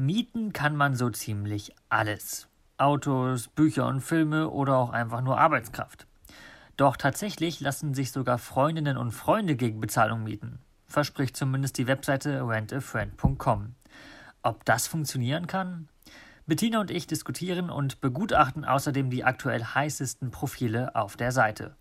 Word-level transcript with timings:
Mieten 0.00 0.54
kann 0.54 0.76
man 0.76 0.96
so 0.96 1.10
ziemlich 1.10 1.74
alles. 1.90 2.48
Autos, 2.78 3.48
Bücher 3.48 3.86
und 3.86 4.00
Filme 4.00 4.48
oder 4.48 4.78
auch 4.78 4.88
einfach 4.88 5.20
nur 5.20 5.38
Arbeitskraft. 5.38 6.06
Doch 6.78 6.96
tatsächlich 6.96 7.60
lassen 7.60 7.92
sich 7.92 8.10
sogar 8.10 8.38
Freundinnen 8.38 8.96
und 8.96 9.10
Freunde 9.10 9.56
gegen 9.56 9.78
Bezahlung 9.78 10.22
mieten. 10.22 10.58
Verspricht 10.86 11.36
zumindest 11.36 11.76
die 11.76 11.86
Webseite 11.86 12.48
rentafriend.com. 12.48 13.74
Ob 14.42 14.64
das 14.64 14.86
funktionieren 14.86 15.46
kann? 15.46 15.90
Bettina 16.46 16.80
und 16.80 16.90
ich 16.90 17.06
diskutieren 17.06 17.68
und 17.68 18.00
begutachten 18.00 18.64
außerdem 18.64 19.10
die 19.10 19.24
aktuell 19.24 19.62
heißesten 19.62 20.30
Profile 20.30 20.96
auf 20.96 21.18
der 21.18 21.30
Seite. 21.30 21.76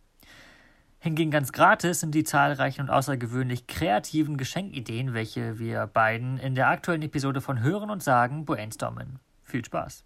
Hingegen 1.02 1.31
ganz 1.31 1.54
gratis 1.54 2.01
sind 2.01 2.14
die 2.14 2.25
zahlreichen 2.25 2.82
und 2.82 2.89
außergewöhnlich 2.89 3.68
kreativen 3.68 4.36
Geschenkideen, 4.37 5.14
welche 5.14 5.57
wir 5.57 5.87
beiden 5.87 6.37
in 6.37 6.56
der 6.56 6.68
aktuellen 6.68 7.01
Episode 7.04 7.39
von 7.39 7.61
Hören 7.61 7.89
und 7.89 8.04
Sagen 8.04 8.46
brainstormen. 8.46 9.20
Viel 9.43 9.64
Spaß! 9.64 10.04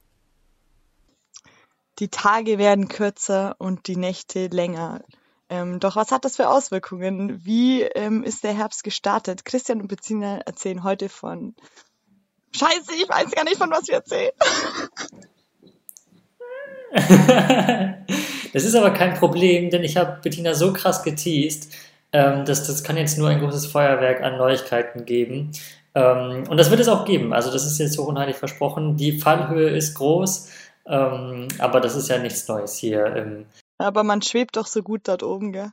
Die 2.00 2.10
Tage 2.10 2.60
werden 2.60 2.88
kürzer 2.90 3.56
und 3.60 3.88
die 3.88 3.98
Nächte 3.98 4.48
länger. 4.48 5.02
Ähm, 5.50 5.80
doch 5.80 5.96
was 5.96 6.12
hat 6.12 6.26
das 6.26 6.36
für 6.36 6.48
Auswirkungen? 6.50 7.44
Wie 7.44 7.82
ähm, 7.82 8.24
ist 8.24 8.44
der 8.44 8.54
Herbst 8.54 8.84
gestartet? 8.84 9.46
Christian 9.46 9.82
und 9.82 9.88
Bettina 9.88 10.40
erzählen 10.40 10.84
heute 10.84 11.10
von 11.10 11.56
Scheiße, 12.56 12.94
ich 12.96 13.10
weiß 13.10 13.32
gar 13.32 13.44
nicht, 13.46 13.58
von 13.58 13.72
was 13.72 13.88
wir 13.88 13.96
erzählen. 13.96 14.32
das 18.54 18.64
ist 18.64 18.76
aber 18.76 18.92
kein 18.92 19.16
Problem, 19.16 19.70
denn 19.70 19.84
ich 19.84 19.98
habe 19.98 20.20
Bettina 20.22 20.54
so 20.54 20.72
krass 20.72 21.04
geteased, 21.04 21.74
ähm, 22.14 22.46
dass 22.46 22.66
das 22.66 22.84
kann 22.84 22.98
jetzt 22.98 23.18
nur 23.18 23.30
ein 23.30 23.40
großes 23.40 23.66
Feuerwerk 23.66 24.22
an 24.22 24.38
Neuigkeiten 24.38 25.06
geben. 25.06 25.52
Ähm, 25.96 26.44
und 26.50 26.58
das 26.58 26.70
wird 26.70 26.80
es 26.80 26.88
auch 26.88 27.06
geben. 27.06 27.34
Also 27.34 27.52
das 27.52 27.66
ist 27.66 27.80
jetzt 27.80 27.94
so 27.94 28.04
unheilig 28.04 28.38
versprochen. 28.38 28.96
Die 28.96 29.20
Fallhöhe 29.20 29.70
ist 29.70 29.96
groß, 29.96 30.50
ähm, 30.88 31.48
aber 31.60 31.82
das 31.82 31.96
ist 31.96 32.10
ja 32.10 32.20
nichts 32.20 32.48
Neues 32.48 32.78
hier. 32.78 33.06
Im 33.16 33.46
aber 33.80 34.04
man 34.04 34.22
schwebt 34.22 34.56
doch 34.56 34.68
so 34.68 34.84
gut 34.84 35.08
dort 35.08 35.24
oben, 35.24 35.52
gell? 35.52 35.72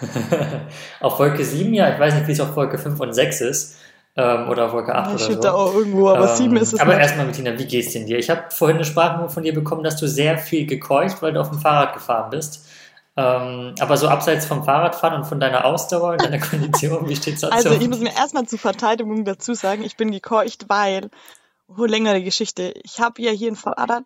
auf 1.00 1.18
Wolke 1.18 1.44
7, 1.44 1.72
ja, 1.72 1.92
ich 1.92 1.98
weiß 1.98 2.14
nicht, 2.14 2.26
wie 2.26 2.32
es 2.32 2.40
auf 2.40 2.54
Wolke 2.56 2.76
5 2.76 3.00
und 3.00 3.14
6 3.14 3.40
ist. 3.40 3.76
Ähm, 4.18 4.48
oder 4.48 4.66
auf 4.66 4.72
Wolke 4.72 4.94
8 4.94 5.08
ja, 5.08 5.26
oder 5.26 5.34
so. 5.34 5.40
da 5.40 5.52
auch 5.52 5.74
irgendwo, 5.74 6.08
aber 6.08 6.30
ähm, 6.30 6.36
7 6.36 6.56
ist 6.56 6.72
es 6.72 6.80
Aber 6.80 6.98
erstmal, 6.98 7.26
Bettina, 7.26 7.58
wie 7.58 7.66
geht's 7.66 7.92
denn 7.92 8.06
dir? 8.06 8.18
Ich 8.18 8.30
habe 8.30 8.44
vorhin 8.50 8.78
eine 8.78 8.86
Sprachmemo 8.86 9.28
von 9.28 9.42
dir 9.42 9.52
bekommen, 9.52 9.82
dass 9.82 9.96
du 9.98 10.08
sehr 10.08 10.38
viel 10.38 10.66
gekeucht, 10.66 11.20
weil 11.20 11.34
du 11.34 11.40
auf 11.40 11.50
dem 11.50 11.58
Fahrrad 11.58 11.92
gefahren 11.92 12.30
bist. 12.30 12.66
Ähm, 13.18 13.74
aber 13.78 13.96
so 13.98 14.08
abseits 14.08 14.46
vom 14.46 14.64
Fahrradfahren 14.64 15.16
und 15.18 15.24
von 15.26 15.38
deiner 15.38 15.66
Ausdauer 15.66 16.12
und 16.12 16.22
deiner 16.24 16.38
Kondition, 16.38 17.08
wie 17.08 17.16
steht's 17.16 17.42
dazu? 17.42 17.54
Also 17.54 17.70
ich 17.72 17.88
muss 17.88 18.00
mir 18.00 18.14
erstmal 18.14 18.46
zur 18.46 18.58
Verteidigung 18.58 19.26
dazu 19.26 19.52
sagen, 19.52 19.84
ich 19.84 19.96
bin 19.96 20.10
gekeucht, 20.10 20.66
weil, 20.68 21.10
oh, 21.68 21.84
längere 21.84 22.22
Geschichte, 22.22 22.72
ich 22.84 23.00
habe 23.00 23.20
ja 23.20 23.32
hier 23.32 23.50
ein 23.50 23.56
Fahrrad, 23.56 24.04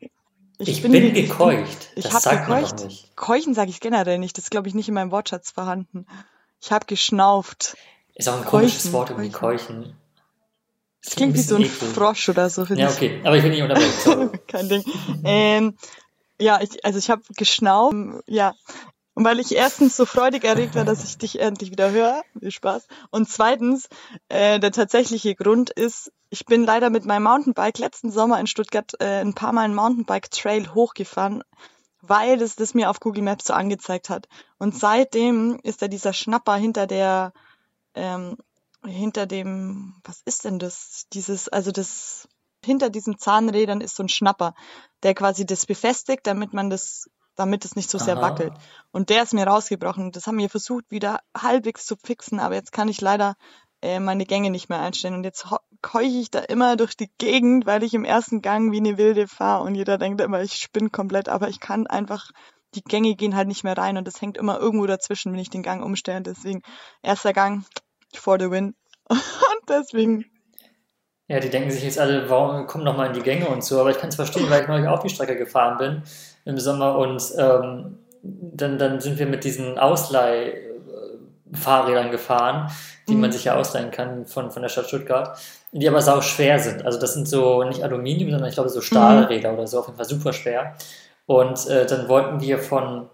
ich, 0.59 0.69
ich 0.69 0.83
bin, 0.83 0.93
bin 0.93 1.15
gekeucht. 1.15 1.89
Ich 1.95 2.05
das 2.05 2.27
habe 2.27 2.37
gekeucht. 2.37 3.17
Keuchen 3.17 3.55
sage 3.55 3.71
ich 3.71 3.81
generell 3.81 4.19
nicht. 4.19 4.37
Das 4.37 4.45
ist, 4.45 4.51
glaube 4.51 4.69
ich, 4.69 4.75
nicht 4.75 4.89
in 4.89 4.95
meinem 4.95 5.11
Wortschatz 5.11 5.53
vorhanden. 5.53 6.07
Ich 6.61 6.71
habe 6.71 6.85
geschnauft. 6.85 7.79
Ist 8.21 8.29
auch 8.29 8.37
ein 8.37 8.45
keuchen, 8.45 8.69
komisches 8.69 8.93
Wort, 8.93 9.09
irgendwie 9.11 9.31
keuchen. 9.31 9.95
Das 11.03 11.17
klingt 11.17 11.35
wie 11.35 11.41
so 11.41 11.57
ein 11.57 11.63
eklig. 11.63 11.91
Frosch 11.95 12.29
oder 12.29 12.51
so. 12.51 12.65
Ja, 12.65 12.91
okay. 12.91 13.19
Aber 13.25 13.35
ich 13.37 13.43
bin 13.43 13.53
nicht 13.53 13.63
unterwegs. 13.63 14.07
Kein 14.47 14.69
Ding. 14.69 14.85
ähm, 15.25 15.79
ja, 16.39 16.61
ich, 16.61 16.85
also 16.85 16.99
ich 16.99 17.09
habe 17.09 17.23
geschnauft. 17.35 17.95
Ja, 18.27 18.53
und 19.15 19.25
weil 19.25 19.41
ich 19.41 19.55
erstens 19.57 19.97
so 19.97 20.05
freudig 20.05 20.45
erregt 20.45 20.75
war, 20.75 20.85
dass 20.85 21.03
ich 21.03 21.17
dich 21.17 21.41
endlich 21.41 21.71
wieder 21.71 21.91
höre, 21.91 22.23
viel 22.39 22.51
Spaß. 22.51 22.87
Und 23.11 23.31
zweitens, 23.31 23.89
äh, 24.29 24.61
der 24.61 24.71
tatsächliche 24.71 25.35
Grund 25.35 25.71
ist, 25.71 26.13
ich 26.29 26.45
bin 26.45 26.65
leider 26.65 26.91
mit 26.91 27.07
meinem 27.07 27.23
Mountainbike 27.23 27.79
letzten 27.79 28.11
Sommer 28.11 28.39
in 28.39 28.47
Stuttgart 28.47 28.93
äh, 29.01 29.21
ein 29.21 29.35
paar 29.35 29.53
Mal 29.53 29.65
einen 29.65 29.75
Mountainbike-Trail 29.75 30.75
hochgefahren, 30.75 31.43
weil 32.03 32.37
das 32.37 32.55
das 32.55 32.75
mir 32.75 32.91
auf 32.91 33.01
Google 33.01 33.23
Maps 33.23 33.47
so 33.47 33.55
angezeigt 33.55 34.11
hat. 34.11 34.29
Und 34.59 34.77
seitdem 34.77 35.59
ist 35.63 35.81
da 35.81 35.89
dieser 35.89 36.13
Schnapper 36.13 36.57
hinter 36.57 36.87
der, 36.87 37.33
ähm, 37.95 38.37
hinter 38.85 39.27
dem, 39.27 39.95
was 40.05 40.23
ist 40.25 40.45
denn 40.45 40.59
das? 40.59 41.07
Dieses, 41.13 41.49
also 41.49 41.71
das, 41.71 42.29
hinter 42.65 42.91
diesen 42.91 43.19
Zahnrädern 43.19 43.81
ist 43.81 43.97
so 43.97 44.03
ein 44.03 44.09
Schnapper, 44.09 44.55
der 45.03 45.15
quasi 45.15 45.47
das 45.47 45.67
befestigt, 45.67 46.27
damit 46.27 46.53
man 46.53 46.71
das 46.71 47.09
damit 47.41 47.65
es 47.65 47.75
nicht 47.75 47.91
so 47.91 47.97
sehr 47.97 48.19
Aha. 48.19 48.23
wackelt. 48.23 48.53
Und 48.93 49.09
der 49.09 49.23
ist 49.23 49.33
mir 49.33 49.47
rausgebrochen. 49.47 50.13
Das 50.13 50.27
haben 50.27 50.37
wir 50.37 50.51
versucht, 50.51 50.85
wieder 50.91 51.21
halbwegs 51.35 51.87
zu 51.87 51.97
fixen, 51.97 52.39
aber 52.39 52.55
jetzt 52.55 52.71
kann 52.71 52.89
ich 52.89 53.01
leider 53.01 53.35
äh, 53.81 53.99
meine 53.99 54.27
Gänge 54.27 54.51
nicht 54.51 54.69
mehr 54.69 54.81
einstellen. 54.81 55.15
Und 55.15 55.25
jetzt 55.25 55.47
keuche 55.81 56.19
ich 56.19 56.31
da 56.31 56.41
immer 56.41 56.77
durch 56.77 56.97
die 56.97 57.11
Gegend, 57.17 57.65
weil 57.65 57.83
ich 57.83 57.95
im 57.95 58.05
ersten 58.05 58.43
Gang 58.43 58.73
wie 58.73 58.79
eine 58.79 58.99
Wilde 58.99 59.27
fahre 59.27 59.65
und 59.65 59.75
jeder 59.75 59.97
denkt 59.97 60.21
immer, 60.21 60.43
ich 60.43 60.55
spinne 60.55 60.91
komplett, 60.91 61.31
aber 61.31 61.49
ich 61.49 61.61
kann 61.61 61.87
einfach, 61.87 62.31
die 62.75 62.83
Gänge 62.83 63.15
gehen 63.15 63.37
halt 63.37 63.49
nicht 63.49 63.65
mehr 63.65 63.77
rein 63.77 63.97
und 63.97 64.07
das 64.07 64.21
hängt 64.21 64.37
immer 64.37 64.59
irgendwo 64.59 64.87
dazwischen, 64.87 65.33
wenn 65.33 65.41
ich 65.41 65.51
den 65.51 65.63
Gang 65.63 65.85
umstelle. 65.85 66.23
Deswegen 66.23 66.63
erster 67.03 67.33
Gang 67.33 67.65
for 68.15 68.39
the 68.39 68.51
win. 68.51 68.75
und 69.09 69.69
deswegen 69.69 70.25
ja, 71.31 71.39
die 71.39 71.49
denken 71.49 71.71
sich 71.71 71.85
jetzt 71.85 72.01
alle, 72.01 72.29
warum 72.29 72.67
kommen 72.67 72.83
noch 72.83 72.97
mal 72.97 73.07
in 73.07 73.13
die 73.13 73.23
Gänge 73.23 73.47
und 73.47 73.63
so, 73.63 73.81
aber 73.81 73.93
ich 73.93 73.99
kann 73.99 74.09
es 74.09 74.17
verstehen, 74.17 74.51
weil 74.51 74.63
ich 74.63 74.69
neulich 74.69 74.89
auf 74.89 74.99
die 74.99 75.09
Strecke 75.09 75.37
gefahren 75.37 75.79
bin 75.79 76.03
im 76.45 76.59
Sommer 76.59 76.99
und 76.99 77.23
ähm, 77.39 77.99
dann, 78.25 78.79
dann 78.79 78.99
sind 78.99 79.21
wir 79.21 79.27
mit 79.27 79.45
diesen 79.45 79.79
Ausleihfahrrädern 79.79 82.11
gefahren, 82.11 82.73
die 83.09 83.15
mhm. 83.15 83.21
man 83.21 83.31
sich 83.31 83.45
ja 83.45 83.55
ausleihen 83.55 83.93
kann 83.93 84.27
von, 84.27 84.51
von 84.51 84.63
der 84.63 84.71
Stadt 84.71 84.89
Stuttgart, 84.89 85.39
die 85.71 85.89
aber 85.89 86.03
sau 86.03 86.21
schwer 86.21 86.59
sind. 86.59 86.85
Also 86.85 86.99
das 86.99 87.15
sind 87.15 87.29
so 87.29 87.63
nicht 87.63 87.85
Aluminium, 87.85 88.33
sondern 88.33 88.49
ich 88.49 88.57
glaube 88.57 88.71
so 88.71 88.81
Stahlräder 88.81 89.53
mhm. 89.53 89.59
oder 89.59 89.69
so, 89.69 89.79
auf 89.79 89.87
jeden 89.87 89.99
Fall 89.99 90.09
super 90.09 90.33
schwer. 90.33 90.75
Und 91.31 91.69
äh, 91.69 91.87
dann 91.87 92.09
wollten 92.09 92.41
wir 92.41 92.59
von 92.59 93.09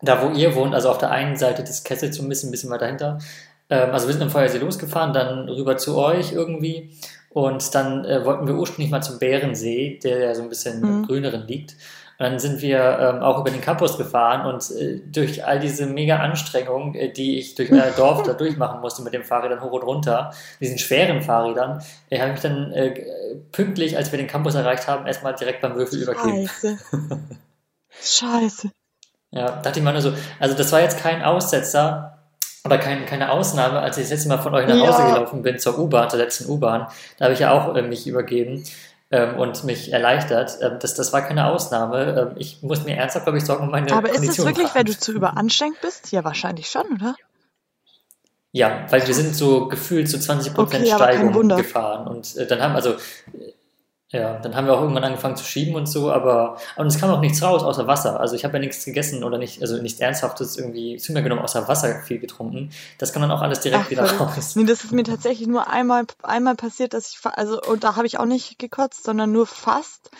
da, 0.00 0.22
wo 0.22 0.30
ihr 0.30 0.54
wohnt, 0.54 0.74
also 0.74 0.88
auf 0.88 0.96
der 0.96 1.10
einen 1.10 1.36
Seite 1.36 1.62
des 1.62 1.84
Kessels 1.84 2.16
so 2.16 2.22
ein 2.22 2.28
bisschen, 2.30 2.48
ein 2.48 2.52
bisschen 2.52 2.70
weiter 2.70 2.86
dahinter, 2.86 3.18
ähm, 3.68 3.90
also 3.90 4.06
wir 4.06 4.14
sind 4.14 4.22
im 4.22 4.30
Feuersee 4.30 4.56
losgefahren, 4.56 5.12
dann 5.12 5.46
rüber 5.46 5.76
zu 5.76 5.98
euch 5.98 6.32
irgendwie 6.32 6.96
und 7.28 7.74
dann 7.74 8.06
äh, 8.06 8.24
wollten 8.24 8.46
wir 8.46 8.54
ursprünglich 8.54 8.90
mal 8.90 9.02
zum 9.02 9.18
Bärensee, 9.18 10.00
der 10.02 10.20
ja 10.20 10.34
so 10.34 10.40
ein 10.40 10.48
bisschen 10.48 10.80
mhm. 10.80 11.06
grüneren 11.06 11.46
liegt. 11.46 11.72
Und 12.18 12.24
dann 12.24 12.38
sind 12.38 12.62
wir 12.62 12.78
ähm, 12.98 13.22
auch 13.22 13.40
über 13.40 13.50
den 13.50 13.60
Campus 13.60 13.98
gefahren 13.98 14.46
und 14.46 14.70
äh, 14.70 15.02
durch 15.12 15.44
all 15.44 15.58
diese 15.58 15.84
mega 15.84 16.16
Anstrengungen, 16.16 16.94
äh, 16.94 17.12
die 17.12 17.38
ich 17.38 17.56
durch 17.56 17.70
euer 17.70 17.90
Dorf 17.94 18.22
da 18.26 18.32
durchmachen 18.32 18.80
musste 18.80 19.02
mit 19.02 19.12
den 19.12 19.22
Fahrrädern 19.22 19.60
hoch 19.60 19.72
und 19.72 19.82
runter, 19.82 20.32
diesen 20.60 20.78
schweren 20.78 21.20
Fahrrädern, 21.20 21.82
äh, 22.08 22.20
habe 22.20 22.32
ich 22.32 22.40
dann 22.40 22.72
äh, 22.72 22.94
pünktlich, 23.52 23.98
als 23.98 24.10
wir 24.12 24.18
den 24.18 24.28
Campus 24.28 24.54
erreicht 24.54 24.88
haben, 24.88 25.06
erstmal 25.06 25.34
direkt 25.34 25.60
beim 25.60 25.74
Würfel 25.74 26.00
übergeben. 26.00 26.48
Scheiße. 28.02 28.70
Ja, 29.32 29.60
dachte 29.62 29.78
ich 29.78 29.84
mal 29.84 29.92
nur 29.92 30.02
so, 30.02 30.12
also 30.38 30.56
das 30.56 30.72
war 30.72 30.80
jetzt 30.80 30.98
kein 30.98 31.22
Aussetzer, 31.22 32.18
aber 32.64 32.78
kein, 32.78 33.06
keine 33.06 33.30
Ausnahme, 33.30 33.80
als 33.80 33.96
ich 33.96 34.04
das 34.04 34.10
letzte 34.10 34.28
Mal 34.28 34.38
von 34.38 34.54
euch 34.54 34.66
nach 34.66 34.78
Hause 34.78 35.02
ja. 35.02 35.14
gelaufen 35.14 35.42
bin 35.42 35.58
zur 35.58 35.78
U-Bahn, 35.78 36.10
zur 36.10 36.18
letzten 36.18 36.50
U-Bahn, 36.50 36.88
da 37.18 37.24
habe 37.24 37.34
ich 37.34 37.40
ja 37.40 37.52
auch 37.52 37.74
äh, 37.74 37.82
mich 37.82 38.06
übergeben 38.06 38.64
ähm, 39.10 39.38
und 39.38 39.64
mich 39.64 39.92
erleichtert. 39.92 40.58
Ähm, 40.60 40.78
das, 40.80 40.94
das 40.94 41.12
war 41.12 41.22
keine 41.22 41.46
Ausnahme. 41.46 42.32
Ähm, 42.32 42.36
ich 42.38 42.62
muss 42.62 42.84
mir 42.84 42.96
ernsthaft, 42.96 43.24
glaube 43.24 43.38
ich, 43.38 43.44
Sorgen 43.44 43.64
um 43.64 43.70
meine 43.70 43.90
Aber 43.92 44.08
Kondition 44.08 44.30
ist 44.30 44.38
es 44.38 44.44
wirklich, 44.44 44.64
machen. 44.64 44.76
weil 44.76 44.84
du 44.84 44.98
zu 44.98 45.12
überanstrengt 45.12 45.80
bist? 45.80 46.12
Ja, 46.12 46.24
wahrscheinlich 46.24 46.68
schon, 46.68 46.86
oder? 46.94 47.14
Ja, 48.52 48.86
weil 48.90 49.06
wir 49.06 49.14
sind 49.14 49.36
so 49.36 49.68
gefühlt 49.68 50.10
zu 50.10 50.20
so 50.20 50.32
20% 50.32 50.58
okay, 50.58 50.86
Steigung 50.86 51.48
gefahren. 51.48 52.08
Und 52.08 52.36
äh, 52.36 52.46
dann 52.46 52.60
haben, 52.60 52.74
also 52.74 52.96
ja, 54.12 54.38
dann 54.40 54.56
haben 54.56 54.66
wir 54.66 54.74
auch 54.74 54.80
irgendwann 54.80 55.04
angefangen 55.04 55.36
zu 55.36 55.44
schieben 55.44 55.76
und 55.76 55.86
so, 55.86 56.10
aber 56.10 56.56
und 56.76 56.86
es 56.86 56.98
kam 56.98 57.10
auch 57.10 57.20
nichts 57.20 57.42
raus 57.42 57.62
außer 57.62 57.86
Wasser. 57.86 58.18
Also 58.18 58.34
ich 58.34 58.44
habe 58.44 58.54
ja 58.54 58.60
nichts 58.60 58.84
gegessen 58.84 59.22
oder 59.22 59.38
nicht, 59.38 59.62
also 59.62 59.80
nichts 59.80 60.00
Ernsthaftes 60.00 60.56
irgendwie 60.56 60.96
zu 60.96 61.12
mir 61.12 61.22
genommen, 61.22 61.42
außer 61.42 61.68
Wasser 61.68 62.02
viel 62.02 62.18
getrunken. 62.18 62.70
Das 62.98 63.12
kann 63.12 63.22
dann 63.22 63.30
auch 63.30 63.40
alles 63.40 63.60
direkt 63.60 63.84
Ach, 63.86 63.90
wieder 63.90 64.10
raus. 64.18 64.56
Nee, 64.56 64.64
das 64.64 64.82
ist 64.82 64.92
mir 64.92 65.04
tatsächlich 65.04 65.46
nur 65.46 65.70
einmal, 65.70 66.06
einmal 66.24 66.56
passiert, 66.56 66.92
dass 66.92 67.12
ich, 67.12 67.18
also, 67.24 67.60
und 67.62 67.84
da 67.84 67.94
habe 67.94 68.08
ich 68.08 68.18
auch 68.18 68.24
nicht 68.24 68.58
gekotzt, 68.58 69.04
sondern 69.04 69.30
nur 69.30 69.46
fast 69.46 70.10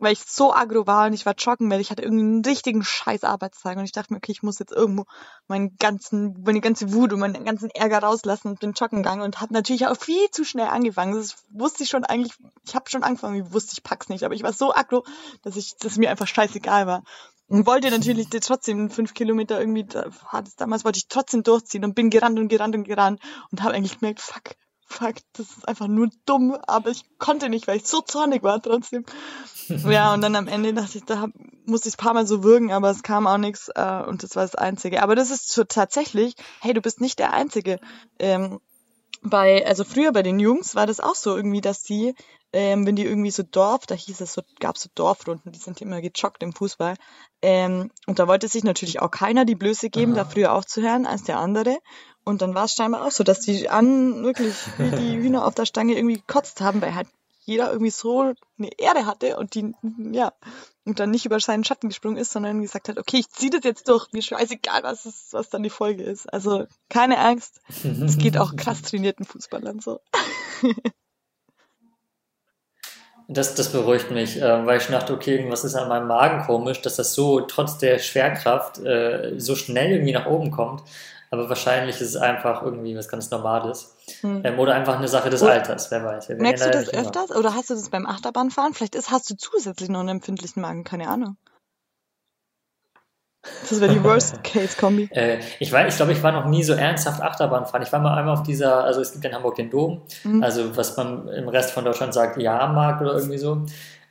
weil 0.00 0.14
ich 0.14 0.24
so 0.26 0.52
aggro 0.52 0.86
war 0.86 1.06
und 1.06 1.12
ich 1.12 1.26
war 1.26 1.34
joggen, 1.36 1.70
weil 1.70 1.80
ich 1.80 1.90
hatte 1.90 2.02
irgendeinen 2.02 2.44
richtigen 2.44 2.82
scheiß 2.82 3.22
Arbeitstag 3.24 3.76
und 3.76 3.84
ich 3.84 3.92
dachte 3.92 4.12
mir, 4.12 4.16
okay, 4.16 4.32
ich 4.32 4.42
muss 4.42 4.58
jetzt 4.58 4.72
irgendwo 4.72 5.04
meinen 5.46 5.76
ganzen, 5.76 6.42
meine 6.42 6.60
ganze 6.60 6.92
Wut 6.92 7.12
und 7.12 7.20
meinen 7.20 7.44
ganzen 7.44 7.70
Ärger 7.70 7.98
rauslassen 7.98 8.48
und 8.48 8.60
bin 8.60 8.72
joggen 8.72 9.02
gegangen 9.02 9.22
und 9.22 9.40
habe 9.40 9.52
natürlich 9.52 9.86
auch 9.86 9.96
viel 9.96 10.30
zu 10.30 10.44
schnell 10.44 10.68
angefangen. 10.68 11.14
Das 11.14 11.36
wusste 11.50 11.84
ich 11.84 11.90
schon 11.90 12.04
eigentlich, 12.04 12.32
ich 12.66 12.74
habe 12.74 12.88
schon 12.88 13.02
angefangen, 13.02 13.44
ich 13.44 13.52
wusste, 13.52 13.74
ich 13.74 13.82
pack's 13.82 14.08
nicht, 14.08 14.24
aber 14.24 14.34
ich 14.34 14.42
war 14.42 14.52
so 14.52 14.74
aggro, 14.74 15.04
dass 15.42 15.56
ich, 15.56 15.76
dass 15.76 15.98
mir 15.98 16.10
einfach 16.10 16.26
scheißegal 16.26 16.86
war. 16.86 17.04
Und 17.46 17.66
wollte 17.66 17.90
natürlich 17.90 18.28
trotzdem 18.30 18.90
fünf 18.90 19.12
Kilometer 19.12 19.58
irgendwie, 19.58 19.84
damals 20.56 20.84
wollte 20.84 20.98
ich 20.98 21.08
trotzdem 21.08 21.42
durchziehen 21.42 21.84
und 21.84 21.94
bin 21.94 22.08
gerannt 22.08 22.38
und 22.38 22.48
gerannt 22.48 22.76
und 22.76 22.84
gerannt 22.84 23.20
und 23.50 23.62
habe 23.62 23.74
eigentlich 23.74 23.98
gemerkt, 23.98 24.20
fuck, 24.20 24.54
fuck, 24.90 25.16
das 25.34 25.46
ist 25.50 25.68
einfach 25.68 25.86
nur 25.86 26.10
dumm, 26.26 26.56
aber 26.66 26.90
ich 26.90 27.04
konnte 27.18 27.48
nicht, 27.48 27.66
weil 27.66 27.78
ich 27.78 27.86
so 27.86 28.00
zornig 28.00 28.42
war 28.42 28.60
trotzdem. 28.60 29.04
ja, 29.68 30.12
und 30.12 30.20
dann 30.20 30.36
am 30.36 30.48
Ende 30.48 30.74
dachte 30.74 30.98
ich, 30.98 31.04
da 31.04 31.28
musste 31.64 31.88
ich 31.88 31.94
ein 31.94 32.04
paar 32.04 32.14
Mal 32.14 32.26
so 32.26 32.42
würgen, 32.42 32.72
aber 32.72 32.90
es 32.90 33.02
kam 33.02 33.26
auch 33.26 33.38
nichts 33.38 33.70
äh, 33.74 34.02
und 34.06 34.22
das 34.22 34.36
war 34.36 34.42
das 34.42 34.56
Einzige. 34.56 35.02
Aber 35.02 35.14
das 35.14 35.30
ist 35.30 35.50
so 35.50 35.64
tatsächlich, 35.64 36.34
hey, 36.60 36.74
du 36.74 36.80
bist 36.80 37.00
nicht 37.00 37.18
der 37.18 37.32
Einzige. 37.32 37.78
Ähm, 38.18 38.60
bei, 39.22 39.66
also 39.66 39.84
früher 39.84 40.12
bei 40.12 40.22
den 40.22 40.40
Jungs 40.40 40.74
war 40.74 40.86
das 40.86 41.00
auch 41.00 41.14
so 41.14 41.36
irgendwie, 41.36 41.60
dass 41.60 41.82
die, 41.82 42.14
ähm, 42.52 42.86
wenn 42.86 42.96
die 42.96 43.04
irgendwie 43.04 43.30
so 43.30 43.42
Dorf, 43.42 43.86
da 43.86 43.94
hieß 43.94 44.20
es 44.20 44.32
so, 44.32 44.42
gab 44.58 44.76
es 44.76 44.82
so 44.82 44.88
Dorfrunden, 44.94 45.52
die 45.52 45.58
sind 45.58 45.80
immer 45.80 46.00
gejoggt 46.00 46.42
im 46.42 46.52
Fußball. 46.52 46.94
Ähm, 47.42 47.90
und 48.06 48.18
da 48.18 48.26
wollte 48.28 48.48
sich 48.48 48.64
natürlich 48.64 49.00
auch 49.00 49.10
keiner 49.10 49.44
die 49.44 49.54
Blöße 49.54 49.90
geben, 49.90 50.12
Aha. 50.12 50.24
da 50.24 50.30
früher 50.30 50.52
aufzuhören 50.54 51.06
als 51.06 51.22
der 51.24 51.38
andere. 51.38 51.78
Und 52.24 52.42
dann 52.42 52.54
war 52.54 52.64
es 52.64 52.74
scheinbar 52.74 53.06
auch 53.06 53.10
so, 53.10 53.24
dass 53.24 53.40
die 53.40 53.68
an 53.68 54.22
wirklich 54.22 54.54
wie 54.78 54.90
die 54.90 55.16
Hühner 55.22 55.46
auf 55.46 55.54
der 55.54 55.66
Stange 55.66 55.96
irgendwie 55.96 56.16
gekotzt 56.16 56.60
haben, 56.60 56.82
weil 56.82 56.94
halt 56.94 57.08
jeder 57.40 57.72
irgendwie 57.72 57.90
so 57.90 58.34
eine 58.58 58.70
Erde 58.78 59.06
hatte 59.06 59.36
und 59.36 59.54
die, 59.54 59.74
ja, 60.12 60.32
und 60.84 61.00
dann 61.00 61.10
nicht 61.10 61.26
über 61.26 61.40
seinen 61.40 61.64
Schatten 61.64 61.88
gesprungen 61.88 62.16
ist, 62.16 62.32
sondern 62.32 62.62
gesagt 62.62 62.88
hat, 62.88 62.98
okay, 62.98 63.18
ich 63.18 63.30
ziehe 63.30 63.50
das 63.50 63.64
jetzt 63.64 63.88
durch, 63.88 64.12
mir 64.12 64.22
scheißegal, 64.22 64.82
was, 64.82 65.06
ist, 65.06 65.32
was 65.32 65.50
dann 65.50 65.62
die 65.62 65.70
Folge 65.70 66.02
ist. 66.02 66.32
Also 66.32 66.66
keine 66.88 67.18
Angst, 67.18 67.60
es 67.82 68.18
geht 68.18 68.38
auch 68.38 68.54
krass 68.56 68.82
trainierten 68.82 69.24
Fußballern 69.24 69.80
so. 69.80 70.00
Das, 73.32 73.54
das 73.54 73.70
beruhigt 73.70 74.10
mich, 74.10 74.42
äh, 74.42 74.66
weil 74.66 74.80
ich 74.80 74.88
dachte, 74.88 75.14
okay, 75.14 75.36
irgendwas 75.36 75.62
ist 75.62 75.76
an 75.76 75.88
meinem 75.88 76.08
Magen 76.08 76.44
komisch, 76.46 76.82
dass 76.82 76.96
das 76.96 77.14
so 77.14 77.40
trotz 77.42 77.78
der 77.78 78.00
Schwerkraft 78.00 78.78
äh, 78.78 79.34
so 79.38 79.54
schnell 79.54 79.92
irgendwie 79.92 80.12
nach 80.12 80.26
oben 80.26 80.50
kommt. 80.50 80.82
Aber 81.32 81.48
wahrscheinlich 81.48 82.00
ist 82.00 82.08
es 82.08 82.16
einfach 82.16 82.62
irgendwie 82.62 82.96
was 82.96 83.08
ganz 83.08 83.30
Normales. 83.30 83.96
Hm. 84.20 84.42
Ähm, 84.44 84.58
oder 84.58 84.74
einfach 84.74 84.98
eine 84.98 85.06
Sache 85.06 85.30
des 85.30 85.42
Alters, 85.42 85.90
wer 85.90 86.04
weiß. 86.04 86.28
Merkst 86.30 86.66
du 86.66 86.70
das 86.70 86.92
öfters 86.92 87.30
oder 87.30 87.54
hast 87.54 87.70
du 87.70 87.74
das 87.74 87.88
beim 87.88 88.04
Achterbahnfahren? 88.04 88.74
Vielleicht 88.74 88.96
ist, 88.96 89.10
hast 89.10 89.30
du 89.30 89.36
zusätzlich 89.36 89.88
noch 89.88 90.00
einen 90.00 90.08
empfindlichen 90.08 90.60
Magen, 90.60 90.82
keine 90.82 91.08
Ahnung. 91.08 91.36
Das 93.68 93.80
wäre 93.80 93.92
die 93.92 94.02
Worst-Case-Kombi. 94.04 95.08
äh, 95.12 95.38
ich 95.60 95.72
weiß, 95.72 95.92
ich 95.92 95.96
glaube, 95.96 96.12
ich 96.12 96.22
war 96.22 96.32
noch 96.32 96.46
nie 96.46 96.64
so 96.64 96.72
ernsthaft 96.72 97.22
Achterbahn 97.22 97.64
fahren. 97.64 97.82
Ich 97.82 97.92
war 97.92 98.00
mal 98.00 98.18
einmal 98.18 98.34
auf 98.34 98.42
dieser, 98.42 98.84
also 98.84 99.00
es 99.00 99.12
gibt 99.12 99.24
in 99.24 99.32
Hamburg 99.32 99.54
den 99.54 99.70
Dom, 99.70 100.02
mhm. 100.24 100.42
also 100.42 100.76
was 100.76 100.96
man 100.96 101.28
im 101.28 101.48
Rest 101.48 101.70
von 101.70 101.84
Deutschland 101.84 102.12
sagt, 102.12 102.38
Jahrmarkt 102.38 103.00
oder 103.02 103.14
irgendwie 103.14 103.38
so. 103.38 103.64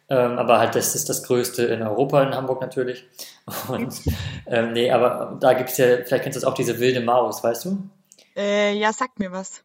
Ähm, 0.09 0.39
aber 0.39 0.59
halt, 0.59 0.75
das 0.75 0.95
ist 0.95 1.07
das 1.07 1.23
Größte 1.23 1.63
in 1.65 1.83
Europa, 1.83 2.23
in 2.23 2.33
Hamburg 2.33 2.61
natürlich. 2.61 3.05
Und 3.67 4.01
ähm, 4.47 4.73
nee, 4.73 4.91
aber 4.91 5.37
da 5.39 5.53
gibt 5.53 5.69
es 5.69 5.77
ja, 5.77 5.97
vielleicht 6.03 6.23
kennst 6.23 6.35
du 6.35 6.41
das 6.41 6.43
auch, 6.45 6.55
diese 6.55 6.79
wilde 6.79 7.01
Maus, 7.01 7.43
weißt 7.43 7.65
du? 7.65 7.89
Äh, 8.35 8.73
ja, 8.75 8.91
sagt 8.91 9.19
mir 9.19 9.31
was. 9.31 9.63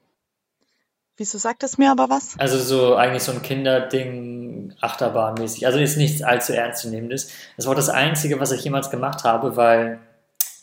Wieso 1.17 1.39
sagt 1.39 1.63
es 1.63 1.79
mir 1.79 1.93
aber 1.93 2.11
was? 2.11 2.35
Also 2.39 2.59
so 2.59 2.97
eigentlich 2.97 3.23
so 3.23 3.31
ein 3.31 3.41
Kinderding, 3.41 4.75
Achterbahnmäßig. 4.81 5.65
Also 5.65 5.79
ist 5.79 5.97
nichts 5.97 6.23
allzu 6.23 6.53
ernstzunehmendes. 6.53 7.31
Das 7.57 7.67
war 7.67 7.77
das 7.77 7.89
Einzige, 7.89 8.41
was 8.41 8.51
ich 8.51 8.65
jemals 8.65 8.91
gemacht 8.91 9.23
habe, 9.23 9.57
weil, 9.57 10.01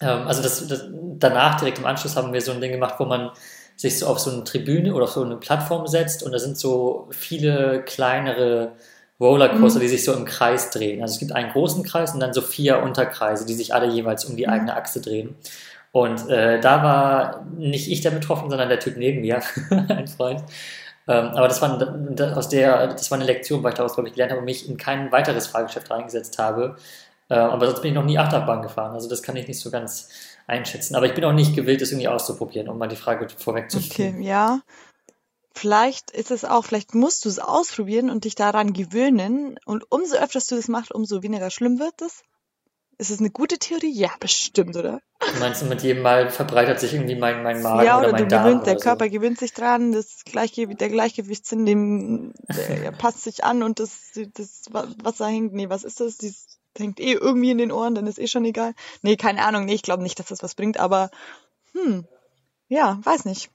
ähm, 0.01 0.27
also 0.27 0.43
das, 0.43 0.67
das, 0.67 0.85
danach, 0.91 1.57
direkt 1.57 1.79
im 1.79 1.85
Anschluss, 1.85 2.17
haben 2.17 2.33
wir 2.33 2.41
so 2.41 2.51
ein 2.51 2.59
Ding 2.59 2.71
gemacht, 2.71 2.95
wo 2.97 3.05
man 3.05 3.31
sich 3.77 3.97
so 3.97 4.07
auf 4.07 4.19
so 4.19 4.29
eine 4.29 4.43
Tribüne 4.43 4.93
oder 4.93 5.05
auf 5.05 5.11
so 5.11 5.23
eine 5.23 5.37
Plattform 5.37 5.87
setzt 5.87 6.21
und 6.21 6.33
da 6.33 6.39
sind 6.39 6.57
so 6.57 7.07
viele 7.11 7.81
kleinere 7.83 8.73
Rollercoaster, 9.21 9.79
mhm. 9.79 9.83
die 9.83 9.87
sich 9.87 10.03
so 10.03 10.13
im 10.13 10.25
Kreis 10.25 10.71
drehen. 10.71 11.01
Also 11.01 11.13
es 11.13 11.19
gibt 11.19 11.31
einen 11.31 11.51
großen 11.51 11.83
Kreis 11.83 12.13
und 12.13 12.19
dann 12.19 12.33
so 12.33 12.41
vier 12.41 12.81
Unterkreise, 12.81 13.45
die 13.45 13.53
sich 13.53 13.73
alle 13.73 13.87
jeweils 13.87 14.25
um 14.25 14.35
die 14.35 14.45
mhm. 14.47 14.53
eigene 14.53 14.75
Achse 14.75 15.01
drehen. 15.01 15.35
Und 15.91 16.29
äh, 16.29 16.59
da 16.59 16.83
war 16.83 17.45
nicht 17.57 17.91
ich 17.91 18.01
der 18.01 18.11
betroffen, 18.11 18.49
sondern 18.49 18.69
der 18.69 18.79
Typ 18.79 18.97
neben 18.97 19.21
mir, 19.21 19.41
ein 19.69 20.07
Freund. 20.07 20.41
Ähm, 21.07 21.27
aber 21.27 21.47
das 21.47 21.61
war, 21.61 21.79
aus 22.35 22.49
der, 22.49 22.87
das 22.87 23.11
war 23.11 23.17
eine 23.17 23.25
Lektion, 23.25 23.61
weil 23.63 23.71
ich 23.71 23.77
daraus, 23.77 23.95
glaube 23.95 24.07
ich, 24.07 24.13
gelernt 24.13 24.31
habe 24.31 24.39
und 24.39 24.45
mich 24.45 24.69
in 24.69 24.77
kein 24.77 25.11
weiteres 25.11 25.47
Fahrgeschäft 25.47 25.89
reingesetzt 25.91 26.39
habe. 26.39 26.77
Äh, 27.29 27.35
aber 27.35 27.65
sonst 27.65 27.81
bin 27.81 27.91
ich 27.91 27.95
noch 27.95 28.05
nie 28.05 28.17
Achterbahn 28.17 28.61
gefahren. 28.61 28.93
Also 28.93 29.09
das 29.09 29.21
kann 29.21 29.35
ich 29.35 29.47
nicht 29.47 29.59
so 29.59 29.69
ganz 29.69 30.09
einschätzen. 30.47 30.95
Aber 30.95 31.05
ich 31.05 31.13
bin 31.13 31.25
auch 31.25 31.33
nicht 31.33 31.55
gewillt, 31.55 31.81
das 31.81 31.91
irgendwie 31.91 32.07
auszuprobieren, 32.07 32.69
um 32.69 32.77
mal 32.77 32.87
die 32.87 32.95
Frage 32.95 33.27
vorwegzunehmen. 33.29 33.91
Okay, 33.91 34.23
ja. 34.23 34.59
Vielleicht 35.53 36.11
ist 36.11 36.31
es 36.31 36.45
auch, 36.45 36.63
vielleicht 36.63 36.95
musst 36.95 37.25
du 37.25 37.29
es 37.29 37.39
ausprobieren 37.39 38.09
und 38.09 38.23
dich 38.23 38.35
daran 38.35 38.73
gewöhnen. 38.73 39.59
Und 39.65 39.91
umso 39.91 40.15
öfter 40.15 40.39
du 40.39 40.55
das 40.55 40.67
machst, 40.67 40.93
umso 40.93 41.23
weniger 41.23 41.49
schlimm 41.51 41.79
wird 41.79 42.01
es. 42.01 42.23
Ist 42.97 43.09
es 43.09 43.19
eine 43.19 43.31
gute 43.31 43.57
Theorie? 43.57 43.91
Ja, 43.91 44.11
bestimmt, 44.19 44.75
oder? 44.77 45.01
Meinst 45.39 45.61
du, 45.61 45.65
mit 45.65 45.81
jedem 45.81 46.03
Mal 46.03 46.29
verbreitert 46.29 46.79
sich 46.79 46.93
irgendwie 46.93 47.15
mein, 47.15 47.41
mein 47.41 47.61
Magen 47.61 47.85
ja, 47.85 47.97
oder, 47.97 48.09
oder 48.09 48.19
mein 48.19 48.29
Darm? 48.29 48.43
Gewöhnt, 48.43 48.67
der 48.67 48.77
Körper 48.77 49.09
gewöhnt 49.09 49.39
sich 49.39 49.53
dran, 49.53 49.91
das 49.91 50.23
Gleichgewicht, 50.23 50.79
der 50.79 50.89
Gleichgewichtssinn, 50.89 51.65
dem, 51.65 52.33
der 52.47 52.91
passt 52.91 53.23
sich 53.23 53.43
an 53.43 53.63
und 53.63 53.79
das, 53.79 54.11
das 54.35 54.65
Wasser 54.71 55.27
hängt, 55.27 55.53
nee, 55.53 55.69
was 55.69 55.83
ist 55.83 55.99
das? 55.99 56.17
Das 56.17 56.47
hängt 56.77 56.99
eh 56.99 57.13
irgendwie 57.13 57.51
in 57.51 57.57
den 57.57 57.71
Ohren, 57.71 57.95
dann 57.95 58.07
ist 58.07 58.19
eh 58.19 58.27
schon 58.27 58.45
egal. 58.45 58.73
Nee, 59.01 59.15
keine 59.15 59.45
Ahnung, 59.45 59.65
nee, 59.65 59.73
ich 59.73 59.83
glaube 59.83 60.03
nicht, 60.03 60.19
dass 60.19 60.27
das 60.27 60.43
was 60.43 60.55
bringt, 60.55 60.79
aber, 60.79 61.09
hm, 61.73 62.05
ja, 62.67 62.99
weiß 63.03 63.25
nicht. 63.25 63.49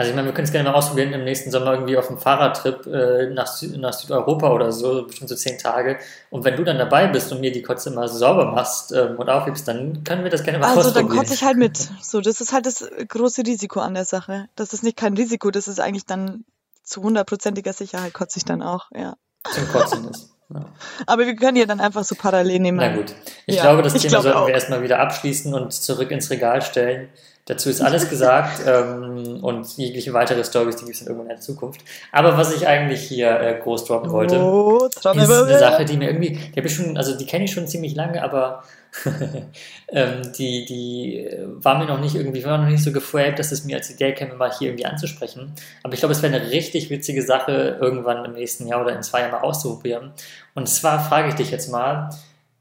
Also 0.00 0.12
ich 0.12 0.16
meine, 0.16 0.28
wir 0.28 0.32
können 0.32 0.46
es 0.46 0.50
gerne 0.52 0.66
mal 0.66 0.74
ausprobieren 0.74 1.12
im 1.12 1.24
nächsten 1.24 1.50
Sommer 1.50 1.74
irgendwie 1.74 1.98
auf 1.98 2.08
einem 2.08 2.18
Fahrradtrip 2.18 2.86
äh, 2.86 3.26
nach, 3.34 3.46
Sü 3.46 3.76
nach 3.76 3.92
Südeuropa 3.92 4.50
oder 4.50 4.72
so, 4.72 5.06
bestimmt 5.06 5.28
so 5.28 5.34
zehn 5.34 5.58
Tage. 5.58 5.98
Und 6.30 6.42
wenn 6.42 6.56
du 6.56 6.64
dann 6.64 6.78
dabei 6.78 7.06
bist 7.06 7.30
und 7.32 7.42
mir 7.42 7.52
die 7.52 7.60
Kotze 7.60 7.90
mal 7.90 8.08
sauber 8.08 8.46
machst 8.46 8.92
ähm, 8.92 9.16
und 9.18 9.28
aufhebst, 9.28 9.68
dann 9.68 10.02
können 10.02 10.24
wir 10.24 10.30
das 10.30 10.42
gerne 10.42 10.58
mal 10.58 10.68
also, 10.68 10.80
ausprobieren. 10.80 11.04
Also 11.04 11.16
dann 11.16 11.18
kotze 11.18 11.34
ich 11.34 11.44
halt 11.44 11.58
mit. 11.58 11.76
So, 12.00 12.22
das 12.22 12.40
ist 12.40 12.54
halt 12.54 12.64
das 12.64 12.82
große 13.08 13.42
Risiko 13.44 13.80
an 13.80 13.92
der 13.92 14.06
Sache. 14.06 14.46
Das 14.56 14.72
ist 14.72 14.82
nicht 14.82 14.96
kein 14.96 15.12
Risiko, 15.12 15.50
das 15.50 15.68
ist 15.68 15.80
eigentlich 15.80 16.06
dann 16.06 16.46
zu 16.82 17.02
hundertprozentiger 17.02 17.74
Sicherheit 17.74 18.14
kotze 18.14 18.38
ich 18.38 18.46
dann 18.46 18.62
auch, 18.62 18.90
ja. 18.94 19.16
Zum 19.52 19.68
Kotzen 19.68 20.08
ist. 20.08 20.30
Ja. 20.48 20.64
Aber 21.06 21.26
wir 21.26 21.36
können 21.36 21.58
ja 21.58 21.66
dann 21.66 21.80
einfach 21.80 22.04
so 22.04 22.14
parallel 22.14 22.60
nehmen. 22.60 22.78
Na 22.78 22.96
gut. 22.96 23.14
Ich 23.44 23.56
ja, 23.56 23.64
glaube, 23.64 23.82
das 23.82 23.92
Thema 23.92 24.22
sollten 24.22 24.46
wir 24.46 24.54
erstmal 24.54 24.82
wieder 24.82 24.98
abschließen 24.98 25.52
und 25.52 25.74
zurück 25.74 26.10
ins 26.10 26.30
Regal 26.30 26.62
stellen. 26.62 27.10
Dazu 27.50 27.68
ist 27.68 27.80
alles 27.80 28.08
gesagt 28.08 28.62
ähm, 28.66 29.40
und 29.42 29.76
jegliche 29.76 30.12
weitere 30.12 30.44
Stories, 30.44 30.76
die 30.76 30.84
gibt 30.84 30.94
es 30.94 31.00
dann 31.00 31.08
irgendwann 31.08 31.30
in 31.30 31.36
der 31.36 31.40
Zukunft. 31.40 31.80
Aber 32.12 32.38
was 32.38 32.54
ich 32.54 32.68
eigentlich 32.68 33.02
hier 33.02 33.40
äh, 33.40 33.58
groß 33.60 33.86
droppen 33.86 34.12
wollte, 34.12 34.38
oh, 34.38 34.86
ist 34.86 35.04
eine 35.04 35.26
Sache, 35.58 35.84
die 35.84 35.96
mir 35.96 36.10
irgendwie, 36.10 36.38
die 36.38 36.56
habe 36.56 36.68
ich 36.68 36.74
schon, 36.76 36.96
also 36.96 37.18
die 37.18 37.26
kenne 37.26 37.46
ich 37.46 37.50
schon 37.50 37.66
ziemlich 37.66 37.96
lange, 37.96 38.22
aber 38.22 38.62
ähm, 39.88 40.32
die, 40.38 40.64
die 40.64 41.28
war 41.44 41.76
mir 41.76 41.86
noch 41.86 41.98
nicht 41.98 42.14
irgendwie, 42.14 42.44
war 42.44 42.58
noch 42.58 42.68
nicht 42.68 42.84
so 42.84 42.92
gefragt, 42.92 43.40
dass 43.40 43.50
es 43.50 43.64
mir 43.64 43.78
als 43.78 43.90
Idee 43.90 44.12
käme, 44.12 44.34
mal 44.34 44.56
hier 44.56 44.68
irgendwie 44.68 44.86
anzusprechen. 44.86 45.52
Aber 45.82 45.92
ich 45.92 45.98
glaube, 45.98 46.12
es 46.12 46.22
wäre 46.22 46.32
eine 46.32 46.52
richtig 46.52 46.88
witzige 46.88 47.24
Sache, 47.24 47.78
irgendwann 47.80 48.24
im 48.24 48.34
nächsten 48.34 48.68
Jahr 48.68 48.80
oder 48.80 48.94
in 48.94 49.02
zwei 49.02 49.22
Jahren 49.22 49.32
mal 49.32 49.40
auszuprobieren. 49.40 50.12
Und 50.54 50.68
zwar 50.68 51.04
frage 51.04 51.30
ich 51.30 51.34
dich 51.34 51.50
jetzt 51.50 51.68
mal, 51.68 52.10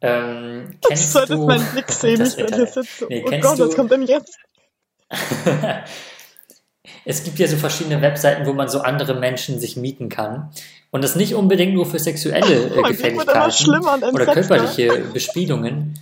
ähm, 0.01 0.79
kennst 0.87 1.13
du... 1.13 1.25
Du 1.27 1.45
meinen 1.45 1.65
Blick 1.73 1.91
sehen, 1.91 2.21
ich 2.25 2.37
wenn 2.37 2.63
ich 2.63 2.71
sitze. 2.71 3.05
Nee, 3.07 3.23
oh 3.23 3.39
Gott, 3.39 3.59
was 3.59 3.75
kommt 3.75 3.91
denn 3.91 4.01
jetzt? 4.01 4.39
es 7.05 7.23
gibt 7.23 7.39
ja 7.39 7.47
so 7.47 7.57
verschiedene 7.57 8.01
Webseiten, 8.01 8.45
wo 8.45 8.53
man 8.53 8.69
so 8.69 8.81
andere 8.81 9.15
Menschen 9.15 9.59
sich 9.59 9.77
mieten 9.77 10.09
kann. 10.09 10.51
Und 10.91 11.03
das 11.03 11.15
nicht 11.15 11.35
unbedingt 11.35 11.73
nur 11.73 11.85
für 11.85 11.99
sexuelle 11.99 12.65
äh, 12.75 12.81
Gefälligkeiten 12.89 14.09
oder 14.11 14.25
körperliche 14.25 15.05
Bespielungen, 15.13 15.99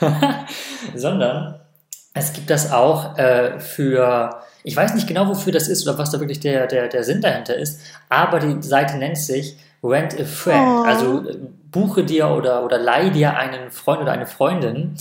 sondern 0.94 1.60
es 2.14 2.32
gibt 2.32 2.50
das 2.50 2.72
auch 2.72 3.16
äh, 3.16 3.60
für, 3.60 4.42
ich 4.64 4.76
weiß 4.76 4.94
nicht 4.94 5.06
genau, 5.06 5.28
wofür 5.28 5.52
das 5.52 5.68
ist 5.68 5.86
oder 5.86 5.98
was 5.98 6.10
da 6.10 6.20
wirklich 6.20 6.40
der, 6.40 6.66
der, 6.66 6.88
der 6.88 7.04
Sinn 7.04 7.20
dahinter 7.20 7.56
ist, 7.56 7.80
aber 8.08 8.40
die 8.40 8.62
Seite 8.62 8.96
nennt 8.98 9.18
sich 9.18 9.56
Rent 9.82 10.18
a 10.20 10.24
Friend. 10.24 10.66
Oh. 10.66 10.82
Also 10.84 11.28
äh, 11.28 11.38
buche 11.70 12.04
dir 12.04 12.28
oder, 12.28 12.64
oder 12.64 12.78
leih 12.78 13.10
dir 13.10 13.36
einen 13.36 13.70
Freund 13.70 14.02
oder 14.02 14.12
eine 14.12 14.26
Freundin 14.26 14.96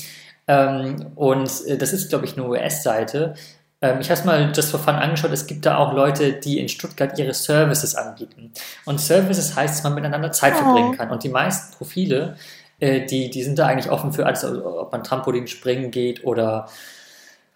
ähm, 0.51 1.13
und 1.15 1.49
äh, 1.65 1.77
das 1.77 1.93
ist, 1.93 2.09
glaube 2.09 2.25
ich, 2.25 2.37
eine 2.37 2.45
US-Seite. 2.45 3.35
Ähm, 3.81 4.01
ich 4.01 4.09
habe 4.09 4.19
es 4.19 4.25
mal 4.25 4.51
just 4.53 4.69
for 4.69 4.81
fun 4.81 4.95
angeschaut. 4.95 5.31
Es 5.31 5.47
gibt 5.47 5.65
da 5.65 5.77
auch 5.77 5.93
Leute, 5.93 6.33
die 6.33 6.59
in 6.59 6.67
Stuttgart 6.67 7.17
ihre 7.17 7.33
Services 7.33 7.95
anbieten. 7.95 8.51
Und 8.83 8.99
Services 8.99 9.55
heißt, 9.55 9.75
dass 9.75 9.83
man 9.83 9.95
miteinander 9.95 10.33
Zeit 10.33 10.55
oh. 10.57 10.63
verbringen 10.63 10.97
kann. 10.97 11.09
Und 11.09 11.23
die 11.23 11.29
meisten 11.29 11.73
Profile, 11.77 12.35
äh, 12.81 13.05
die, 13.05 13.29
die 13.29 13.43
sind 13.43 13.59
da 13.59 13.67
eigentlich 13.67 13.89
offen 13.89 14.11
für 14.11 14.25
alles, 14.25 14.43
also 14.43 14.81
ob 14.81 14.91
man 14.91 15.05
Trampolin 15.05 15.47
springen 15.47 15.89
geht 15.89 16.25
oder 16.25 16.67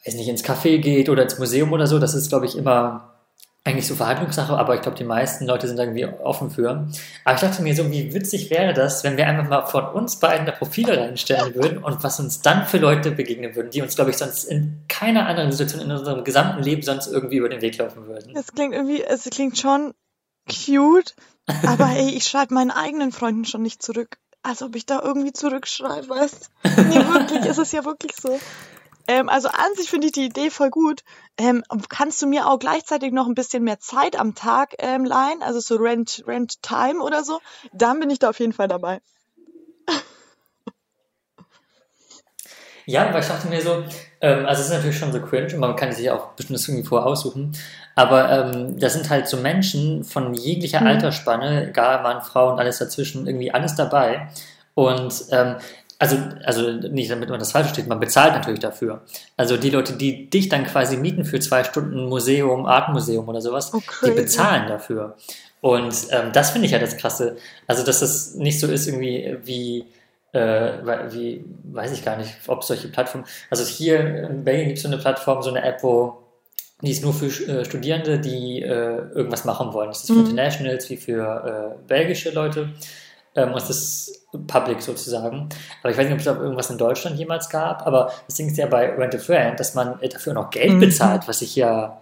weiß 0.05 0.15
nicht, 0.15 0.29
ins 0.29 0.45
Café 0.45 0.77
geht 0.77 1.09
oder 1.09 1.23
ins 1.23 1.37
Museum 1.37 1.73
oder 1.73 1.87
so. 1.87 1.99
Das 1.99 2.13
ist, 2.13 2.29
glaube 2.29 2.45
ich, 2.45 2.57
immer 2.57 3.14
eigentlich 3.65 3.87
so 3.87 3.95
Verhandlungssache, 3.95 4.55
aber 4.55 4.75
ich 4.75 4.81
glaube, 4.81 4.95
die 4.95 5.03
meisten 5.03 5.47
Leute 5.47 5.67
sind 5.67 5.79
irgendwie 5.79 6.05
offen 6.05 6.51
für. 6.51 6.87
Aber 7.23 7.35
ich 7.35 7.41
dachte 7.41 7.63
mir 7.63 7.75
so, 7.75 7.89
wie 7.89 8.13
witzig 8.13 8.51
wäre 8.51 8.73
das, 8.73 9.03
wenn 9.03 9.17
wir 9.17 9.27
einfach 9.27 9.49
mal 9.49 9.65
von 9.65 9.85
uns 9.87 10.19
beiden 10.19 10.45
da 10.45 10.51
Profile 10.51 10.95
reinstellen 10.95 11.55
würden 11.55 11.83
und 11.83 12.03
was 12.03 12.19
uns 12.19 12.41
dann 12.41 12.67
für 12.67 12.77
Leute 12.77 13.09
begegnen 13.09 13.55
würden, 13.55 13.71
die 13.71 13.81
uns, 13.81 13.95
glaube 13.95 14.11
ich, 14.11 14.17
sonst 14.17 14.43
in 14.43 14.83
keiner 14.87 15.25
anderen 15.25 15.51
Situation 15.51 15.81
in 15.81 15.91
unserem 15.91 16.23
gesamten 16.23 16.61
Leben 16.61 16.83
sonst 16.83 17.07
irgendwie 17.07 17.37
über 17.37 17.49
den 17.49 17.61
Weg 17.61 17.79
laufen 17.79 18.05
würden. 18.05 18.35
Das 18.35 18.53
klingt 18.53 18.75
irgendwie, 18.75 19.01
es 19.01 19.23
klingt 19.31 19.57
schon 19.57 19.95
cute, 20.47 21.15
aber 21.65 21.89
ey, 21.89 22.11
ich 22.11 22.25
schreibe 22.25 22.53
meinen 22.53 22.71
eigenen 22.71 23.11
Freunden 23.11 23.45
schon 23.45 23.63
nicht 23.63 23.81
zurück. 23.81 24.19
Als 24.43 24.61
ob 24.61 24.75
ich 24.75 24.85
da 24.85 25.01
irgendwie 25.01 25.33
zurückschreibe, 25.33 26.07
weißt 26.07 26.51
Nee, 26.63 27.03
wirklich, 27.07 27.45
es 27.45 27.57
ist 27.57 27.73
ja 27.73 27.83
wirklich 27.83 28.13
so. 28.15 28.39
Ähm, 29.07 29.29
also 29.29 29.49
an 29.49 29.75
sich 29.75 29.89
finde 29.89 30.07
ich 30.07 30.13
die 30.13 30.25
Idee 30.25 30.49
voll 30.49 30.69
gut. 30.69 31.01
Ähm, 31.37 31.63
kannst 31.89 32.21
du 32.21 32.27
mir 32.27 32.47
auch 32.47 32.59
gleichzeitig 32.59 33.11
noch 33.11 33.27
ein 33.27 33.35
bisschen 33.35 33.63
mehr 33.63 33.79
Zeit 33.79 34.17
am 34.17 34.35
Tag 34.35 34.75
ähm, 34.79 35.03
leihen, 35.03 35.43
also 35.43 35.59
so 35.59 35.75
Rent, 35.75 36.23
Rent 36.27 36.61
Time 36.61 37.01
oder 37.01 37.23
so? 37.23 37.39
Dann 37.73 37.99
bin 37.99 38.09
ich 38.09 38.19
da 38.19 38.29
auf 38.29 38.39
jeden 38.39 38.53
Fall 38.53 38.67
dabei. 38.67 39.01
Ja, 42.87 43.11
weil 43.11 43.21
ich 43.21 43.27
dachte 43.27 43.47
mir 43.47 43.61
so, 43.61 43.83
ähm, 44.21 44.45
also 44.45 44.61
es 44.61 44.67
ist 44.67 44.73
natürlich 44.73 44.97
schon 44.97 45.11
so 45.11 45.19
cringe 45.19 45.53
und 45.53 45.59
man 45.59 45.75
kann 45.75 45.91
sich 45.91 46.09
auch 46.11 46.33
bestimmt 46.33 46.59
das 46.59 46.67
irgendwie 46.67 46.87
vorher 46.87 47.07
aussuchen, 47.07 47.53
aber 47.95 48.29
ähm, 48.29 48.79
das 48.79 48.93
sind 48.93 49.09
halt 49.09 49.27
so 49.27 49.37
Menschen 49.37 50.03
von 50.03 50.35
jeglicher 50.35 50.81
Mhm. 50.81 50.87
Altersspanne, 50.87 51.69
egal 51.69 52.03
Mann, 52.03 52.21
Frau 52.21 52.51
und 52.51 52.59
alles 52.59 52.77
dazwischen, 52.77 53.25
irgendwie 53.25 53.51
alles 53.51 53.73
dabei. 53.73 54.27
Und 54.75 55.25
ähm, 55.31 55.55
also, 55.99 56.17
also 56.43 56.71
nicht 56.71 57.09
damit 57.09 57.29
man 57.29 57.39
das 57.39 57.51
falsch 57.51 57.67
versteht, 57.67 57.87
man 57.87 57.99
bezahlt 57.99 58.33
natürlich 58.33 58.59
dafür. 58.59 59.01
Also 59.37 59.57
die 59.57 59.69
Leute, 59.69 59.93
die 59.93 60.29
dich 60.29 60.49
dann 60.49 60.65
quasi 60.65 60.97
mieten 60.97 61.25
für 61.25 61.39
zwei 61.39 61.63
Stunden 61.63 62.09
Museum, 62.09 62.65
Artmuseum 62.65 63.27
oder 63.27 63.41
sowas, 63.41 63.71
Oh, 63.73 63.79
die 64.05 64.11
bezahlen 64.11 64.67
dafür. 64.67 65.15
Und 65.61 65.95
ähm, 66.11 66.31
das 66.33 66.51
finde 66.51 66.65
ich 66.67 66.73
ja 66.73 66.79
das 66.79 66.97
Krasse. 66.97 67.37
Also, 67.65 67.83
dass 67.83 68.01
das 68.01 68.35
nicht 68.35 68.59
so 68.59 68.67
ist 68.67 68.87
irgendwie 68.87 69.37
wie, 69.43 69.85
äh, 70.33 70.73
wie, 71.11 71.43
weiß 71.63 71.91
ich 71.93 72.03
gar 72.03 72.17
nicht, 72.17 72.31
ob 72.47 72.63
solche 72.63 72.89
Plattformen, 72.89 73.25
also 73.49 73.63
hier 73.65 73.99
in 74.29 74.43
Belgien 74.43 74.67
gibt 74.67 74.77
es 74.77 74.83
so 74.83 74.89
eine 74.89 74.97
Plattform, 74.97 75.41
so 75.41 75.49
eine 75.49 75.63
App, 75.63 75.81
wo 75.81 76.17
die 76.81 76.91
ist 76.91 77.03
nur 77.03 77.13
für 77.13 77.27
äh, 77.27 77.63
Studierende, 77.63 78.19
die 78.19 78.61
äh, 78.61 78.67
irgendwas 78.67 79.45
machen 79.45 79.71
wollen. 79.73 79.87
Das 79.87 80.01
ist 80.01 80.07
für 80.07 80.13
Mhm. 80.13 80.25
Internationals 80.25 80.89
wie 80.89 80.97
für 80.97 81.75
äh, 81.79 81.87
belgische 81.87 82.31
Leute. 82.31 82.69
Ähm, 83.35 83.51
und 83.53 83.57
es 83.61 83.69
ist 83.69 84.21
public 84.47 84.81
sozusagen. 84.81 85.49
Aber 85.81 85.91
ich 85.91 85.97
weiß 85.97 86.05
nicht, 86.05 86.13
ob 86.13 86.19
es 86.19 86.25
da 86.25 86.35
irgendwas 86.35 86.69
in 86.69 86.77
Deutschland 86.77 87.17
jemals 87.17 87.49
gab. 87.49 87.85
Aber 87.85 88.11
das 88.27 88.35
Ding 88.35 88.47
ist 88.47 88.57
ja 88.57 88.65
bei 88.67 88.89
Rent 88.95 89.15
a 89.15 89.17
Friend, 89.17 89.59
dass 89.59 89.73
man 89.75 89.99
dafür 90.11 90.33
noch 90.33 90.49
Geld 90.49 90.73
Mhm. 90.73 90.79
bezahlt, 90.79 91.27
was 91.27 91.41
ich 91.41 91.55
ja. 91.55 92.01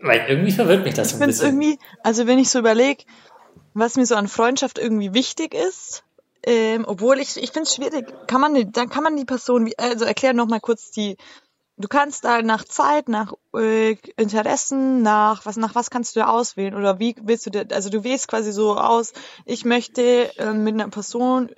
Weil 0.00 0.26
irgendwie 0.28 0.52
verwirrt 0.52 0.84
mich 0.84 0.94
das 0.94 1.08
Ich 1.08 1.14
ein 1.14 1.18
finde 1.18 1.30
es 1.30 1.38
bisschen. 1.38 1.60
irgendwie, 1.62 1.78
also 2.02 2.26
wenn 2.26 2.38
ich 2.38 2.50
so 2.50 2.58
überlege, 2.58 3.04
was 3.72 3.96
mir 3.96 4.06
so 4.06 4.16
an 4.16 4.28
Freundschaft 4.28 4.78
irgendwie 4.78 5.14
wichtig 5.14 5.54
ist, 5.54 6.04
ähm, 6.46 6.84
obwohl 6.86 7.18
ich, 7.20 7.36
ich 7.42 7.52
finde 7.52 7.62
es 7.62 7.74
schwierig, 7.74 8.06
kann 8.26 8.40
man, 8.40 8.54
die- 8.54 8.70
dann 8.70 8.90
kann 8.90 9.02
man 9.02 9.16
die 9.16 9.24
Person, 9.24 9.70
also 9.78 10.04
erklär 10.04 10.34
noch 10.34 10.46
mal 10.46 10.60
kurz 10.60 10.90
die, 10.90 11.16
du 11.76 11.88
kannst 11.88 12.24
da 12.24 12.40
nach 12.42 12.64
Zeit, 12.64 13.08
nach 13.08 13.32
äh, 13.56 13.96
Interessen, 14.16 15.02
nach 15.02 15.44
was, 15.46 15.56
nach 15.56 15.74
was 15.74 15.90
kannst 15.90 16.14
du 16.16 16.20
da 16.20 16.26
auswählen 16.28 16.74
oder 16.74 16.98
wie 16.98 17.14
willst 17.22 17.46
du, 17.46 17.50
dir- 17.50 17.66
also 17.72 17.90
du 17.90 18.04
wählst 18.04 18.28
quasi 18.28 18.52
so 18.52 18.76
aus, 18.76 19.12
ich 19.44 19.64
möchte 19.64 20.30
ähm, 20.38 20.64
mit 20.64 20.74
einer 20.74 20.88
Person, 20.88 21.50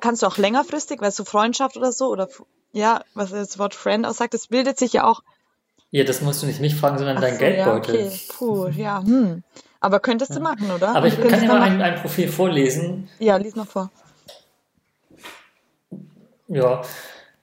kannst 0.00 0.22
du 0.22 0.26
auch 0.26 0.38
längerfristig, 0.38 1.00
weißt 1.00 1.18
du, 1.18 1.24
Freundschaft 1.24 1.76
oder 1.76 1.92
so 1.92 2.08
oder 2.08 2.28
ja, 2.72 3.02
was 3.14 3.30
das 3.30 3.58
Wort 3.58 3.74
Friend 3.74 4.04
aussagt, 4.06 4.34
das 4.34 4.48
bildet 4.48 4.78
sich 4.78 4.92
ja 4.94 5.04
auch 5.04 5.22
Ja, 5.90 6.02
das 6.04 6.20
musst 6.22 6.42
du 6.42 6.46
nicht 6.46 6.60
mich 6.60 6.74
fragen, 6.74 6.98
sondern 6.98 7.18
Ach 7.18 7.20
dein 7.22 7.38
so, 7.38 7.44
ja, 7.44 7.76
Geldbeutel. 7.76 8.06
okay. 8.06 8.18
Puh, 8.36 8.66
ja, 8.68 9.00
hm. 9.00 9.44
Aber 9.80 10.00
könntest 10.00 10.34
du 10.34 10.40
machen, 10.40 10.70
oder? 10.72 10.96
Aber 10.96 11.06
ich 11.06 11.14
du 11.14 11.28
kann 11.28 11.40
dir 11.40 11.46
mal 11.46 11.60
ein, 11.62 11.80
ein 11.80 11.94
Profil 12.00 12.26
vorlesen. 12.28 13.08
ja, 13.20 13.36
lies 13.36 13.54
noch 13.54 13.68
vor. 13.68 13.90
Ja. 16.48 16.82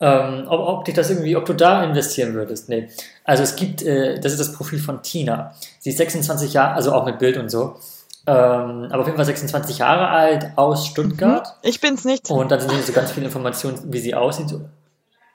Ähm, 0.04 0.46
ob, 0.48 0.60
ob 0.60 0.86
dich 0.86 0.96
das 0.96 1.12
irgendwie, 1.12 1.36
ob 1.36 1.46
du 1.46 1.54
da 1.54 1.84
investieren 1.84 2.34
würdest. 2.34 2.70
Nee. 2.70 2.90
Also 3.24 3.44
es 3.44 3.56
gibt, 3.56 3.84
äh, 3.84 4.20
das 4.20 4.32
ist 4.32 4.40
das 4.40 4.52
Profil 4.52 4.80
von 4.80 5.04
Tina. 5.04 5.54
Sie 5.80 5.92
ist 5.92 5.98
26 5.98 6.54
Jahre, 6.54 6.74
also 6.74 6.92
auch 6.92 7.06
mit 7.06 7.20
Bild 7.20 7.38
und 7.38 7.50
so. 7.50 7.76
Ähm, 8.26 8.88
aber 8.90 9.00
auf 9.00 9.06
jeden 9.06 9.18
Fall 9.18 9.26
26 9.26 9.78
Jahre 9.78 10.08
alt, 10.10 10.52
aus 10.56 10.88
Stuttgart. 10.88 11.56
Ich 11.62 11.82
bin's 11.82 12.04
nicht. 12.04 12.30
Und 12.32 12.52
dann 12.52 12.60
sind 12.60 12.72
hier 12.72 12.82
so 12.82 12.94
ganz 12.94 13.12
viele 13.12 13.28
Informationen, 13.28 13.78
wie 13.94 14.00
sie 14.00 14.16
aussieht, 14.16 14.54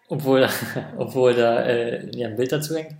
obwohl, 0.09 0.49
obwohl 0.99 1.35
da 1.35 1.61
äh, 1.63 2.11
ja, 2.17 2.29
ein 2.29 2.37
Bild 2.37 2.51
dazu 2.51 2.75
hängt. 2.75 2.95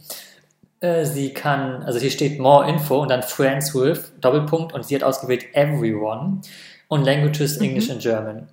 Äh, 0.81 1.05
sie 1.05 1.33
kann, 1.33 1.83
also 1.83 1.99
hier 1.99 2.11
steht 2.11 2.39
More 2.39 2.69
Info 2.69 3.01
und 3.03 3.11
dann 3.11 3.23
Friends 3.23 3.75
with, 3.75 4.13
Doppelpunkt, 4.21 4.73
und 4.73 4.85
sie 4.85 4.95
hat 4.95 5.03
ausgewählt 5.03 5.47
Everyone 5.53 6.43
und 6.89 7.05
Languages 7.05 7.57
English 7.59 7.91
and 7.91 8.01
German. 8.01 8.49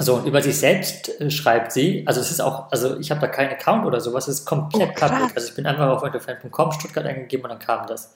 So, 0.00 0.14
und 0.14 0.26
über 0.26 0.40
sich 0.40 0.56
selbst 0.56 1.20
äh, 1.20 1.28
schreibt 1.28 1.72
sie, 1.72 2.04
also 2.06 2.20
es 2.20 2.30
ist 2.30 2.40
auch, 2.40 2.70
also 2.70 2.98
ich 3.00 3.10
habe 3.10 3.20
da 3.20 3.26
keinen 3.26 3.50
Account 3.50 3.84
oder 3.84 4.00
sowas, 4.00 4.28
es 4.28 4.40
ist 4.40 4.46
komplett 4.46 4.90
Oh, 4.90 4.94
public. 4.94 5.32
Also 5.34 5.48
ich 5.48 5.54
bin 5.56 5.66
einfach 5.66 5.88
auf 5.88 6.02
www.fan.com 6.02 6.72
Stuttgart 6.72 7.04
eingegeben 7.04 7.44
und 7.44 7.50
dann 7.50 7.58
kam 7.58 7.86
das. 7.88 8.14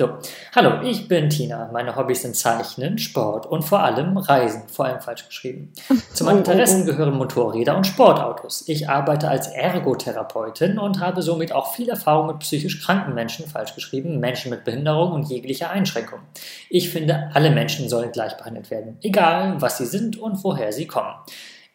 So, 0.00 0.08
hallo, 0.56 0.80
ich 0.82 1.08
bin 1.08 1.28
Tina. 1.28 1.68
Meine 1.74 1.94
Hobbys 1.94 2.22
sind 2.22 2.34
Zeichnen, 2.34 2.96
Sport 2.96 3.44
und 3.44 3.66
vor 3.66 3.80
allem 3.80 4.16
Reisen, 4.16 4.62
vor 4.66 4.86
allem 4.86 5.02
falsch 5.02 5.28
geschrieben. 5.28 5.74
Zu 6.14 6.24
meinen 6.24 6.36
Oh, 6.36 6.38
oh, 6.38 6.50
Interessen 6.52 6.84
oh. 6.84 6.86
gehören 6.86 7.18
Motorräder 7.18 7.76
und 7.76 7.86
Sportautos. 7.86 8.64
Ich 8.66 8.88
arbeite 8.88 9.28
als 9.28 9.48
Ergotherapeutin 9.48 10.78
und 10.78 11.00
habe 11.00 11.20
somit 11.20 11.52
auch 11.52 11.74
viel 11.74 11.90
Erfahrung 11.90 12.28
mit 12.28 12.38
psychisch 12.38 12.82
kranken 12.82 13.12
Menschen, 13.12 13.46
falsch 13.46 13.74
geschrieben, 13.74 14.20
Menschen 14.20 14.48
mit 14.48 14.64
Behinderung 14.64 15.12
und 15.12 15.28
jeglicher 15.28 15.68
Einschränkung. 15.68 16.20
Ich 16.70 16.88
finde, 16.88 17.28
alle 17.34 17.50
Menschen 17.50 17.90
sollen 17.90 18.10
gleich 18.10 18.38
behandelt 18.38 18.70
werden, 18.70 18.96
egal 19.02 19.60
was 19.60 19.76
sie 19.76 19.84
sind 19.84 20.18
und 20.18 20.42
woher 20.42 20.72
sie 20.72 20.86
kommen. 20.86 21.12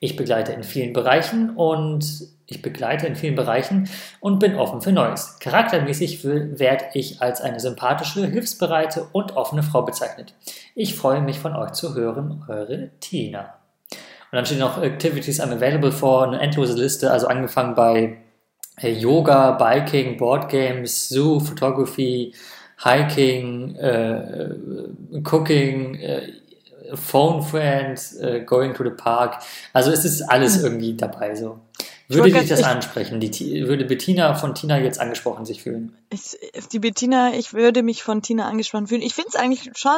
Ich 0.05 0.15
begleite 0.15 0.53
in 0.53 0.63
vielen 0.63 0.93
Bereichen 0.93 1.55
und 1.55 2.05
ich 2.45 2.61
begleite 2.61 3.07
in 3.07 3.15
vielen 3.15 3.33
Bereichen 3.33 3.89
und 4.19 4.37
bin 4.37 4.55
offen 4.55 4.79
für 4.79 4.91
Neues. 4.91 5.39
Charaktermäßig 5.39 6.23
werde 6.23 6.85
ich 6.93 7.23
als 7.23 7.41
eine 7.41 7.59
sympathische, 7.59 8.27
hilfsbereite 8.27 9.07
und 9.13 9.35
offene 9.35 9.63
Frau 9.63 9.81
bezeichnet. 9.81 10.35
Ich 10.75 10.93
freue 10.93 11.21
mich 11.21 11.39
von 11.39 11.55
euch 11.55 11.71
zu 11.71 11.95
hören, 11.95 12.45
eure 12.47 12.91
Tina. 12.99 13.55
Und 13.89 14.33
dann 14.33 14.45
stehen 14.45 14.59
noch 14.59 14.79
Activities 14.79 15.41
I'm 15.41 15.51
available 15.51 15.91
for, 15.91 16.27
eine 16.27 16.39
endlose 16.39 16.75
Liste, 16.75 17.09
also 17.09 17.25
angefangen 17.25 17.73
bei 17.73 18.17
äh, 18.83 18.91
Yoga, 18.91 19.53
Biking, 19.53 20.17
Boardgames, 20.17 21.09
Zoo, 21.09 21.39
Photography, 21.39 22.31
Hiking, 22.83 23.75
äh, 23.77 24.49
Cooking, 25.23 25.95
äh, 25.95 26.27
Phone 26.93 27.41
Friends, 27.41 28.15
äh, 28.15 28.41
Going 28.45 28.73
to 28.73 28.83
the 28.83 28.91
Park. 28.91 29.41
Also 29.73 29.91
es 29.91 30.05
ist 30.05 30.21
alles 30.21 30.61
irgendwie 30.61 30.95
dabei 30.95 31.35
so. 31.35 31.59
Würde 32.07 32.31
dich 32.31 32.49
das 32.49 32.63
ansprechen? 32.63 33.19
Die, 33.19 33.67
würde 33.67 33.85
Bettina 33.85 34.35
von 34.35 34.53
Tina 34.53 34.77
jetzt 34.77 34.99
angesprochen 34.99 35.45
sich 35.45 35.63
fühlen? 35.63 35.97
Ich, 36.11 36.37
die 36.71 36.79
Bettina, 36.79 37.33
ich 37.33 37.53
würde 37.53 37.81
mich 37.81 38.03
von 38.03 38.21
Tina 38.21 38.47
angesprochen 38.47 38.87
fühlen. 38.87 39.01
Ich 39.01 39.15
find's 39.15 39.35
eigentlich 39.35 39.71
schon, 39.75 39.97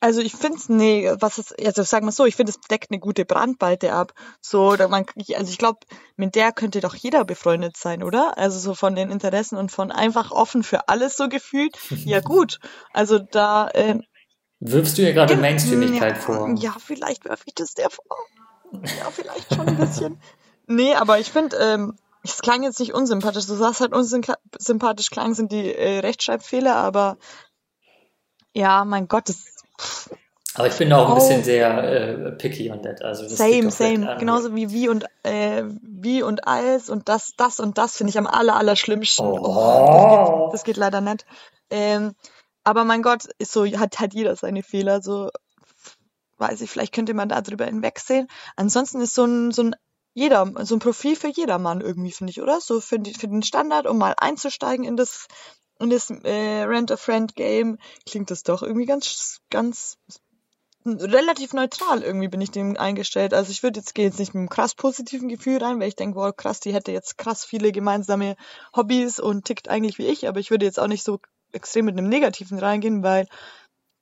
also 0.00 0.20
ich 0.20 0.32
find's, 0.32 0.68
nee, 0.68 1.10
was 1.20 1.38
ist, 1.38 1.58
also 1.64 1.82
sagen 1.82 2.06
wir 2.06 2.12
so, 2.12 2.24
ich 2.24 2.34
finde, 2.34 2.50
es 2.50 2.60
deckt 2.68 2.90
eine 2.90 2.98
gute 2.98 3.24
Brandweite 3.24 3.92
ab. 3.92 4.12
So, 4.40 4.76
man, 4.88 5.06
also 5.36 5.50
ich 5.50 5.58
glaube, 5.58 5.80
mit 6.16 6.34
der 6.34 6.52
könnte 6.52 6.80
doch 6.80 6.94
jeder 6.94 7.24
befreundet 7.24 7.76
sein, 7.76 8.02
oder? 8.02 8.36
Also 8.36 8.58
so 8.58 8.74
von 8.74 8.96
den 8.96 9.10
Interessen 9.10 9.56
und 9.56 9.70
von 9.70 9.92
einfach 9.92 10.32
offen 10.32 10.64
für 10.64 10.88
alles 10.88 11.16
so 11.16 11.28
gefühlt. 11.28 11.76
Ja 12.04 12.20
gut, 12.24 12.58
also 12.92 13.18
da, 13.18 13.70
ähm, 13.74 14.02
Wirfst 14.60 14.98
du 14.98 15.02
ihr 15.02 15.12
gerade 15.12 15.36
Mainstreamigkeit 15.36 16.16
ja, 16.16 16.20
vor? 16.22 16.54
Ja, 16.58 16.74
vielleicht 16.78 17.24
werfe 17.24 17.44
ich 17.46 17.54
das 17.54 17.74
der 17.74 17.90
vor. 17.90 18.04
Ja, 18.72 19.10
vielleicht 19.12 19.54
schon 19.54 19.68
ein 19.68 19.76
bisschen. 19.78 20.20
nee, 20.66 20.94
aber 20.94 21.18
ich 21.20 21.30
finde, 21.30 21.56
ähm, 21.56 21.96
es 22.24 22.40
klang 22.40 22.62
jetzt 22.64 22.80
nicht 22.80 22.92
unsympathisch. 22.92 23.46
Du 23.46 23.54
sagst 23.54 23.80
halt 23.80 23.92
unsympathisch 23.94 25.10
klang 25.10 25.34
sind 25.34 25.52
die 25.52 25.72
äh, 25.74 26.00
Rechtschreibfehler, 26.00 26.74
aber 26.74 27.16
ja, 28.52 28.84
mein 28.84 29.06
Gott, 29.08 29.28
das 29.28 29.44
Aber 30.54 30.66
ich 30.66 30.74
bin 30.74 30.90
da 30.90 30.98
auch 30.98 31.06
ein 31.06 31.12
Oh. 31.12 31.14
bisschen 31.14 31.44
sehr 31.44 31.84
äh, 31.84 32.32
picky 32.32 32.70
on 32.72 32.82
that. 32.82 33.00
Also 33.02 33.28
same, 33.28 33.70
same. 33.70 34.10
an- 34.10 34.18
Genauso 34.18 34.54
wie 34.56 34.70
wie 34.72 34.88
und 34.88 35.04
äh, 35.22 35.62
wie 35.80 36.22
und 36.22 36.48
als 36.48 36.90
und 36.90 37.08
das, 37.08 37.34
das 37.36 37.60
und 37.60 37.78
das 37.78 37.96
finde 37.96 38.10
ich 38.10 38.18
am 38.18 38.26
aller, 38.26 38.56
aller 38.56 38.74
schlimmsten. 38.74 39.22
Oh. 39.22 39.36
das, 39.38 40.50
geht, 40.50 40.54
das 40.54 40.64
geht 40.64 40.76
leider 40.76 41.00
nicht. 41.00 41.24
Ähm, 41.70 42.14
aber 42.68 42.84
mein 42.84 43.00
Gott, 43.00 43.24
ist 43.38 43.52
so, 43.52 43.64
hat 43.64 43.98
halt 43.98 44.12
jeder 44.12 44.36
seine 44.36 44.62
Fehler. 44.62 45.00
So, 45.00 45.30
weiß 46.36 46.60
ich, 46.60 46.70
vielleicht 46.70 46.92
könnte 46.92 47.14
man 47.14 47.30
da 47.30 47.40
drüber 47.40 47.64
hinwegsehen. 47.64 48.28
Ansonsten 48.56 49.00
ist 49.00 49.14
so 49.14 49.24
ein, 49.24 49.52
so 49.52 49.62
ein 49.62 49.76
jeder, 50.12 50.52
so 50.66 50.76
ein 50.76 50.78
Profil 50.78 51.16
für 51.16 51.28
jedermann 51.28 51.80
irgendwie, 51.80 52.12
finde 52.12 52.30
ich, 52.30 52.42
oder? 52.42 52.60
So 52.60 52.82
für, 52.82 52.98
für 53.18 53.26
den 53.26 53.42
Standard, 53.42 53.86
um 53.86 53.96
mal 53.96 54.14
einzusteigen 54.18 54.84
in 54.84 54.98
das, 54.98 55.28
in 55.80 55.88
das 55.88 56.10
äh, 56.10 56.64
Rent-a-Friend-Game, 56.64 57.78
klingt 58.04 58.30
das 58.30 58.42
doch 58.42 58.62
irgendwie 58.62 58.84
ganz, 58.84 59.40
ganz 59.48 59.96
relativ 60.84 61.54
neutral 61.54 62.02
irgendwie 62.02 62.28
bin 62.28 62.42
ich 62.42 62.50
dem 62.50 62.76
eingestellt. 62.76 63.32
Also 63.32 63.50
ich 63.50 63.62
würde 63.62 63.80
jetzt 63.80 63.94
gehe 63.94 64.04
jetzt 64.04 64.18
nicht 64.18 64.34
mit 64.34 64.40
einem 64.40 64.50
krass 64.50 64.74
positiven 64.74 65.28
Gefühl 65.30 65.56
rein, 65.62 65.80
weil 65.80 65.88
ich 65.88 65.96
denke, 65.96 66.16
wow, 66.16 66.36
krass, 66.36 66.60
die 66.60 66.74
hätte 66.74 66.92
jetzt 66.92 67.16
krass 67.16 67.46
viele 67.46 67.72
gemeinsame 67.72 68.36
Hobbys 68.76 69.20
und 69.20 69.46
tickt 69.46 69.68
eigentlich 69.68 69.96
wie 69.96 70.06
ich, 70.06 70.28
aber 70.28 70.38
ich 70.38 70.50
würde 70.50 70.66
jetzt 70.66 70.78
auch 70.78 70.86
nicht 70.86 71.04
so 71.04 71.18
extrem 71.52 71.86
mit 71.86 71.96
einem 71.96 72.08
negativen 72.08 72.58
reingehen, 72.58 73.02
weil 73.02 73.26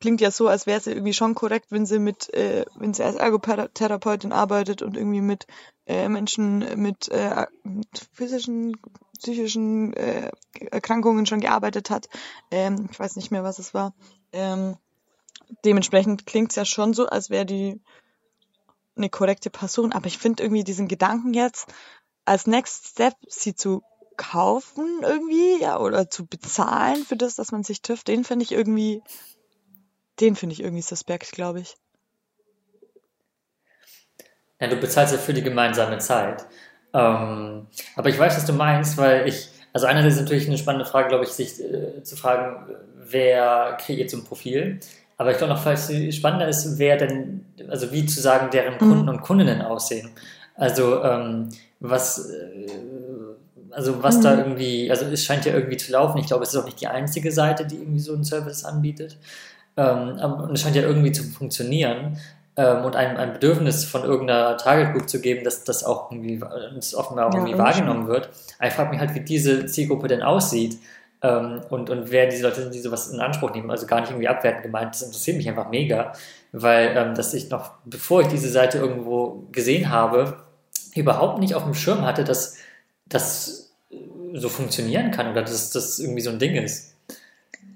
klingt 0.00 0.20
ja 0.20 0.30
so, 0.30 0.48
als 0.48 0.66
wäre 0.66 0.80
sie 0.80 0.90
irgendwie 0.90 1.14
schon 1.14 1.34
korrekt, 1.34 1.66
wenn 1.70 1.86
sie 1.86 1.98
mit, 1.98 2.32
äh, 2.34 2.64
wenn 2.74 2.92
sie 2.92 3.02
als 3.02 3.16
Ergotherapeutin 3.16 4.32
arbeitet 4.32 4.82
und 4.82 4.96
irgendwie 4.96 5.20
mit 5.20 5.46
äh, 5.86 6.08
Menschen 6.08 6.58
mit, 6.80 7.08
äh, 7.08 7.46
physischen, 8.12 8.76
psychischen 9.18 9.94
äh, 9.94 10.30
Erkrankungen 10.70 11.26
schon 11.26 11.40
gearbeitet 11.40 11.90
hat. 11.90 12.08
Ähm, 12.50 12.88
ich 12.90 12.98
weiß 12.98 13.16
nicht 13.16 13.30
mehr, 13.30 13.44
was 13.44 13.58
es 13.58 13.72
war. 13.72 13.94
Ähm, 14.32 14.76
dementsprechend 15.64 16.26
klingt 16.26 16.50
es 16.50 16.56
ja 16.56 16.64
schon 16.64 16.92
so, 16.92 17.06
als 17.06 17.30
wäre 17.30 17.46
die 17.46 17.80
eine 18.96 19.08
korrekte 19.08 19.50
Person. 19.50 19.92
Aber 19.92 20.06
ich 20.06 20.18
finde 20.18 20.42
irgendwie 20.42 20.64
diesen 20.64 20.88
Gedanken 20.88 21.34
jetzt 21.34 21.66
als 22.24 22.46
Next 22.46 22.88
Step, 22.88 23.14
sie 23.28 23.54
zu 23.54 23.82
kaufen 24.16 25.00
irgendwie, 25.02 25.60
ja, 25.60 25.78
oder 25.78 26.10
zu 26.10 26.26
bezahlen 26.26 27.04
für 27.04 27.16
das, 27.16 27.36
dass 27.36 27.52
man 27.52 27.62
sich 27.62 27.82
trifft, 27.82 28.08
den 28.08 28.24
finde 28.24 28.44
ich 28.44 28.52
irgendwie, 28.52 29.02
den 30.20 30.36
finde 30.36 30.54
ich 30.54 30.60
irgendwie 30.60 30.82
suspekt, 30.82 31.32
glaube 31.32 31.60
ich. 31.60 31.76
Ja, 34.60 34.68
du 34.68 34.76
bezahlst 34.76 35.12
ja 35.12 35.18
für 35.18 35.34
die 35.34 35.42
gemeinsame 35.42 35.98
Zeit. 35.98 36.46
Ähm, 36.94 37.66
aber 37.94 38.08
ich 38.08 38.18
weiß, 38.18 38.36
was 38.36 38.46
du 38.46 38.54
meinst, 38.54 38.96
weil 38.96 39.28
ich, 39.28 39.48
also 39.72 39.86
einerseits 39.86 40.16
ist 40.16 40.22
natürlich 40.22 40.46
eine 40.46 40.56
spannende 40.56 40.86
Frage, 40.86 41.08
glaube 41.08 41.24
ich, 41.24 41.30
sich 41.30 41.60
äh, 41.60 42.02
zu 42.02 42.16
fragen, 42.16 42.74
wer 42.94 43.76
kreiert 43.80 44.08
so 44.10 44.16
ein 44.16 44.24
Profil. 44.24 44.80
Aber 45.18 45.30
ich 45.30 45.38
glaube 45.38 45.52
noch 45.54 45.62
viel 45.62 46.12
spannender 46.12 46.48
ist, 46.48 46.78
wer 46.78 46.96
denn, 46.96 47.44
also 47.68 47.92
wie 47.92 48.06
zu 48.06 48.20
sagen, 48.20 48.50
deren 48.50 48.74
mhm. 48.74 48.78
Kunden 48.78 49.08
und 49.08 49.22
Kundinnen 49.22 49.62
aussehen. 49.62 50.10
Also 50.54 51.02
ähm, 51.02 51.50
was, 51.80 52.30
äh, 52.30 52.66
also 53.76 54.02
was 54.02 54.16
mhm. 54.16 54.22
da 54.22 54.38
irgendwie, 54.38 54.90
also 54.90 55.04
es 55.04 55.22
scheint 55.22 55.44
ja 55.44 55.52
irgendwie 55.52 55.76
zu 55.76 55.92
laufen. 55.92 56.16
Ich 56.18 56.26
glaube, 56.26 56.44
es 56.44 56.54
ist 56.54 56.56
auch 56.56 56.64
nicht 56.64 56.80
die 56.80 56.86
einzige 56.86 57.30
Seite, 57.30 57.66
die 57.66 57.76
irgendwie 57.76 58.00
so 58.00 58.14
einen 58.14 58.24
Service 58.24 58.64
anbietet. 58.64 59.18
Ähm, 59.76 60.18
und 60.18 60.52
es 60.52 60.62
scheint 60.62 60.76
ja 60.76 60.82
irgendwie 60.82 61.12
zu 61.12 61.24
funktionieren 61.24 62.18
ähm, 62.56 62.86
und 62.86 62.96
ein, 62.96 63.18
ein 63.18 63.34
Bedürfnis 63.34 63.84
von 63.84 64.02
irgendeiner 64.02 64.56
Target 64.56 64.94
Group 64.94 65.10
zu 65.10 65.20
geben, 65.20 65.44
dass 65.44 65.62
das 65.64 65.84
auch 65.84 66.10
irgendwie, 66.10 66.40
das 66.74 66.94
offenbar 66.94 67.26
auch 67.26 67.34
ja, 67.34 67.40
irgendwie 67.40 67.58
wahrgenommen 67.58 68.08
wird. 68.08 68.30
Aber 68.58 68.68
ich 68.68 68.74
frage 68.74 68.90
mich 68.90 68.98
halt, 68.98 69.14
wie 69.14 69.20
diese 69.20 69.66
Zielgruppe 69.66 70.08
denn 70.08 70.22
aussieht 70.22 70.78
ähm, 71.20 71.60
und, 71.68 71.90
und 71.90 72.10
wer 72.10 72.30
diese 72.30 72.44
Leute 72.44 72.62
sind, 72.62 72.72
die 72.72 72.80
sowas 72.80 73.10
in 73.10 73.20
Anspruch 73.20 73.52
nehmen. 73.52 73.70
Also 73.70 73.86
gar 73.86 74.00
nicht 74.00 74.08
irgendwie 74.08 74.28
abwertend 74.28 74.62
gemeint, 74.62 74.94
das 74.94 75.02
interessiert 75.02 75.36
mich 75.36 75.50
einfach 75.50 75.68
mega, 75.68 76.14
weil 76.52 76.96
ähm, 76.96 77.14
dass 77.14 77.34
ich 77.34 77.50
noch, 77.50 77.72
bevor 77.84 78.22
ich 78.22 78.28
diese 78.28 78.48
Seite 78.48 78.78
irgendwo 78.78 79.44
gesehen 79.52 79.90
habe, 79.90 80.38
überhaupt 80.94 81.40
nicht 81.40 81.54
auf 81.54 81.64
dem 81.64 81.74
Schirm 81.74 82.06
hatte, 82.06 82.24
dass 82.24 82.56
das 83.04 83.65
so 84.34 84.48
funktionieren 84.48 85.10
kann 85.10 85.30
oder 85.30 85.42
dass 85.42 85.70
das 85.70 85.98
irgendwie 85.98 86.22
so 86.22 86.30
ein 86.30 86.38
Ding 86.38 86.56
ist. 86.56 86.94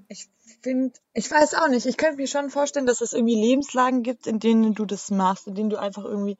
Ich 0.07 0.27
finde, 0.61 0.93
ich 1.13 1.29
weiß 1.29 1.55
auch 1.55 1.67
nicht, 1.67 1.85
ich 1.85 1.97
könnte 1.97 2.17
mir 2.17 2.27
schon 2.27 2.49
vorstellen, 2.49 2.85
dass 2.85 3.01
es 3.01 3.13
irgendwie 3.13 3.35
Lebenslagen 3.35 4.03
gibt, 4.03 4.27
in 4.27 4.39
denen 4.39 4.73
du 4.73 4.85
das 4.85 5.09
machst, 5.09 5.47
in 5.47 5.55
denen 5.55 5.69
du 5.69 5.77
einfach 5.77 6.05
irgendwie 6.05 6.37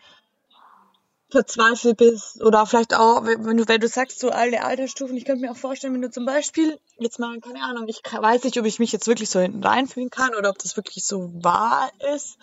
verzweifelt 1.31 1.97
bist 1.97 2.43
oder 2.43 2.65
vielleicht 2.65 2.93
auch, 2.93 3.25
wenn 3.25 3.57
du, 3.57 3.67
wenn 3.67 3.79
du 3.79 3.87
sagst, 3.87 4.19
so 4.19 4.29
alle 4.29 4.63
Altersstufen, 4.63 5.15
ich 5.15 5.25
könnte 5.25 5.41
mir 5.41 5.51
auch 5.51 5.57
vorstellen, 5.57 5.93
wenn 5.93 6.01
du 6.01 6.11
zum 6.11 6.25
Beispiel, 6.25 6.77
jetzt 6.99 7.19
mal, 7.19 7.39
keine 7.39 7.63
Ahnung, 7.63 7.87
ich 7.87 8.01
weiß 8.03 8.43
nicht, 8.43 8.59
ob 8.59 8.65
ich 8.65 8.79
mich 8.79 8.91
jetzt 8.91 9.07
wirklich 9.07 9.29
so 9.29 9.39
hinten 9.39 9.63
reinfühlen 9.63 10.09
kann 10.09 10.35
oder 10.35 10.49
ob 10.49 10.59
das 10.59 10.75
wirklich 10.75 11.05
so 11.05 11.31
wahr 11.33 11.89
ist 12.13 12.37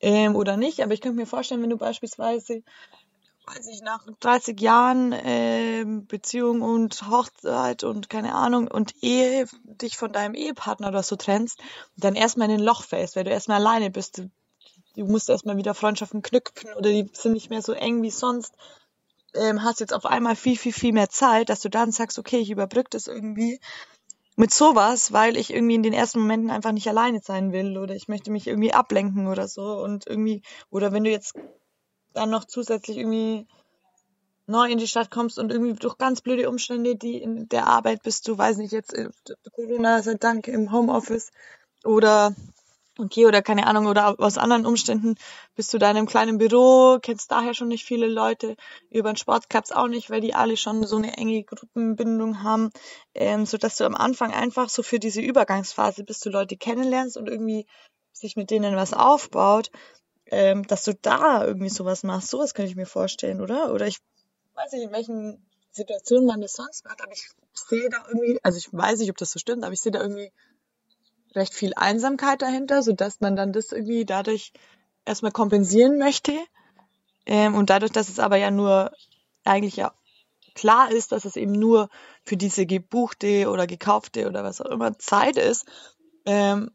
ähm, 0.00 0.36
oder 0.36 0.56
nicht, 0.56 0.80
aber 0.80 0.94
ich 0.94 1.00
könnte 1.00 1.16
mir 1.16 1.26
vorstellen, 1.26 1.62
wenn 1.62 1.70
du 1.70 1.76
beispielsweise, 1.76 2.62
weiß 3.46 3.66
ich, 3.68 3.82
nach 3.82 4.06
30 4.20 4.60
Jahren 4.60 5.14
ähm, 5.24 6.06
Beziehung 6.06 6.62
und 6.62 7.08
Hochzeit 7.10 7.84
und 7.84 8.08
keine 8.08 8.34
Ahnung 8.34 8.68
und 8.68 8.94
Ehe 9.02 9.46
dich 9.64 9.96
von 9.96 10.12
deinem 10.12 10.34
Ehepartner 10.34 10.88
oder 10.88 11.02
so 11.02 11.16
trennst 11.16 11.60
dann 11.96 12.14
erstmal 12.14 12.48
in 12.50 12.56
ein 12.58 12.64
Loch 12.64 12.84
fällst, 12.84 13.16
weil 13.16 13.24
du 13.24 13.30
erstmal 13.30 13.58
alleine 13.58 13.90
bist, 13.90 14.18
du 14.18 14.30
du 14.96 15.06
musst 15.06 15.28
erstmal 15.28 15.56
wieder 15.56 15.74
Freundschaften 15.74 16.22
knüpfen 16.22 16.72
oder 16.74 16.90
die 16.90 17.10
sind 17.12 17.32
nicht 17.32 17.50
mehr 17.50 17.62
so 17.62 17.72
eng 17.72 18.02
wie 18.02 18.10
sonst, 18.10 18.54
ähm, 19.34 19.62
hast 19.62 19.80
jetzt 19.80 19.94
auf 19.94 20.04
einmal 20.04 20.36
viel, 20.36 20.56
viel, 20.56 20.72
viel 20.72 20.92
mehr 20.92 21.08
Zeit, 21.08 21.48
dass 21.48 21.60
du 21.60 21.70
dann 21.70 21.92
sagst, 21.92 22.18
okay, 22.18 22.38
ich 22.38 22.50
überbrück 22.50 22.90
das 22.90 23.06
irgendwie 23.06 23.60
mit 24.36 24.52
sowas, 24.52 25.12
weil 25.12 25.36
ich 25.36 25.52
irgendwie 25.52 25.74
in 25.74 25.82
den 25.82 25.92
ersten 25.92 26.20
Momenten 26.20 26.50
einfach 26.50 26.72
nicht 26.72 26.88
alleine 26.88 27.20
sein 27.22 27.52
will 27.52 27.78
oder 27.78 27.94
ich 27.94 28.08
möchte 28.08 28.30
mich 28.30 28.46
irgendwie 28.46 28.72
ablenken 28.72 29.26
oder 29.26 29.48
so 29.48 29.62
und 29.82 30.06
irgendwie, 30.06 30.42
oder 30.70 30.92
wenn 30.92 31.04
du 31.04 31.10
jetzt 31.10 31.34
dann 32.14 32.30
noch 32.30 32.44
zusätzlich 32.44 32.98
irgendwie 32.98 33.46
neu 34.46 34.70
in 34.70 34.78
die 34.78 34.88
Stadt 34.88 35.10
kommst 35.10 35.38
und 35.38 35.50
irgendwie 35.50 35.74
durch 35.74 35.98
ganz 35.98 36.20
blöde 36.20 36.48
Umstände, 36.48 36.96
die 36.96 37.22
in 37.22 37.48
der 37.48 37.66
Arbeit 37.66 38.02
bist, 38.02 38.28
du 38.28 38.36
weiß 38.36 38.56
nicht, 38.58 38.72
jetzt 38.72 38.92
äh, 38.92 39.08
Corona 39.52 40.02
sei 40.02 40.14
Dank 40.14 40.48
im 40.48 40.72
Homeoffice 40.72 41.30
oder 41.84 42.34
Okay, 42.98 43.24
oder 43.24 43.40
keine 43.40 43.66
Ahnung, 43.66 43.86
oder 43.86 44.20
aus 44.20 44.36
anderen 44.36 44.66
Umständen 44.66 45.14
bist 45.54 45.72
du 45.72 45.78
da 45.78 45.90
in 45.90 45.96
einem 45.96 46.06
kleinen 46.06 46.36
Büro, 46.36 46.98
kennst 47.00 47.32
daher 47.32 47.54
schon 47.54 47.68
nicht 47.68 47.86
viele 47.86 48.06
Leute, 48.06 48.54
über 48.90 49.10
den 49.10 49.16
Sport 49.16 49.48
klappt's 49.48 49.72
auch 49.72 49.88
nicht, 49.88 50.10
weil 50.10 50.20
die 50.20 50.34
alle 50.34 50.58
schon 50.58 50.86
so 50.86 50.96
eine 50.96 51.16
enge 51.16 51.42
Gruppenbindung 51.42 52.42
haben, 52.42 52.70
ähm, 53.14 53.46
so 53.46 53.56
dass 53.56 53.76
du 53.76 53.86
am 53.86 53.94
Anfang 53.94 54.34
einfach 54.34 54.68
so 54.68 54.82
für 54.82 54.98
diese 54.98 55.22
Übergangsphase, 55.22 56.04
bis 56.04 56.20
du 56.20 56.28
Leute 56.28 56.58
kennenlernst 56.58 57.16
und 57.16 57.30
irgendwie 57.30 57.66
sich 58.12 58.36
mit 58.36 58.50
denen 58.50 58.76
was 58.76 58.92
aufbaut, 58.92 59.70
ähm, 60.32 60.66
dass 60.66 60.84
du 60.84 60.94
da 60.94 61.44
irgendwie 61.44 61.68
sowas 61.68 62.04
machst. 62.04 62.30
Sowas 62.30 62.54
könnte 62.54 62.70
ich 62.70 62.76
mir 62.76 62.86
vorstellen, 62.86 63.42
oder? 63.42 63.72
Oder 63.74 63.86
ich 63.86 63.98
weiß 64.54 64.72
nicht, 64.72 64.84
in 64.84 64.92
welchen 64.92 65.46
Situationen 65.70 66.26
man 66.26 66.40
das 66.40 66.54
sonst 66.54 66.86
macht, 66.86 67.02
aber 67.02 67.12
ich 67.12 67.28
sehe 67.52 67.90
da 67.90 67.98
irgendwie, 68.08 68.40
also 68.42 68.56
ich 68.56 68.72
weiß 68.72 68.98
nicht, 68.98 69.10
ob 69.10 69.18
das 69.18 69.30
so 69.30 69.38
stimmt, 69.38 69.62
aber 69.62 69.74
ich 69.74 69.82
sehe 69.82 69.92
da 69.92 70.00
irgendwie 70.00 70.32
recht 71.34 71.52
viel 71.52 71.74
Einsamkeit 71.74 72.40
dahinter, 72.40 72.82
sodass 72.82 73.20
man 73.20 73.36
dann 73.36 73.52
das 73.52 73.72
irgendwie 73.72 74.06
dadurch 74.06 74.52
erstmal 75.04 75.32
kompensieren 75.32 75.98
möchte. 75.98 76.32
Ähm, 77.26 77.54
und 77.54 77.68
dadurch, 77.68 77.92
dass 77.92 78.08
es 78.08 78.18
aber 78.18 78.36
ja 78.36 78.50
nur 78.50 78.90
eigentlich 79.44 79.76
ja 79.76 79.92
klar 80.54 80.90
ist, 80.90 81.12
dass 81.12 81.26
es 81.26 81.36
eben 81.36 81.52
nur 81.52 81.90
für 82.24 82.38
diese 82.38 82.64
gebuchte 82.64 83.50
oder 83.50 83.66
gekaufte 83.66 84.28
oder 84.28 84.44
was 84.44 84.62
auch 84.62 84.70
immer 84.70 84.98
Zeit 84.98 85.36
ist, 85.36 85.66
ähm, 86.24 86.70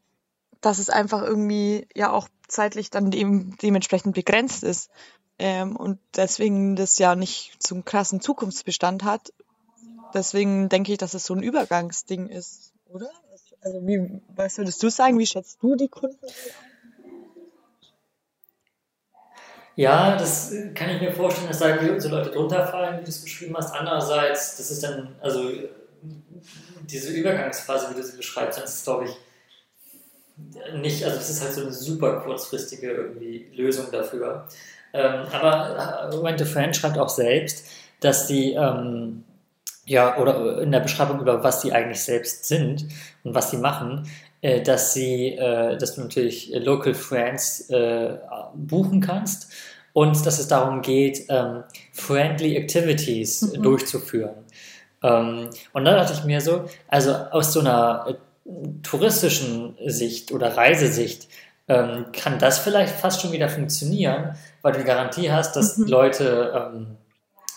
dass 0.60 0.78
es 0.78 0.90
einfach 0.90 1.22
irgendwie 1.22 1.86
ja 1.94 2.10
auch 2.10 2.28
zeitlich 2.48 2.90
dann 2.90 3.10
dem, 3.10 3.56
dementsprechend 3.58 4.14
begrenzt 4.14 4.64
ist. 4.64 4.90
Ähm, 5.38 5.76
und 5.76 5.98
deswegen 6.16 6.74
das 6.74 6.98
ja 6.98 7.14
nicht 7.14 7.56
einen 7.70 7.84
krassen 7.84 8.20
Zukunftsbestand 8.20 9.04
hat. 9.04 9.32
Deswegen 10.14 10.68
denke 10.68 10.92
ich, 10.92 10.98
dass 10.98 11.14
es 11.14 11.26
so 11.26 11.34
ein 11.34 11.42
Übergangsding 11.42 12.28
ist, 12.28 12.72
oder? 12.86 13.10
Also 13.60 13.86
wie, 13.86 14.20
was 14.34 14.58
würdest 14.58 14.82
du 14.82 14.88
sagen? 14.88 15.18
Wie 15.18 15.26
schätzt 15.26 15.62
du 15.62 15.76
die 15.76 15.88
Kunden? 15.88 16.26
Ja, 19.76 20.16
das 20.16 20.52
kann 20.74 20.90
ich 20.90 21.00
mir 21.00 21.12
vorstellen, 21.12 21.48
dass 21.48 21.60
da 21.60 22.00
so 22.00 22.08
Leute 22.08 22.30
drunter 22.30 22.66
fallen, 22.66 22.98
wie 22.98 23.04
du 23.04 23.10
es 23.10 23.22
beschrieben 23.22 23.56
hast. 23.56 23.72
Andererseits, 23.72 24.56
das 24.56 24.72
ist 24.72 24.82
dann, 24.82 25.14
also 25.20 25.52
diese 26.90 27.12
Übergangsphase, 27.12 27.90
wie 27.90 27.94
du 27.94 28.02
sie 28.02 28.16
beschreibst, 28.16 28.58
das 28.58 28.74
ist, 28.74 28.84
glaube 28.84 29.04
ich, 29.04 29.16
nicht, 30.76 31.04
also 31.04 31.16
das 31.16 31.30
ist 31.30 31.42
halt 31.42 31.52
so 31.52 31.62
eine 31.62 31.72
super 31.72 32.20
kurzfristige 32.20 32.90
irgendwie 32.90 33.46
Lösung 33.54 33.86
dafür. 33.90 34.46
Ähm, 34.92 35.26
aber 35.32 36.10
Rent 36.22 36.42
a 36.42 36.44
Friend 36.44 36.74
schreibt 36.74 36.98
auch 36.98 37.08
selbst, 37.08 37.66
dass 38.00 38.26
die 38.26 38.52
ähm, 38.52 39.24
ja, 39.88 40.18
oder 40.18 40.60
in 40.60 40.70
der 40.70 40.80
Beschreibung 40.80 41.20
über 41.20 41.42
was 41.42 41.60
die 41.62 41.72
eigentlich 41.72 42.02
selbst 42.02 42.44
sind 42.44 42.86
und 43.24 43.34
was 43.34 43.50
sie 43.50 43.56
machen, 43.56 44.08
äh, 44.42 44.62
dass 44.62 44.92
sie, 44.92 45.28
äh, 45.28 45.76
dass 45.78 45.94
du 45.94 46.02
natürlich 46.02 46.52
Local 46.54 46.94
Friends 46.94 47.70
äh, 47.70 48.18
buchen 48.54 49.00
kannst 49.00 49.50
und 49.94 50.24
dass 50.26 50.38
es 50.38 50.48
darum 50.48 50.82
geht, 50.82 51.24
ähm, 51.28 51.64
friendly 51.92 52.56
Activities 52.56 53.42
mhm. 53.42 53.62
durchzuführen. 53.62 54.44
Ähm, 55.02 55.48
und 55.72 55.84
da 55.84 55.96
dachte 55.96 56.12
ich 56.12 56.24
mir 56.24 56.40
so, 56.40 56.64
also 56.88 57.12
aus 57.12 57.52
so 57.52 57.60
einer 57.60 58.06
äh, 58.08 58.14
touristischen 58.82 59.76
Sicht 59.86 60.32
oder 60.32 60.56
Reisesicht 60.56 61.28
ähm, 61.68 62.06
kann 62.12 62.38
das 62.38 62.58
vielleicht 62.58 62.94
fast 62.94 63.20
schon 63.20 63.32
wieder 63.32 63.48
funktionieren, 63.48 64.36
weil 64.62 64.72
du 64.72 64.78
die 64.78 64.84
Garantie 64.84 65.30
hast, 65.30 65.54
dass 65.54 65.76
mhm. 65.76 65.86
Leute 65.86 66.70
ähm, 66.72 66.96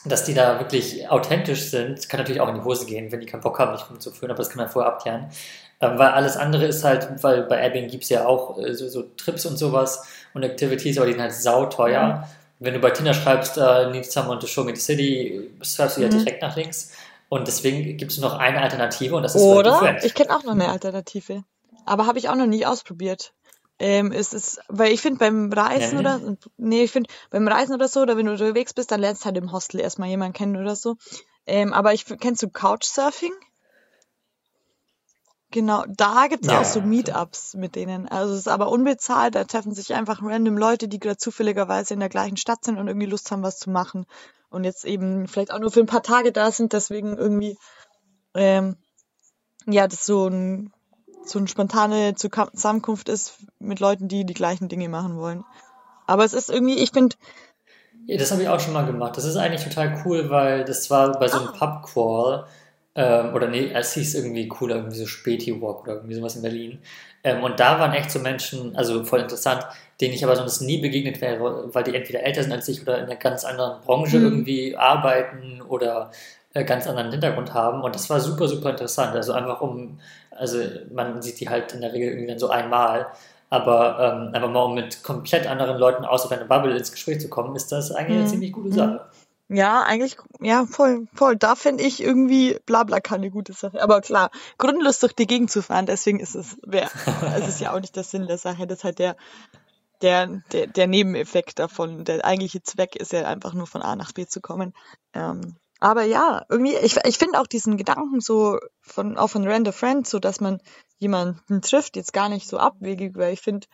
dass 0.04 0.24
die 0.24 0.34
da 0.34 0.60
wirklich 0.60 1.08
authentisch 1.10 1.70
sind, 1.70 2.10
kann 2.10 2.20
natürlich 2.20 2.42
auch 2.42 2.50
in 2.50 2.56
die 2.56 2.64
Hose 2.64 2.86
gehen, 2.86 3.12
wenn 3.12 3.20
die 3.20 3.28
keinen 3.28 3.42
Bock 3.42 3.60
haben, 3.60 3.74
nicht 3.74 3.90
rumzuführen, 3.90 4.32
aber 4.32 4.40
das 4.40 4.50
kann 4.50 4.58
man 4.58 4.70
vorher 4.70 4.92
abklären. 4.92 5.30
Ähm, 5.80 5.98
weil 5.98 6.10
alles 6.10 6.38
andere 6.38 6.66
ist 6.66 6.84
halt, 6.84 7.08
weil 7.24 7.44
bei 7.44 7.60
Airbnb 7.60 7.92
gibt 7.92 8.04
es 8.04 8.10
ja 8.10 8.26
auch 8.26 8.58
äh, 8.58 8.74
so, 8.74 8.88
so, 8.88 9.04
Trips 9.18 9.46
und 9.46 9.58
sowas 9.58 10.08
und 10.34 10.44
Activities, 10.44 10.98
aber 10.98 11.06
die 11.06 11.14
sind 11.14 11.22
halt 11.22 11.34
sauteuer. 11.34 12.08
Mhm. 12.08 12.24
Wenn 12.66 12.74
du 12.76 12.80
bei 12.80 12.92
Tinder 12.92 13.16
schreibst, 13.16 13.58
uh, 13.58 13.90
need 13.90 14.06
someone 14.06 14.40
to 14.40 14.46
show 14.46 14.64
me 14.64 14.76
the 14.76 14.82
city, 14.82 15.50
schreibst 15.62 15.98
du 15.98 16.02
ja 16.02 16.08
mhm. 16.08 16.20
direkt 16.20 16.42
nach 16.44 16.56
links. 16.56 16.92
Und 17.32 17.48
deswegen 17.48 17.96
gibt 17.96 18.12
es 18.12 18.18
noch 18.18 18.34
eine 18.34 18.62
Alternative 18.62 19.16
und 19.16 19.24
das 19.24 19.36
ist 19.36 19.42
Oder? 19.42 20.04
Ich 20.04 20.14
kenne 20.14 20.36
auch 20.36 20.44
noch 20.44 20.52
eine 20.52 20.68
Alternative. 20.68 21.44
Aber 21.86 22.06
habe 22.06 22.20
ich 22.20 22.28
auch 22.28 22.36
noch 22.36 22.46
nie 22.46 22.66
ausprobiert 22.66 23.34
ähm, 23.82 24.12
ist 24.12 24.34
es, 24.36 24.60
weil 24.68 24.92
ich 24.92 25.02
finde 25.02 25.18
beim 25.18 25.52
Reisen 25.52 25.96
ja, 25.96 26.18
oder, 26.18 26.38
nee, 26.58 26.84
ich 26.84 26.92
finde 26.92 27.10
beim 27.32 27.48
Reisen 27.48 27.74
oder 27.74 27.88
so, 27.88 28.02
oder 28.02 28.16
wenn 28.16 28.28
du 28.28 28.34
unterwegs 28.34 28.76
bist, 28.76 28.92
dann 28.92 29.02
lernst 29.02 29.24
du 29.24 29.26
halt 29.26 29.38
im 29.38 29.52
Hostel 29.52 29.80
erstmal 29.80 30.08
jemanden 30.08 30.34
kennen 30.34 30.56
oder 30.56 30.76
so. 30.76 30.98
Ähm, 31.48 31.74
aber 31.74 31.92
ich, 31.92 32.06
kennst 32.20 32.44
du 32.44 32.50
Couchsurfing? 32.50 33.34
Genau, 35.52 35.84
da 35.88 36.28
gibt 36.28 36.46
es 36.46 36.52
ja. 36.52 36.62
auch 36.62 36.66
so 36.66 36.82
Meetups 36.82 37.56
mit 37.56 37.76
denen. 37.76 38.08
Also 38.08 38.34
es 38.34 38.40
ist 38.40 38.48
aber 38.48 38.70
unbezahlt, 38.70 39.36
da 39.36 39.44
treffen 39.44 39.74
sich 39.74 39.94
einfach 39.94 40.22
random 40.24 40.58
Leute, 40.58 40.88
die 40.88 41.00
gerade 41.00 41.18
zufälligerweise 41.18 41.94
in 41.94 42.00
der 42.00 42.10
gleichen 42.10 42.38
Stadt 42.38 42.64
sind 42.64 42.78
und 42.78 42.88
irgendwie 42.88 43.08
Lust 43.08 43.30
haben, 43.32 43.44
was 43.44 43.60
zu 43.60 43.70
machen. 43.70 44.06
Und 44.50 44.64
jetzt 44.64 44.86
eben 44.86 45.28
vielleicht 45.28 45.52
auch 45.52 45.60
nur 45.60 45.72
für 45.72 45.82
ein 45.82 45.88
paar 45.88 46.04
Tage 46.04 46.32
da 46.32 46.52
sind, 46.52 46.74
deswegen 46.74 47.18
irgendwie, 47.18 47.58
ähm, 48.34 48.78
ja, 49.66 49.88
das 49.88 50.06
so 50.06 50.28
ein 50.28 50.74
so 51.24 51.40
eine 51.40 51.48
spontane 51.48 52.16
Zusammenkunft 52.16 53.10
ist 53.10 53.36
mit 53.60 53.80
Leuten, 53.80 54.08
die 54.08 54.26
die 54.26 54.34
gleichen 54.34 54.70
Dinge 54.70 54.90
machen 54.90 55.18
wollen. 55.18 55.44
Aber 56.08 56.26
es 56.26 56.34
ist 56.34 56.50
irgendwie, 56.50 56.80
ich 56.80 56.92
finde. 56.92 57.16
Ja, 58.06 58.18
das 58.18 58.32
habe 58.32 58.42
ich 58.42 58.50
auch 58.50 58.60
schon 58.60 58.74
mal 58.74 58.86
gemacht. 58.86 59.16
Das 59.18 59.26
ist 59.26 59.36
eigentlich 59.36 59.64
total 59.64 60.02
cool, 60.06 60.30
weil 60.30 60.66
das 60.66 60.90
war 60.90 61.12
bei 61.20 61.28
so 61.28 61.38
einem 61.38 61.50
ah. 61.50 61.58
Pub-Crawl. 61.58 62.46
Ähm, 62.94 63.34
oder 63.34 63.48
nee, 63.48 63.72
es 63.74 63.94
hieß 63.94 64.16
irgendwie 64.16 64.48
cooler, 64.48 64.76
irgendwie 64.76 64.98
so 64.98 65.06
Späti-Walk 65.06 65.84
oder 65.84 65.94
irgendwie 65.96 66.16
sowas 66.16 66.36
in 66.36 66.42
Berlin. 66.42 66.80
Ähm, 67.24 67.44
und 67.44 67.60
da 67.60 67.80
waren 67.80 67.94
echt 67.94 68.12
so 68.12 68.20
Menschen, 68.20 68.76
also 68.76 69.04
voll 69.04 69.22
interessant, 69.22 69.66
denen 70.02 70.14
ich 70.14 70.24
aber 70.24 70.36
sonst 70.36 70.62
nie 70.62 70.80
begegnet 70.80 71.22
wäre, 71.22 71.74
weil 71.74 71.84
die 71.84 71.96
entweder 71.96 72.24
älter 72.24 72.44
sind 72.44 72.52
als 72.52 72.68
ich 72.68 72.82
oder 72.82 72.98
in 72.98 73.06
einer 73.06 73.16
ganz 73.16 73.46
anderen 73.46 73.82
Branche 73.82 74.18
mhm. 74.18 74.26
irgendwie 74.26 74.76
arbeiten 74.76 75.62
oder 75.62 76.12
äh, 76.54 76.66
ganz 76.66 76.88
anderen 76.88 77.12
Hintergrund 77.12 77.54
haben. 77.54 77.82
Und 77.82 77.96
das 77.96 78.10
war 78.10 78.20
super, 78.20 78.48
super 78.48 78.72
interessant. 78.72 79.16
Also 79.16 79.34
einfach 79.34 79.62
um, 79.62 80.00
also 80.32 80.60
man 80.94 81.22
sieht 81.22 81.40
die 81.40 81.48
halt 81.48 81.74
in 81.74 81.82
der 81.82 81.94
Regel 81.94 82.10
irgendwie 82.10 82.28
dann 82.28 82.40
so 82.40 82.50
einmal. 82.50 83.08
Aber 83.50 84.00
ähm, 84.00 84.34
einfach 84.34 84.50
mal 84.50 84.64
um 84.64 84.76
mit 84.76 85.04
komplett 85.04 85.46
anderen 85.46 85.78
Leuten 85.78 86.06
außer 86.06 86.30
deiner 86.30 86.46
Bubble 86.46 86.76
ins 86.76 86.92
Gespräch 86.92 87.20
zu 87.20 87.30
kommen, 87.30 87.56
ist 87.56 87.72
das 87.72 87.92
eigentlich 87.92 88.18
eine 88.18 88.26
mhm. 88.26 88.30
ziemlich 88.30 88.52
gute 88.54 88.72
Sache. 88.72 89.06
Ja, 89.54 89.84
eigentlich, 89.84 90.16
ja, 90.40 90.66
voll, 90.66 91.08
voll. 91.14 91.36
Da 91.36 91.56
finde 91.56 91.84
ich 91.84 92.02
irgendwie 92.02 92.58
Blabla 92.66 93.02
keine 93.02 93.30
gute 93.30 93.52
Sache. 93.52 93.84
Aber 93.84 94.00
klar, 94.00 94.32
grundlos 94.58 95.00
durch 95.00 95.12
die 95.14 95.28
Gegend 95.28 95.52
zu 95.52 95.62
fahren, 95.62 95.86
deswegen 95.86 96.22
ist 96.22 96.36
es, 96.36 96.58
wär, 96.66 96.90
es 97.38 97.50
ist 97.50 97.60
ja 97.60 97.74
auch 97.74 97.82
nicht 97.82 97.98
der 97.98 98.06
Sinn 98.06 98.28
der 98.28 98.38
Sache. 98.38 98.66
Das 98.66 98.78
ist 98.78 98.84
halt 98.86 99.00
der, 99.00 99.18
der, 100.02 100.28
der, 100.54 100.68
der 100.68 100.88
Nebeneffekt 100.88 101.60
davon. 101.60 102.06
Der 102.06 102.24
eigentliche 102.24 102.64
Zweck 102.64 102.96
ist 102.96 103.12
ja 103.12 103.28
einfach 103.28 103.54
nur 103.54 103.68
von 103.68 103.82
A 103.82 103.98
nach 103.98 104.14
B 104.14 104.26
zu 104.26 104.40
kommen. 104.40 104.74
Ähm, 105.14 105.58
aber 105.82 106.04
ja, 106.04 106.46
irgendwie, 106.48 106.78
ich, 106.78 106.96
ich 107.04 107.18
finde 107.18 107.38
auch 107.38 107.48
diesen 107.48 107.76
Gedanken 107.76 108.22
so 108.22 108.58
von, 108.82 109.18
auch 109.18 109.32
von 109.32 109.46
Random 109.46 109.74
Friends, 109.74 110.12
so 110.12 110.20
dass 110.20 110.40
man 110.40 110.62
jemanden 110.98 111.62
trifft, 111.62 111.98
jetzt 111.98 112.14
gar 112.14 112.30
nicht 112.30 112.48
so 112.48 112.58
abwegig, 112.58 113.18
weil 113.18 113.34
ich 113.34 113.42
finde, 113.42 113.68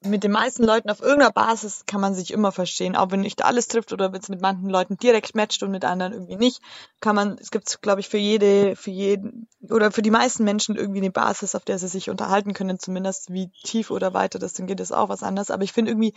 mit 0.00 0.22
den 0.22 0.30
meisten 0.30 0.62
Leuten 0.62 0.90
auf 0.90 1.00
irgendeiner 1.00 1.32
Basis 1.32 1.84
kann 1.86 2.00
man 2.00 2.14
sich 2.14 2.32
immer 2.32 2.52
verstehen, 2.52 2.94
auch 2.94 3.10
wenn 3.10 3.20
nicht 3.20 3.44
alles 3.44 3.66
trifft 3.66 3.92
oder 3.92 4.12
wenn 4.12 4.20
es 4.20 4.28
mit 4.28 4.40
manchen 4.40 4.70
Leuten 4.70 4.96
direkt 4.96 5.34
matcht 5.34 5.62
und 5.64 5.72
mit 5.72 5.84
anderen 5.84 6.12
irgendwie 6.12 6.36
nicht, 6.36 6.62
kann 7.00 7.16
man, 7.16 7.36
es 7.40 7.50
gibt, 7.50 7.82
glaube 7.82 8.00
ich, 8.00 8.08
für 8.08 8.18
jede, 8.18 8.76
für 8.76 8.90
jeden 8.90 9.48
oder 9.68 9.90
für 9.90 10.02
die 10.02 10.12
meisten 10.12 10.44
Menschen 10.44 10.76
irgendwie 10.76 11.00
eine 11.00 11.10
Basis, 11.10 11.56
auf 11.56 11.64
der 11.64 11.78
sie 11.78 11.88
sich 11.88 12.10
unterhalten 12.10 12.52
können, 12.54 12.78
zumindest 12.78 13.32
wie 13.32 13.50
tief 13.64 13.90
oder 13.90 14.14
weiter 14.14 14.38
das 14.38 14.52
dann 14.52 14.68
geht, 14.68 14.78
ist 14.78 14.92
auch 14.92 15.08
was 15.08 15.24
anderes. 15.24 15.50
Aber 15.50 15.64
ich 15.64 15.72
finde 15.72 15.90
irgendwie, 15.90 16.14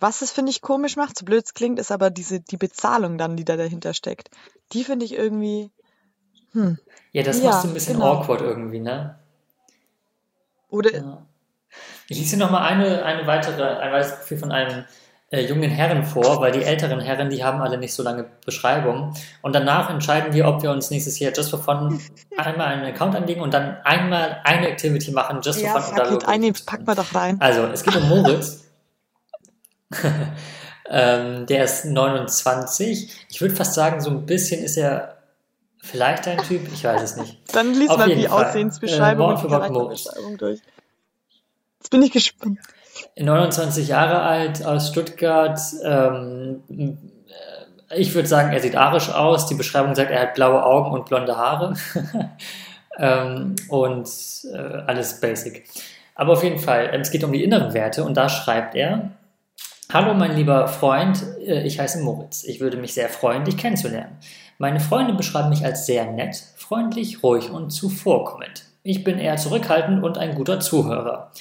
was 0.00 0.22
es 0.22 0.30
finde 0.30 0.50
ich 0.50 0.62
komisch 0.62 0.96
macht, 0.96 1.18
so 1.18 1.26
blöd 1.26 1.44
es 1.44 1.54
klingt, 1.54 1.78
ist 1.78 1.92
aber 1.92 2.08
diese 2.08 2.40
die 2.40 2.56
Bezahlung 2.56 3.18
dann, 3.18 3.36
die 3.36 3.44
da 3.44 3.56
dahinter 3.56 3.92
steckt. 3.92 4.30
Die 4.72 4.84
finde 4.84 5.04
ich 5.04 5.12
irgendwie. 5.12 5.70
Hm. 6.52 6.78
Ja, 7.12 7.22
das 7.22 7.40
ja, 7.40 7.50
machst 7.50 7.64
du 7.64 7.68
ein 7.68 7.74
bisschen 7.74 7.94
genau. 7.94 8.20
awkward 8.20 8.40
irgendwie, 8.40 8.80
ne? 8.80 9.18
Oder 10.68 10.94
ja. 10.94 11.26
Ich 12.12 12.18
lese 12.18 12.36
noch 12.36 12.50
mal 12.50 12.66
eine, 12.66 13.04
eine 13.04 13.26
weitere, 13.26 13.62
ein 13.62 13.90
weiteres 13.90 14.18
Profil 14.18 14.38
von 14.38 14.52
einem 14.52 14.84
äh, 15.30 15.40
jungen 15.46 15.70
Herren 15.70 16.04
vor, 16.04 16.42
weil 16.42 16.52
die 16.52 16.62
älteren 16.62 17.00
Herren, 17.00 17.30
die 17.30 17.42
haben 17.42 17.62
alle 17.62 17.78
nicht 17.78 17.94
so 17.94 18.02
lange 18.02 18.26
Beschreibungen. 18.44 19.14
Und 19.40 19.54
danach 19.54 19.88
entscheiden 19.88 20.34
wir, 20.34 20.46
ob 20.46 20.62
wir 20.62 20.70
uns 20.70 20.90
nächstes 20.90 21.18
Jahr 21.18 21.32
Just 21.34 21.50
for 21.50 21.58
Fun 21.58 21.98
einmal 22.36 22.66
einen 22.66 22.84
Account 22.84 23.16
anlegen 23.16 23.40
und 23.40 23.54
dann 23.54 23.78
einmal 23.82 24.42
eine 24.44 24.68
Activity 24.68 25.10
machen, 25.10 25.40
Just 25.42 25.60
for 25.60 25.68
ja, 25.68 25.80
Fun. 25.80 25.96
Ja, 25.96 26.10
gut, 26.10 26.28
eine 26.28 26.52
packen 26.52 26.86
wir 26.86 26.94
doch 26.94 27.14
rein. 27.14 27.40
Also, 27.40 27.62
es 27.64 27.82
geht 27.82 27.96
um 27.96 28.08
Moritz. 28.10 28.64
ähm, 30.90 31.46
der 31.46 31.64
ist 31.64 31.86
29. 31.86 33.26
Ich 33.30 33.40
würde 33.40 33.56
fast 33.56 33.72
sagen, 33.72 34.02
so 34.02 34.10
ein 34.10 34.26
bisschen 34.26 34.62
ist 34.62 34.76
er 34.76 35.16
vielleicht 35.82 36.28
ein 36.28 36.38
Typ, 36.38 36.70
ich 36.72 36.84
weiß 36.84 37.02
es 37.02 37.16
nicht. 37.16 37.38
Dann 37.54 37.72
liest 37.72 37.96
mal 37.96 38.14
die 38.14 38.26
Fall. 38.26 38.48
Aussehensbeschreibung 38.48 39.30
äh, 39.30 39.34
und 39.34 39.42
die 39.42 39.48
Charakterbeschreibung 39.48 40.36
durch. 40.36 40.60
Jetzt 41.82 41.90
bin 41.90 42.02
ich 42.02 42.12
gespannt. 42.12 42.60
29 43.18 43.88
Jahre 43.88 44.20
alt 44.20 44.64
aus 44.64 44.90
Stuttgart. 44.90 45.58
Ähm, 45.82 46.62
ich 47.90 48.14
würde 48.14 48.28
sagen, 48.28 48.52
er 48.52 48.60
sieht 48.60 48.76
arisch 48.76 49.10
aus. 49.10 49.46
Die 49.46 49.56
Beschreibung 49.56 49.96
sagt, 49.96 50.12
er 50.12 50.22
hat 50.22 50.34
blaue 50.34 50.64
Augen 50.64 50.92
und 50.92 51.06
blonde 51.06 51.36
Haare. 51.36 51.74
ähm, 53.00 53.56
und 53.68 54.08
äh, 54.52 54.56
alles 54.86 55.20
basic. 55.20 55.64
Aber 56.14 56.34
auf 56.34 56.44
jeden 56.44 56.60
Fall, 56.60 56.90
es 57.00 57.10
geht 57.10 57.24
um 57.24 57.32
die 57.32 57.42
inneren 57.42 57.74
Werte 57.74 58.04
und 58.04 58.16
da 58.16 58.28
schreibt 58.28 58.76
er, 58.76 59.10
Hallo 59.92 60.14
mein 60.14 60.36
lieber 60.36 60.68
Freund, 60.68 61.20
äh, 61.44 61.66
ich 61.66 61.80
heiße 61.80 62.00
Moritz. 62.00 62.44
Ich 62.44 62.60
würde 62.60 62.76
mich 62.76 62.94
sehr 62.94 63.08
freuen, 63.08 63.44
dich 63.44 63.56
kennenzulernen. 63.56 64.18
Meine 64.58 64.78
Freunde 64.78 65.14
beschreiben 65.14 65.48
mich 65.48 65.64
als 65.64 65.84
sehr 65.84 66.12
nett, 66.12 66.36
freundlich, 66.56 67.24
ruhig 67.24 67.50
und 67.50 67.70
zuvorkommend. 67.70 68.66
Ich 68.84 69.02
bin 69.02 69.18
eher 69.18 69.36
zurückhaltend 69.36 70.04
und 70.04 70.16
ein 70.16 70.36
guter 70.36 70.60
Zuhörer. 70.60 71.32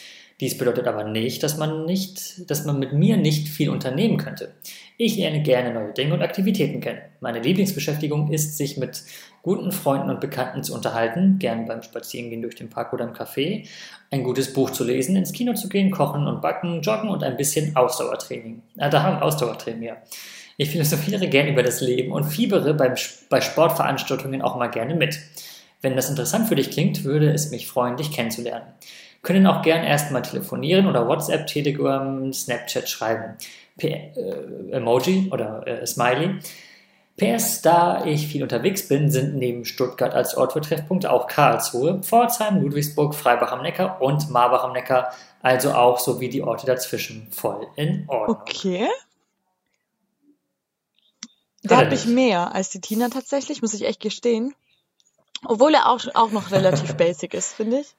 Dies 0.42 0.58
bedeutet 0.58 0.88
aber 0.88 1.04
nicht, 1.04 1.44
dass 1.44 1.58
man 1.58 1.86
nicht, 1.86 2.50
dass 2.50 2.66
man 2.66 2.80
mit 2.80 2.94
mir 2.94 3.16
nicht 3.16 3.48
viel 3.48 3.70
unternehmen 3.70 4.18
könnte. 4.18 4.54
Ich 4.98 5.16
lerne 5.16 5.44
gerne 5.44 5.72
neue 5.72 5.94
Dinge 5.94 6.16
und 6.16 6.24
Aktivitäten 6.24 6.82
kennen. 6.82 7.02
Meine 7.20 7.40
Lieblingsbeschäftigung 7.40 8.32
ist, 8.32 8.58
sich 8.58 8.76
mit 8.76 9.04
guten 9.44 9.72
Freunden 9.72 10.10
und 10.10 10.20
Bekannten 10.20 10.64
zu 10.64 10.74
unterhalten, 10.74 11.38
gern 11.38 11.68
beim 11.68 11.84
Spazierengehen 11.84 12.42
durch 12.42 12.56
den 12.56 12.72
Park 12.72 12.92
oder 12.92 13.06
im 13.06 13.14
Café, 13.14 13.68
ein 14.10 14.24
gutes 14.24 14.52
Buch 14.52 14.72
zu 14.72 14.84
lesen, 14.84 15.16
ins 15.16 15.32
Kino 15.32 15.54
zu 15.54 15.70
gehen, 15.70 15.92
kochen 15.92 16.26
und 16.26 16.42
backen, 16.42 16.82
joggen 16.82 17.10
und 17.10 17.24
ein 17.24 17.38
bisschen 17.38 17.76
Ausdauertraining. 17.76 18.64
Ah, 18.80 18.90
da 18.90 19.04
haben 19.04 19.22
Ausdauertraining, 19.22 19.84
ja. 19.84 19.98
Ich 20.58 20.72
philosophiere 20.72 21.28
gern 21.28 21.50
über 21.50 21.62
das 21.62 21.82
Leben 21.82 22.12
und 22.12 22.24
fiebere 22.24 22.74
beim, 22.74 22.96
bei 23.30 23.42
Sportveranstaltungen 23.42 24.42
auch 24.42 24.58
mal 24.58 24.68
gerne 24.68 24.96
mit. 24.96 25.20
Wenn 25.82 25.96
das 25.96 26.10
interessant 26.10 26.48
für 26.48 26.56
dich 26.56 26.72
klingt, 26.72 27.04
würde 27.04 27.32
es 27.32 27.52
mich 27.52 27.68
freuen, 27.68 27.98
dich 27.98 28.12
kennenzulernen 28.12 28.74
können 29.22 29.48
auch 29.48 29.62
gern 29.62 29.84
erstmal 29.84 30.22
telefonieren 30.22 30.88
oder 30.88 31.08
WhatsApp, 31.08 31.48
Telegram, 31.48 32.32
Snapchat 32.34 32.90
schreiben. 32.90 33.38
P 33.78 33.88
äh, 33.88 34.72
Emoji 34.72 35.30
oder 35.32 35.66
äh, 35.68 35.86
Smiley. 35.86 36.40
PS, 37.18 37.62
da 37.62 38.06
ich 38.06 38.28
viel 38.28 38.42
unterwegs 38.42 38.88
bin, 38.88 39.12
sind 39.12 39.36
neben 39.36 39.66
Stuttgart 39.66 40.14
als 40.14 40.36
Ort 40.36 40.54
für 40.54 40.62
Treffpunkte 40.62 41.12
auch 41.12 41.28
Karlsruhe, 41.28 42.02
Pforzheim, 42.02 42.62
Ludwigsburg, 42.62 43.14
Freibach 43.14 43.52
am 43.52 43.62
Neckar 43.62 44.02
und 44.02 44.30
Marbach 44.32 44.64
am 44.64 44.74
Neckar, 44.74 45.14
also 45.42 45.74
auch 45.74 46.00
so 46.00 46.20
wie 46.20 46.30
die 46.30 46.42
Orte 46.42 46.66
dazwischen 46.66 47.28
voll 47.32 47.68
in 47.76 48.06
Ordnung. 48.08 48.38
Okay. 48.42 48.88
Da 51.64 51.78
habe 51.78 51.94
ich 51.94 52.08
mehr 52.08 52.56
als 52.56 52.70
die 52.70 52.82
Tina 52.82 53.10
tatsächlich, 53.10 53.62
muss 53.62 53.76
ich 53.76 53.86
echt 53.86 54.00
gestehen. 54.00 54.56
Obwohl 55.46 55.76
er 55.76 55.90
auch, 55.90 56.02
auch 56.16 56.32
noch 56.32 56.50
relativ 56.52 56.96
basic 56.98 57.34
ist, 57.36 57.54
finde 57.54 57.82
ich. 57.82 57.96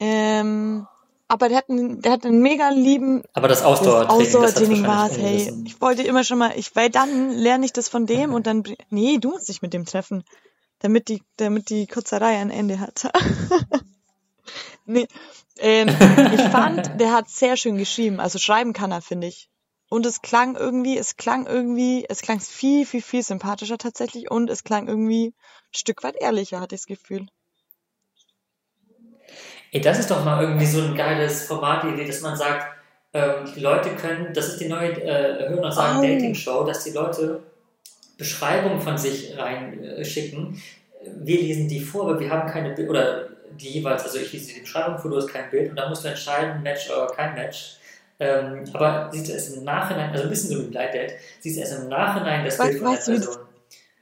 Ähm, 0.00 0.86
aber 1.26 1.48
der 1.48 1.58
hat, 1.58 1.70
einen, 1.70 2.02
der 2.02 2.12
hat 2.12 2.26
einen 2.26 2.42
mega 2.42 2.68
lieben. 2.68 3.22
Aber 3.32 3.48
das 3.48 3.62
Ausdauertraining, 3.62 4.24
das 4.24 4.34
Ausdauertraining 4.34 4.86
war 4.86 5.10
es, 5.10 5.18
hey. 5.18 5.52
Ich 5.64 5.80
wollte 5.80 6.02
immer 6.02 6.22
schon 6.22 6.38
mal, 6.38 6.52
ich, 6.56 6.76
weil 6.76 6.90
dann 6.90 7.30
lerne 7.30 7.64
ich 7.64 7.72
das 7.72 7.88
von 7.88 8.06
dem 8.06 8.34
und 8.34 8.46
dann, 8.46 8.62
nee, 8.90 9.18
du 9.18 9.30
musst 9.30 9.48
dich 9.48 9.62
mit 9.62 9.72
dem 9.72 9.86
treffen. 9.86 10.24
Damit 10.80 11.08
die, 11.08 11.22
damit 11.36 11.70
die 11.70 11.86
Kurzerei 11.86 12.38
ein 12.38 12.50
Ende 12.50 12.78
hat. 12.78 13.10
nee, 14.84 15.08
ähm, 15.58 15.88
ich 15.88 16.42
fand, 16.42 16.92
der 17.00 17.12
hat 17.12 17.30
sehr 17.30 17.56
schön 17.56 17.78
geschrieben. 17.78 18.20
Also 18.20 18.38
schreiben 18.38 18.74
kann 18.74 18.92
er, 18.92 19.00
finde 19.00 19.28
ich. 19.28 19.48
Und 19.88 20.04
es 20.06 20.22
klang 20.22 20.56
irgendwie, 20.56 20.98
es 20.98 21.16
klang 21.16 21.46
irgendwie, 21.46 22.04
es 22.08 22.20
klang 22.20 22.40
viel, 22.40 22.84
viel, 22.84 23.02
viel 23.02 23.22
sympathischer 23.22 23.78
tatsächlich 23.78 24.30
und 24.30 24.50
es 24.50 24.64
klang 24.64 24.88
irgendwie 24.88 25.28
ein 25.28 25.74
Stück 25.74 26.02
weit 26.02 26.16
ehrlicher, 26.20 26.60
hatte 26.60 26.74
ich 26.74 26.82
das 26.82 26.86
Gefühl. 26.86 27.26
Ey, 29.74 29.80
das 29.80 29.98
ist 29.98 30.08
doch 30.08 30.24
mal 30.24 30.40
irgendwie 30.40 30.66
so 30.66 30.80
ein 30.80 30.94
geiles 30.94 31.42
Format, 31.42 31.82
die 31.82 31.88
Idee, 31.88 32.06
dass 32.06 32.20
man 32.20 32.36
sagt, 32.36 32.76
ähm, 33.12 33.52
die 33.56 33.58
Leute 33.58 33.90
können, 33.90 34.32
das 34.32 34.46
ist 34.46 34.60
die 34.60 34.68
neue 34.68 34.92
äh, 35.02 35.48
Hören 35.48 35.64
und 35.64 35.72
Sagen 35.72 35.98
oh. 35.98 36.02
Dating 36.02 36.32
Show, 36.32 36.62
dass 36.62 36.84
die 36.84 36.92
Leute 36.92 37.40
Beschreibungen 38.16 38.80
von 38.80 38.96
sich 38.96 39.36
reinschicken. 39.36 40.62
Äh, 41.02 41.10
wir 41.16 41.40
lesen 41.40 41.66
die 41.66 41.80
vor, 41.80 42.08
aber 42.08 42.20
wir 42.20 42.30
haben 42.30 42.48
keine 42.48 42.70
Bild 42.70 42.88
oder 42.88 43.28
die 43.58 43.70
jeweils, 43.70 44.04
also 44.04 44.18
ich 44.18 44.32
lese 44.32 44.54
die 44.54 44.60
Beschreibung 44.60 44.96
vor, 44.96 45.10
du 45.10 45.16
hast 45.16 45.26
kein 45.26 45.50
Bild 45.50 45.70
und 45.70 45.76
dann 45.76 45.88
musst 45.88 46.04
du 46.04 46.08
entscheiden, 46.08 46.62
Match 46.62 46.88
oder 46.88 47.08
kein 47.08 47.34
Match. 47.34 47.78
Ähm, 48.20 48.62
aber 48.72 49.10
siehst 49.12 49.28
du 49.28 49.32
es 49.32 49.56
im 49.56 49.64
Nachhinein, 49.64 50.10
also 50.10 50.22
ein 50.22 50.30
bisschen 50.30 50.50
so 50.50 50.58
wie 50.60 50.68
Blind 50.68 50.94
Date, 50.94 51.14
siehst 51.40 51.56
du 51.56 51.60
erst 51.62 51.80
im 51.80 51.88
Nachhinein 51.88 52.44
das 52.44 52.58
Bild 52.58 52.78
von 52.78 52.92
der 52.92 52.98
Person. 52.98 53.36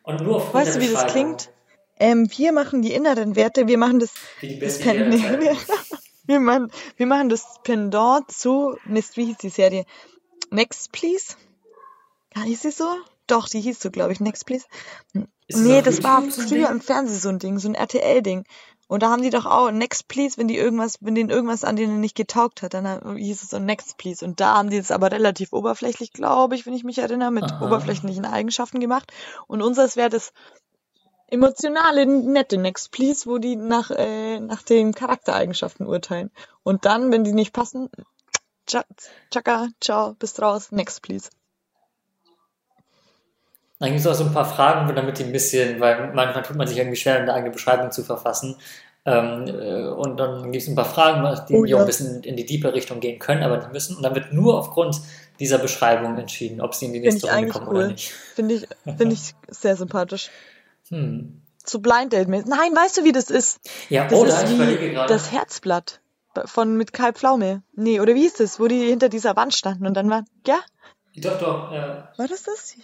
Und 0.03 0.21
nur 0.21 0.37
auf 0.37 0.53
Weißt 0.53 0.77
du, 0.77 0.81
wie 0.81 0.93
das 0.93 1.07
klingt? 1.07 1.49
Ähm, 1.99 2.29
wir 2.37 2.53
machen 2.53 2.83
die 2.83 2.93
inneren 2.93 3.37
Werte, 3.37 3.67
wir 3.69 3.79
machen 3.79 4.01
das, 4.01 4.13
das 4.61 4.81
Pen 4.81 5.11
nee, 5.11 5.23
wir, 6.27 6.41
machen, 6.41 6.73
wir 6.97 7.07
machen 7.07 7.29
das 7.29 7.45
Pendant 7.63 8.31
zu, 8.31 8.77
Mist, 8.85 9.17
wie 9.17 9.27
hieß 9.27 9.39
die 9.39 9.51
Serie? 9.51 9.85
Next 10.51 10.93
Please? 10.93 11.35
Ja, 12.35 12.43
hieß 12.43 12.63
sie 12.63 12.71
so? 12.71 12.87
Doch, 13.27 13.49
die 13.49 13.61
hieß 13.61 13.81
so, 13.81 13.91
glaube 13.91 14.13
ich, 14.13 14.21
Next 14.21 14.47
Please. 14.47 14.67
Ist 15.47 15.59
nee, 15.59 15.81
das 15.83 16.03
war 16.03 16.23
früher 16.23 16.71
im 16.71 16.81
Fernsehen 16.81 17.21
so 17.21 17.29
ein 17.29 17.39
Ding, 17.39 17.59
so 17.59 17.69
ein 17.69 17.75
RTL-Ding. 17.75 18.45
Und 18.89 19.03
da 19.03 19.09
haben 19.09 19.23
die 19.23 19.31
doch 19.31 19.47
auch 19.47 19.71
Next 19.71 20.09
Please, 20.09 20.37
wenn 20.37 20.49
die 20.49 20.59
irgendwas, 20.59 20.99
wenn 21.01 21.15
denen 21.15 21.31
irgendwas 21.31 21.65
an 21.65 21.77
denen 21.77 22.01
nicht 22.01 22.15
getaugt 22.15 22.61
hat, 22.61 22.75
dann 22.75 23.17
hieß 23.17 23.43
es 23.43 23.51
so 23.51 23.59
Next 23.59 23.97
Please. 23.97 24.23
Und 24.23 24.41
da 24.41 24.57
haben 24.57 24.69
die 24.69 24.77
es 24.77 24.91
aber 24.91 25.11
relativ 25.11 25.53
oberflächlich, 25.55 26.13
glaube 26.13 26.57
ich, 26.57 26.67
wenn 26.67 26.75
ich 26.75 26.85
mich 26.85 26.99
erinnere, 26.99 27.31
mit 27.31 27.45
Aha. 27.45 27.65
oberflächlichen 27.65 28.27
Eigenschaften 28.27 28.81
gemacht. 28.81 29.11
Und 29.47 29.63
unseres 29.63 29.97
wäre 29.97 30.11
das 30.11 30.35
emotionale, 31.33 32.07
nette 32.07 32.59
Next 32.59 32.93
Please, 32.93 33.27
wo 33.27 33.39
die 33.39 33.57
nach, 33.57 33.91
äh, 33.91 34.39
nach 34.39 34.63
den 34.63 34.93
Charaktereigenschaften 34.93 35.87
urteilen. 35.87 36.31
Und 36.63 36.85
dann, 36.85 37.11
wenn 37.11 37.25
die 37.25 37.33
nicht 37.33 37.53
passen, 37.53 37.89
tschakka, 38.67 39.69
ciao, 39.81 40.15
bist 40.19 40.41
raus, 40.43 40.71
Next 40.71 41.03
Please. 41.03 41.31
Dann 43.79 43.89
gibt 43.89 44.01
es 44.01 44.07
auch 44.07 44.15
so 44.15 44.25
ein 44.25 44.33
paar 44.33 44.45
Fragen, 44.45 44.95
damit 44.95 45.19
die 45.19 45.25
ein 45.25 45.33
bisschen, 45.33 45.81
weil 45.81 46.13
manchmal 46.13 46.45
tut 46.45 46.57
man 46.57 46.69
sich 46.69 46.79
irgendwie 46.79 46.97
schwer, 46.97 47.17
eine 47.17 47.33
eigene 47.33 47.51
Beschreibung 47.51 47.91
zu 47.91 48.05
verfassen. 48.05 48.57
Ähm, 49.05 49.49
äh, 49.49 49.89
und 49.89 50.19
dann 50.19 50.53
gibt 50.53 50.63
es 50.63 50.69
ein 50.69 50.77
paar 50.77 50.85
Fragen, 50.85 51.45
die 51.49 51.55
oh, 51.55 51.65
ja. 51.65 51.77
auch 51.77 51.81
ein 51.81 51.87
bisschen 51.87 52.23
in 52.23 52.37
die 52.37 52.47
tiefe 52.47 52.73
Richtung 52.73 53.01
gehen 53.01 53.19
können, 53.19 53.43
aber 53.43 53.57
die 53.57 53.73
müssen. 53.73 53.97
Und 53.97 54.03
dann 54.05 54.15
wird 54.15 54.33
nur 54.33 54.57
aufgrund 54.57 55.01
dieser 55.41 55.59
Beschreibung 55.59 56.17
entschieden, 56.19 56.61
ob 56.61 56.75
sie 56.75 56.87
in 56.87 56.93
die 56.93 57.01
nächste 57.01 57.29
Runde 57.29 57.49
kommen 57.49 57.67
cool. 57.69 57.77
oder 57.77 57.89
nicht. 57.89 58.13
Finde 58.13 58.55
ich, 58.55 58.69
find 58.97 59.13
ich 59.13 59.35
sehr 59.49 59.77
sympathisch. 59.77 60.31
Hm. 60.93 61.43
Zu 61.65 61.81
Blind 61.81 62.13
Date. 62.13 62.29
Nein, 62.29 62.45
weißt 62.45 62.99
du, 62.99 63.05
wie 63.05 63.13
das 63.13 63.31
ist? 63.31 63.61
Ja, 63.89 64.07
das 64.07 64.19
oder? 64.19 64.45
ist 64.45 64.59
wie 64.59 64.95
das 64.95 65.33
Herzblatt 65.33 66.01
von 66.45 66.77
mit 66.77 66.93
Kai 66.93 67.13
Pflaume. 67.13 67.63
Nee, 67.75 68.01
oder 68.01 68.15
wie 68.15 68.23
hieß 68.23 68.35
das, 68.35 68.61
wo 68.61 68.69
die 68.69 68.89
hinter 68.89 69.09
dieser 69.09 69.37
Wand 69.37 69.55
standen 69.55 69.87
und 69.87 69.95
dann 69.95 70.11
war, 70.11 70.25
ja? 70.47 70.59
Doch, 71.17 71.39
doch, 71.39 71.73
ja. 71.73 72.11
War 72.17 72.29
das 72.29 72.43
das? 72.45 72.75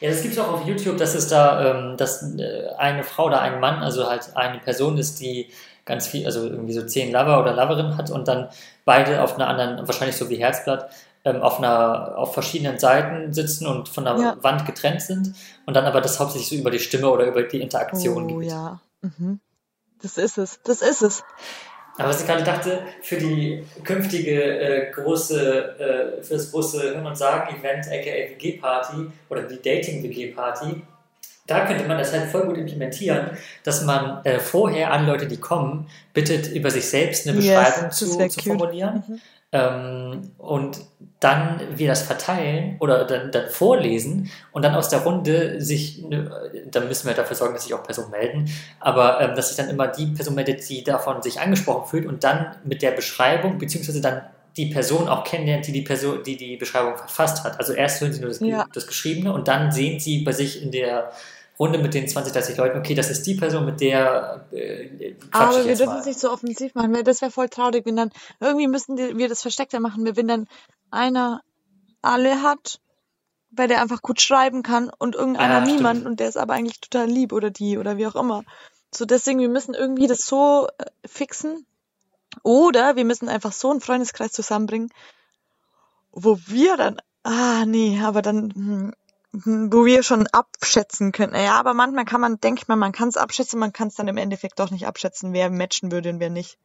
Ja, 0.00 0.10
das 0.10 0.22
gibt 0.22 0.34
es 0.34 0.40
auch 0.40 0.52
auf 0.52 0.66
YouTube, 0.66 0.98
dass 0.98 1.14
es 1.14 1.28
da, 1.28 1.90
ähm, 1.90 1.96
dass 1.96 2.22
äh, 2.38 2.68
eine 2.76 3.04
Frau 3.04 3.26
oder 3.26 3.40
ein 3.40 3.60
Mann, 3.60 3.82
also 3.82 4.08
halt 4.08 4.36
eine 4.36 4.58
Person 4.58 4.98
ist, 4.98 5.20
die 5.20 5.50
ganz 5.84 6.06
viel, 6.06 6.26
also 6.26 6.46
irgendwie 6.46 6.74
so 6.74 6.84
zehn 6.84 7.12
Lover 7.12 7.40
oder 7.40 7.54
Loverinnen 7.54 7.96
hat 7.96 8.10
und 8.10 8.28
dann 8.28 8.48
beide 8.84 9.22
auf 9.22 9.36
einer 9.36 9.48
anderen, 9.48 9.86
wahrscheinlich 9.86 10.16
so 10.16 10.28
wie 10.28 10.36
Herzblatt, 10.36 10.90
ähm, 11.24 11.42
auf 11.42 11.58
einer, 11.58 12.16
auf 12.16 12.34
verschiedenen 12.34 12.78
Seiten 12.78 13.32
sitzen 13.32 13.66
und 13.66 13.88
von 13.88 14.04
der 14.04 14.16
ja. 14.16 14.36
Wand 14.42 14.66
getrennt 14.66 15.02
sind 15.02 15.34
und 15.66 15.74
dann 15.74 15.84
aber 15.84 16.00
das 16.00 16.18
hauptsächlich 16.20 16.48
so 16.48 16.54
über 16.56 16.70
die 16.70 16.78
Stimme 16.78 17.10
oder 17.10 17.26
über 17.26 17.42
die 17.42 17.60
Interaktion 17.60 18.32
oh, 18.32 18.38
geht. 18.38 18.50
ja. 18.50 18.80
Mhm. 19.02 19.40
Das 20.02 20.16
ist 20.16 20.38
es. 20.38 20.60
Das 20.62 20.82
ist 20.82 21.02
es. 21.02 21.24
Aber 21.98 22.10
was 22.10 22.20
ich 22.20 22.26
gerade 22.28 22.44
dachte, 22.44 22.82
für 23.02 23.16
die 23.16 23.64
künftige 23.82 24.60
äh, 24.60 24.92
große, 24.92 26.18
äh, 26.18 26.22
für 26.22 26.34
das 26.34 26.52
große 26.52 26.80
Hören 26.80 27.04
und 27.04 27.18
Sagen-Event, 27.18 27.86
aka 27.88 28.30
WG-Party 28.30 29.10
oder 29.28 29.42
die 29.42 29.60
Dating-WG-Party, 29.60 30.82
da 31.48 31.66
könnte 31.66 31.88
man 31.88 31.98
das 31.98 32.12
halt 32.12 32.30
voll 32.30 32.46
gut 32.46 32.56
implementieren, 32.56 33.30
dass 33.64 33.82
man 33.82 34.24
äh, 34.24 34.38
vorher 34.38 34.92
alle 34.92 35.06
Leute, 35.06 35.26
die 35.26 35.38
kommen, 35.38 35.88
bittet, 36.14 36.52
über 36.52 36.70
sich 36.70 36.88
selbst 36.88 37.26
eine 37.26 37.36
Beschreibung 37.36 37.86
yes, 37.86 37.96
zu, 37.96 38.28
zu 38.28 38.40
formulieren. 38.42 39.02
Mhm. 39.08 39.20
Ähm, 39.50 40.32
und 40.36 40.78
dann 41.20 41.60
wir 41.74 41.88
das 41.88 42.02
verteilen 42.02 42.76
oder 42.80 43.04
dann, 43.04 43.32
dann, 43.32 43.48
vorlesen 43.48 44.30
und 44.52 44.62
dann 44.62 44.74
aus 44.74 44.90
der 44.90 45.00
Runde 45.00 45.60
sich, 45.60 46.04
dann 46.70 46.86
müssen 46.86 47.08
wir 47.08 47.14
dafür 47.14 47.34
sorgen, 47.34 47.54
dass 47.54 47.64
sich 47.64 47.72
auch 47.72 47.82
Personen 47.82 48.10
melden, 48.10 48.50
aber 48.78 49.20
ähm, 49.20 49.34
dass 49.34 49.48
sich 49.48 49.56
dann 49.56 49.70
immer 49.70 49.88
die 49.88 50.06
Person 50.06 50.34
meldet, 50.34 50.68
die 50.68 50.84
davon 50.84 51.22
sich 51.22 51.40
angesprochen 51.40 51.88
fühlt 51.88 52.06
und 52.06 52.24
dann 52.24 52.56
mit 52.64 52.82
der 52.82 52.90
Beschreibung, 52.90 53.58
beziehungsweise 53.58 54.02
dann 54.02 54.22
die 54.58 54.66
Person 54.66 55.08
auch 55.08 55.24
kennenlernt, 55.24 55.66
die 55.66 55.72
die 55.72 55.82
Person, 55.82 56.22
die 56.24 56.36
die 56.36 56.56
Beschreibung 56.56 56.96
verfasst 56.96 57.44
hat. 57.44 57.58
Also 57.58 57.72
erst 57.72 58.00
hören 58.00 58.12
sie 58.12 58.20
nur 58.20 58.28
das, 58.28 58.40
ja. 58.40 58.66
das 58.72 58.86
Geschriebene 58.86 59.32
und 59.32 59.48
dann 59.48 59.72
sehen 59.72 59.98
sie 59.98 60.20
bei 60.24 60.32
sich 60.32 60.62
in 60.62 60.72
der 60.72 61.10
Runde 61.58 61.78
mit 61.78 61.94
den 61.94 62.06
20, 62.06 62.32
30 62.32 62.56
Leuten, 62.56 62.78
okay, 62.78 62.94
das 62.94 63.10
ist 63.10 63.26
die 63.26 63.34
Person, 63.34 63.64
mit 63.64 63.80
der 63.80 64.46
äh, 64.52 65.14
Aber 65.32 65.64
wir 65.64 65.74
dürfen 65.74 65.98
es 65.98 66.06
nicht 66.06 66.20
so 66.20 66.30
offensiv 66.30 66.74
machen, 66.74 66.94
weil 66.94 67.02
das 67.02 67.20
wäre 67.20 67.32
voll 67.32 67.48
traurig, 67.48 67.84
wenn 67.84 67.96
dann, 67.96 68.10
irgendwie 68.40 68.68
müssen 68.68 68.96
wir 68.96 69.28
das 69.28 69.42
versteckter 69.42 69.80
machen, 69.80 70.08
wenn 70.16 70.28
dann 70.28 70.48
einer 70.90 71.42
alle 72.00 72.42
hat, 72.42 72.80
weil 73.50 73.68
der 73.68 73.82
einfach 73.82 74.02
gut 74.02 74.20
schreiben 74.20 74.62
kann 74.62 74.90
und 74.98 75.16
irgendeiner 75.16 75.62
ah, 75.62 75.64
niemand 75.64 76.06
und 76.06 76.20
der 76.20 76.28
ist 76.28 76.36
aber 76.36 76.54
eigentlich 76.54 76.80
total 76.80 77.06
lieb 77.06 77.32
oder 77.32 77.50
die 77.50 77.78
oder 77.78 77.96
wie 77.96 78.06
auch 78.06 78.14
immer. 78.14 78.44
So 78.94 79.04
deswegen, 79.04 79.40
wir 79.40 79.48
müssen 79.48 79.74
irgendwie 79.74 80.06
das 80.06 80.20
so 80.20 80.68
äh, 80.78 80.84
fixen. 81.06 81.66
Oder 82.42 82.96
wir 82.96 83.04
müssen 83.04 83.28
einfach 83.28 83.52
so 83.52 83.70
einen 83.70 83.80
Freundeskreis 83.80 84.32
zusammenbringen, 84.32 84.90
wo 86.12 86.38
wir 86.46 86.76
dann, 86.76 87.00
ah 87.22 87.64
nee, 87.66 88.00
aber 88.02 88.22
dann, 88.22 88.52
hm, 88.54 88.94
wo 89.32 89.84
wir 89.84 90.02
schon 90.02 90.26
abschätzen 90.28 91.12
können. 91.12 91.34
Ja, 91.34 91.58
aber 91.58 91.74
manchmal 91.74 92.04
kann 92.04 92.20
man, 92.20 92.40
denke 92.40 92.62
ich 92.62 92.68
mal, 92.68 92.76
man 92.76 92.92
kann 92.92 93.08
es 93.08 93.16
abschätzen, 93.16 93.58
man 93.58 93.72
kann 93.72 93.88
es 93.88 93.94
dann 93.94 94.08
im 94.08 94.16
Endeffekt 94.16 94.58
doch 94.58 94.70
nicht 94.70 94.86
abschätzen, 94.86 95.32
wer 95.32 95.50
matchen 95.50 95.92
würde 95.92 96.10
und 96.10 96.20
wer 96.20 96.30
nicht. 96.30 96.58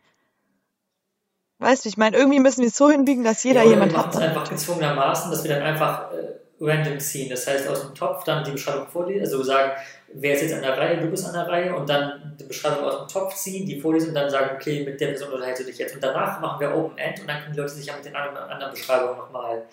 Weißt 1.59 1.85
du, 1.85 1.89
ich 1.89 1.97
meine, 1.97 2.17
irgendwie 2.17 2.39
müssen 2.39 2.61
wir 2.61 2.67
es 2.67 2.75
so 2.75 2.89
hinbiegen, 2.89 3.23
dass 3.23 3.43
jeder 3.43 3.63
ja, 3.63 3.69
jemand 3.69 3.95
hat. 3.95 4.13
Wir 4.13 4.19
machen 4.19 4.21
es 4.21 4.29
einfach 4.29 4.49
gezwungenermaßen, 4.49 5.31
dass 5.31 5.43
wir 5.43 5.51
dann 5.51 5.61
einfach 5.61 6.11
äh, 6.11 6.33
random 6.59 6.99
ziehen. 6.99 7.29
Das 7.29 7.47
heißt, 7.47 7.67
aus 7.67 7.81
dem 7.81 7.95
Topf 7.95 8.23
dann 8.23 8.43
die 8.43 8.51
Beschreibung 8.51 8.87
vorlesen, 8.87 9.21
also 9.21 9.43
sagen, 9.43 9.71
wer 10.13 10.33
ist 10.33 10.41
jetzt 10.41 10.53
an 10.53 10.61
der 10.61 10.77
Reihe, 10.77 10.99
du 10.99 11.07
bist 11.07 11.25
an 11.25 11.33
der 11.33 11.47
Reihe 11.47 11.75
und 11.75 11.87
dann 11.87 12.35
die 12.39 12.45
Beschreibung 12.45 12.83
aus 12.85 12.97
dem 12.99 13.07
Topf 13.07 13.35
ziehen, 13.35 13.65
die 13.65 13.79
vorlesen 13.79 14.09
und 14.09 14.15
dann 14.15 14.29
sagen, 14.29 14.51
okay, 14.55 14.83
mit 14.83 14.99
der 14.99 15.07
Person 15.07 15.33
unterhältst 15.33 15.63
du 15.63 15.65
dich 15.67 15.77
jetzt. 15.77 15.95
Und 15.95 16.03
danach 16.03 16.39
machen 16.39 16.59
wir 16.59 16.75
Open 16.75 16.97
End 16.97 17.19
und 17.21 17.27
dann 17.27 17.41
können 17.41 17.53
die 17.53 17.59
Leute 17.59 17.73
sich 17.73 17.85
ja 17.85 17.95
mit 17.95 18.05
den 18.05 18.15
anderen, 18.15 18.49
anderen 18.49 18.73
Beschreibungen 18.73 19.17
nochmal 19.17 19.63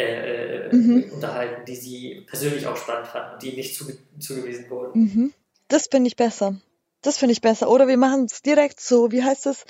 äh, 0.00 0.68
äh, 0.68 0.74
mhm. 0.74 1.12
unterhalten, 1.12 1.64
die 1.66 1.76
sie 1.76 2.26
persönlich 2.26 2.66
auch 2.66 2.76
spannend 2.76 3.06
fanden 3.08 3.34
und 3.34 3.42
die 3.42 3.52
nicht 3.52 3.76
zuge 3.76 3.98
zugewiesen 4.18 4.68
wurden. 4.70 5.00
Mhm. 5.00 5.32
Das 5.68 5.88
finde 5.88 6.08
ich 6.08 6.16
besser. 6.16 6.56
Das 7.02 7.18
finde 7.18 7.32
ich 7.32 7.40
besser. 7.40 7.70
Oder 7.70 7.88
wir 7.88 7.96
machen 7.96 8.24
es 8.24 8.42
direkt 8.42 8.80
so, 8.80 9.10
wie 9.12 9.22
heißt 9.22 9.46
es? 9.46 9.64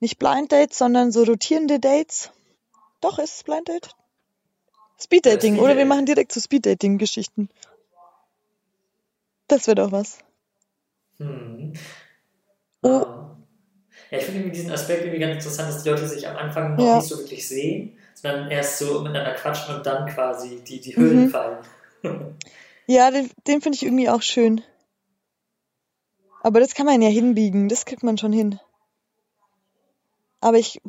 Nicht 0.00 0.18
Blind 0.18 0.52
Dates, 0.52 0.78
sondern 0.78 1.12
so 1.12 1.22
rotierende 1.22 1.80
Dates. 1.80 2.30
Doch, 3.00 3.18
ist 3.18 3.36
es 3.36 3.42
Blind 3.44 3.68
Date? 3.68 3.94
Speed 5.00 5.26
Dating. 5.26 5.58
Oder 5.58 5.76
wir 5.76 5.86
machen 5.86 6.06
direkt 6.06 6.32
so 6.32 6.40
Speed 6.40 6.66
Dating 6.66 6.98
Geschichten. 6.98 7.48
Das 9.48 9.66
wäre 9.66 9.76
doch 9.76 9.92
was. 9.92 10.18
Hm. 11.18 11.72
Oh. 12.82 12.88
Ah. 12.88 13.36
Ja, 14.10 14.18
ich 14.18 14.24
finde 14.24 14.50
diesen 14.50 14.70
Aspekt 14.70 15.02
irgendwie 15.02 15.20
ganz 15.20 15.36
interessant, 15.36 15.68
dass 15.68 15.82
die 15.82 15.88
Leute 15.88 16.08
sich 16.08 16.26
am 16.26 16.36
Anfang 16.36 16.76
noch 16.76 16.84
ja. 16.84 16.96
nicht 16.96 17.08
so 17.08 17.18
wirklich 17.18 17.46
sehen 17.48 17.98
dann 18.24 18.50
erst 18.50 18.78
so 18.78 19.00
miteinander 19.00 19.34
quatschen 19.34 19.76
und 19.76 19.86
dann 19.86 20.08
quasi 20.08 20.62
die, 20.64 20.80
die 20.80 20.96
Hüllen 20.96 21.24
mhm. 21.24 21.30
fallen. 21.30 21.58
ja, 22.86 23.10
den, 23.10 23.30
den 23.46 23.60
finde 23.60 23.76
ich 23.76 23.84
irgendwie 23.84 24.08
auch 24.08 24.22
schön. 24.22 24.62
Aber 26.42 26.60
das 26.60 26.74
kann 26.74 26.86
man 26.86 27.00
ja 27.00 27.08
hinbiegen, 27.08 27.68
das 27.68 27.84
kriegt 27.84 28.02
man 28.02 28.18
schon 28.18 28.32
hin. 28.32 28.60
Aber 30.40 30.58
ich, 30.58 30.80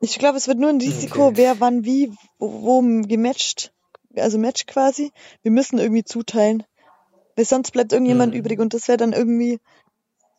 ich 0.00 0.18
glaube, 0.18 0.38
es 0.38 0.46
wird 0.46 0.58
nur 0.58 0.70
ein 0.70 0.80
Risiko, 0.80 1.26
okay. 1.26 1.36
wer 1.36 1.60
wann 1.60 1.84
wie, 1.84 2.12
wo, 2.38 2.62
wo 2.62 2.80
gematcht, 3.06 3.72
also 4.16 4.38
Match 4.38 4.66
quasi. 4.66 5.12
Wir 5.42 5.50
müssen 5.50 5.78
irgendwie 5.78 6.04
zuteilen. 6.04 6.64
Weil 7.36 7.44
sonst 7.44 7.72
bleibt 7.72 7.92
irgendjemand 7.92 8.32
mhm. 8.32 8.40
übrig 8.40 8.60
und 8.60 8.74
das 8.74 8.86
wäre 8.86 8.98
dann 8.98 9.12
irgendwie, 9.12 9.58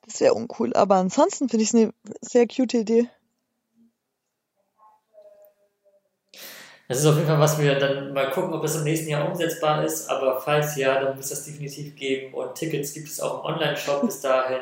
das 0.06 0.22
wäre 0.22 0.34
uncool. 0.34 0.74
Aber 0.74 0.96
ansonsten 0.96 1.50
finde 1.50 1.64
ich 1.64 1.70
es 1.70 1.76
eine 1.76 1.94
sehr 2.22 2.48
cute 2.48 2.76
Idee. 2.76 3.10
Das 6.88 7.00
ist 7.00 7.06
auf 7.08 7.16
jeden 7.16 7.28
Fall, 7.28 7.40
was 7.40 7.60
wir 7.60 7.80
dann 7.80 8.14
mal 8.14 8.30
gucken, 8.30 8.54
ob 8.54 8.62
das 8.62 8.76
im 8.76 8.84
nächsten 8.84 9.10
Jahr 9.10 9.28
umsetzbar 9.28 9.84
ist. 9.84 10.08
Aber 10.08 10.40
falls 10.40 10.76
ja, 10.76 11.02
dann 11.02 11.16
muss 11.16 11.30
das 11.30 11.44
definitiv 11.46 11.96
geben. 11.96 12.34
Und 12.34 12.54
Tickets 12.56 12.94
gibt 12.94 13.08
es 13.08 13.20
auch 13.20 13.40
im 13.40 13.54
Online-Shop 13.54 14.06
bis 14.06 14.22
dahin. 14.22 14.60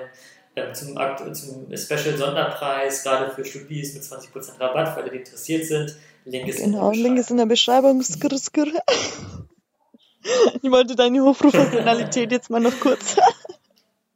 Ähm, 0.56 0.74
zum, 0.74 0.96
zum 1.34 1.76
Special-Sonderpreis, 1.76 3.04
gerade 3.04 3.32
für 3.32 3.44
Studis 3.44 3.96
mit 3.96 4.04
20% 4.04 4.60
Rabatt, 4.60 4.90
für 4.94 5.02
alle, 5.02 5.10
die 5.10 5.18
interessiert 5.18 5.66
sind. 5.66 5.96
Link 6.26 6.48
ist 6.48 6.60
genau, 6.60 6.92
in 6.92 6.94
der 6.94 7.04
Link 7.04 7.20
ist 7.20 7.32
in 7.32 7.38
der 7.38 7.46
Beschreibung. 7.46 8.02
Skr, 8.02 8.38
skr. 8.38 8.68
Ich 10.62 10.72
wollte 10.72 10.96
deine 10.96 11.22
Hochprofessionalität 11.22 12.32
jetzt 12.32 12.50
mal 12.50 12.62
noch 12.62 12.80
kurz. 12.80 13.18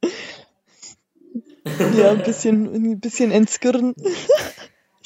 ja, 1.98 2.12
ein 2.12 2.22
bisschen, 2.22 2.92
ein 2.92 2.98
bisschen 2.98 3.30
entskirren. 3.30 3.94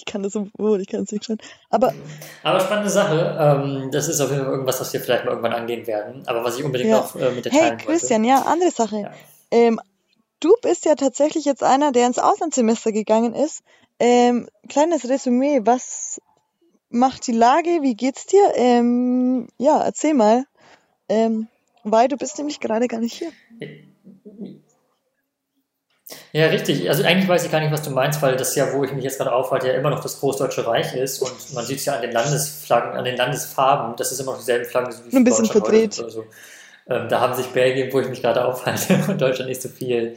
Ich 0.05 0.13
kann 0.13 0.25
das 0.25 0.35
wohl, 0.35 0.81
ich 0.81 0.89
kann 0.89 1.05
es 1.05 1.13
nicht 1.13 1.25
schon. 1.25 1.39
Aber, 1.71 1.95
aber 2.43 2.59
spannende 2.59 2.91
Sache. 2.91 3.37
Ähm, 3.39 3.91
das 3.93 4.09
ist 4.09 4.21
auf 4.21 4.31
jeden 4.31 4.43
Fall 4.43 4.51
irgendwas, 4.51 4.81
was 4.81 4.93
wir 4.93 5.01
vielleicht 5.01 5.25
mal 5.25 5.31
irgendwann 5.31 5.53
angehen 5.53 5.87
werden. 5.87 6.25
Aber 6.27 6.43
was 6.43 6.59
ich 6.59 6.65
unbedingt 6.65 6.91
ja. 6.91 6.97
noch 6.99 7.15
äh, 7.15 7.31
mit 7.31 7.45
teilen 7.45 7.55
Hey, 7.55 7.77
Christian, 7.77 8.25
wollte. 8.25 8.35
ja, 8.35 8.43
andere 8.51 8.71
Sache. 8.73 8.97
Ja. 8.97 9.13
Ähm, 9.53 9.81
du 10.41 10.55
bist 10.61 10.87
ja 10.87 10.97
tatsächlich 10.97 11.45
jetzt 11.45 11.63
einer, 11.63 11.93
der 11.93 12.09
ins 12.09 12.19
Auslandssemester 12.19 12.91
gegangen 12.91 13.33
ist. 13.33 13.63
Ähm, 14.01 14.49
kleines 14.69 15.09
Resümee, 15.09 15.61
was 15.63 16.21
macht 16.91 17.29
die 17.29 17.33
Lage? 17.33 17.79
Wie 17.83 17.95
geht's 17.95 18.27
dir? 18.27 18.55
Ähm, 18.57 19.47
ja, 19.59 19.85
erzähl 19.85 20.15
mal. 20.15 20.47
Ähm, 21.09 21.47
weil 21.85 22.09
du 22.09 22.17
bist 22.17 22.39
nämlich 22.39 22.59
gerade 22.59 22.89
gar 22.89 22.99
nicht 22.99 23.15
hier. 23.15 23.31
Ja, 26.33 26.47
richtig. 26.47 26.89
Also 26.89 27.05
eigentlich 27.05 27.29
weiß 27.29 27.45
ich 27.45 27.53
gar 27.53 27.61
nicht, 27.61 27.73
was 27.73 27.83
du 27.83 27.91
meinst, 27.91 28.23
weil 28.23 28.37
das 28.37 28.55
ja, 28.57 28.73
wo 28.73 28.83
ich 28.85 28.93
mich 28.93 29.05
jetzt 29.05 29.19
gerade 29.19 29.33
aufhalte, 29.33 29.69
ja 29.69 29.75
immer 29.75 29.91
noch 29.91 30.01
das 30.01 30.19
Großdeutsche 30.19 30.67
Reich 30.67 30.95
ist 30.95 31.21
und 31.21 31.55
man 31.55 31.65
sieht 31.67 31.79
es 31.79 31.85
ja 31.85 31.95
an 31.95 32.03
den 32.03 32.13
Landesflaggen, 32.13 32.97
an 32.97 33.05
den 33.05 33.17
Landesfarben, 33.17 33.97
das 33.97 34.13
ist 34.13 34.21
immer 34.21 34.33
noch 34.33 34.39
dieselben 34.39 34.65
Flaggen 34.65 34.95
wie 35.05 35.17
Ein 35.17 35.25
bisschen 35.25 35.45
verdreht. 35.45 35.93
So. 35.93 36.25
Ähm, 36.89 37.09
da 37.09 37.21
haben 37.21 37.35
sich 37.35 37.47
Belgien, 37.49 37.93
wo 37.93 38.01
ich 38.01 38.09
mich 38.09 38.23
gerade 38.23 38.45
aufhalte, 38.47 38.99
und 39.09 39.21
Deutschland 39.21 39.51
nicht 39.51 39.61
so 39.61 39.69
viel. 39.69 40.17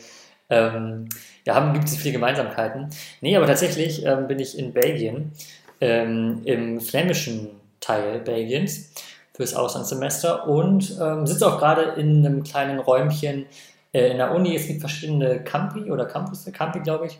Ähm, 0.49 1.09
ja, 1.43 1.55
haben, 1.55 1.73
gibt 1.73 1.85
es 1.85 1.97
viele 1.97 2.13
Gemeinsamkeiten. 2.13 2.89
Nee, 3.19 3.35
aber 3.35 3.45
tatsächlich 3.45 4.05
ähm, 4.05 4.27
bin 4.27 4.39
ich 4.39 4.57
in 4.57 4.73
Belgien, 4.73 5.33
ähm, 5.81 6.41
im 6.45 6.79
flämischen 6.79 7.49
Teil 7.81 8.19
Belgiens 8.19 8.91
fürs 9.33 9.53
Auslandssemester 9.53 10.47
und 10.47 10.97
ähm, 11.01 11.27
sitze 11.27 11.45
auch 11.45 11.59
gerade 11.59 11.99
in 11.99 12.25
einem 12.25 12.43
kleinen 12.43 12.79
Räumchen 12.79 13.47
äh, 13.95 14.11
in 14.11 14.17
der 14.17 14.35
Uni, 14.35 14.55
es 14.55 14.67
gibt 14.67 14.81
verschiedene 14.81 15.41
Campi 15.43 15.89
oder 15.89 16.05
Campus, 16.05 16.45
Campi, 16.51 16.81
glaube 16.81 17.07
ich. 17.07 17.17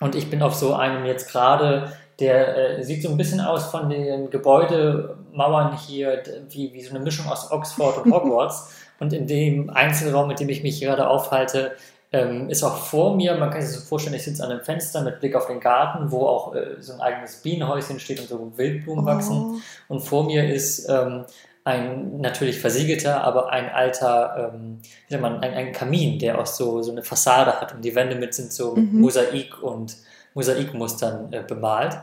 Und 0.00 0.14
ich 0.14 0.28
bin 0.28 0.42
auf 0.42 0.54
so 0.54 0.74
einem 0.74 1.06
jetzt 1.06 1.30
gerade, 1.30 1.92
der 2.20 2.78
äh, 2.78 2.82
sieht 2.82 3.02
so 3.02 3.08
ein 3.08 3.16
bisschen 3.16 3.40
aus 3.40 3.70
von 3.70 3.88
den 3.88 4.28
Gebäudemauern 4.28 5.78
hier, 5.78 6.22
wie, 6.50 6.74
wie 6.74 6.82
so 6.82 6.94
eine 6.94 7.02
Mischung 7.02 7.26
aus 7.26 7.50
Oxford 7.50 8.04
und 8.04 8.12
Hogwarts. 8.12 8.74
und 9.00 9.14
in 9.14 9.26
dem 9.26 9.70
Einzelraum, 9.70 10.28
mit 10.28 10.40
dem 10.40 10.48
ich 10.50 10.62
mich 10.62 10.78
gerade 10.78 11.08
aufhalte, 11.08 11.72
ähm, 12.12 12.50
ist 12.50 12.62
auch 12.62 12.76
vor 12.76 13.16
mir, 13.16 13.34
man 13.36 13.50
kann 13.50 13.62
sich 13.62 13.76
so 13.76 13.84
vorstellen, 13.84 14.14
ich 14.14 14.24
sitze 14.24 14.44
an 14.44 14.50
einem 14.50 14.60
Fenster 14.60 15.00
mit 15.00 15.20
Blick 15.20 15.34
auf 15.34 15.46
den 15.46 15.58
Garten, 15.58 16.12
wo 16.12 16.26
auch 16.26 16.54
äh, 16.54 16.76
so 16.80 16.92
ein 16.92 17.00
eigenes 17.00 17.36
Bienenhäuschen 17.36 17.98
steht 17.98 18.20
und 18.20 18.28
so 18.28 18.52
Wildblumen 18.56 19.04
oh. 19.04 19.08
wachsen. 19.08 19.62
Und 19.88 20.00
vor 20.00 20.24
mir 20.24 20.52
ist 20.52 20.86
ähm, 20.88 21.24
ein 21.64 22.18
natürlich 22.18 22.60
versiegelter, 22.60 23.24
aber 23.24 23.50
ein 23.50 23.70
alter, 23.70 24.52
ähm, 24.54 24.80
wie 24.82 25.12
sagt 25.12 25.22
man, 25.22 25.40
ein, 25.40 25.54
ein 25.54 25.72
Kamin, 25.72 26.18
der 26.18 26.38
auch 26.38 26.46
so, 26.46 26.82
so 26.82 26.92
eine 26.92 27.02
Fassade 27.02 27.58
hat 27.58 27.74
und 27.74 27.84
die 27.84 27.94
Wände 27.94 28.16
mit 28.16 28.34
sind 28.34 28.52
so 28.52 28.76
mhm. 28.76 29.00
Mosaik 29.00 29.62
und 29.62 29.96
Mosaikmustern 30.34 31.32
äh, 31.32 31.42
bemalt. 31.46 31.96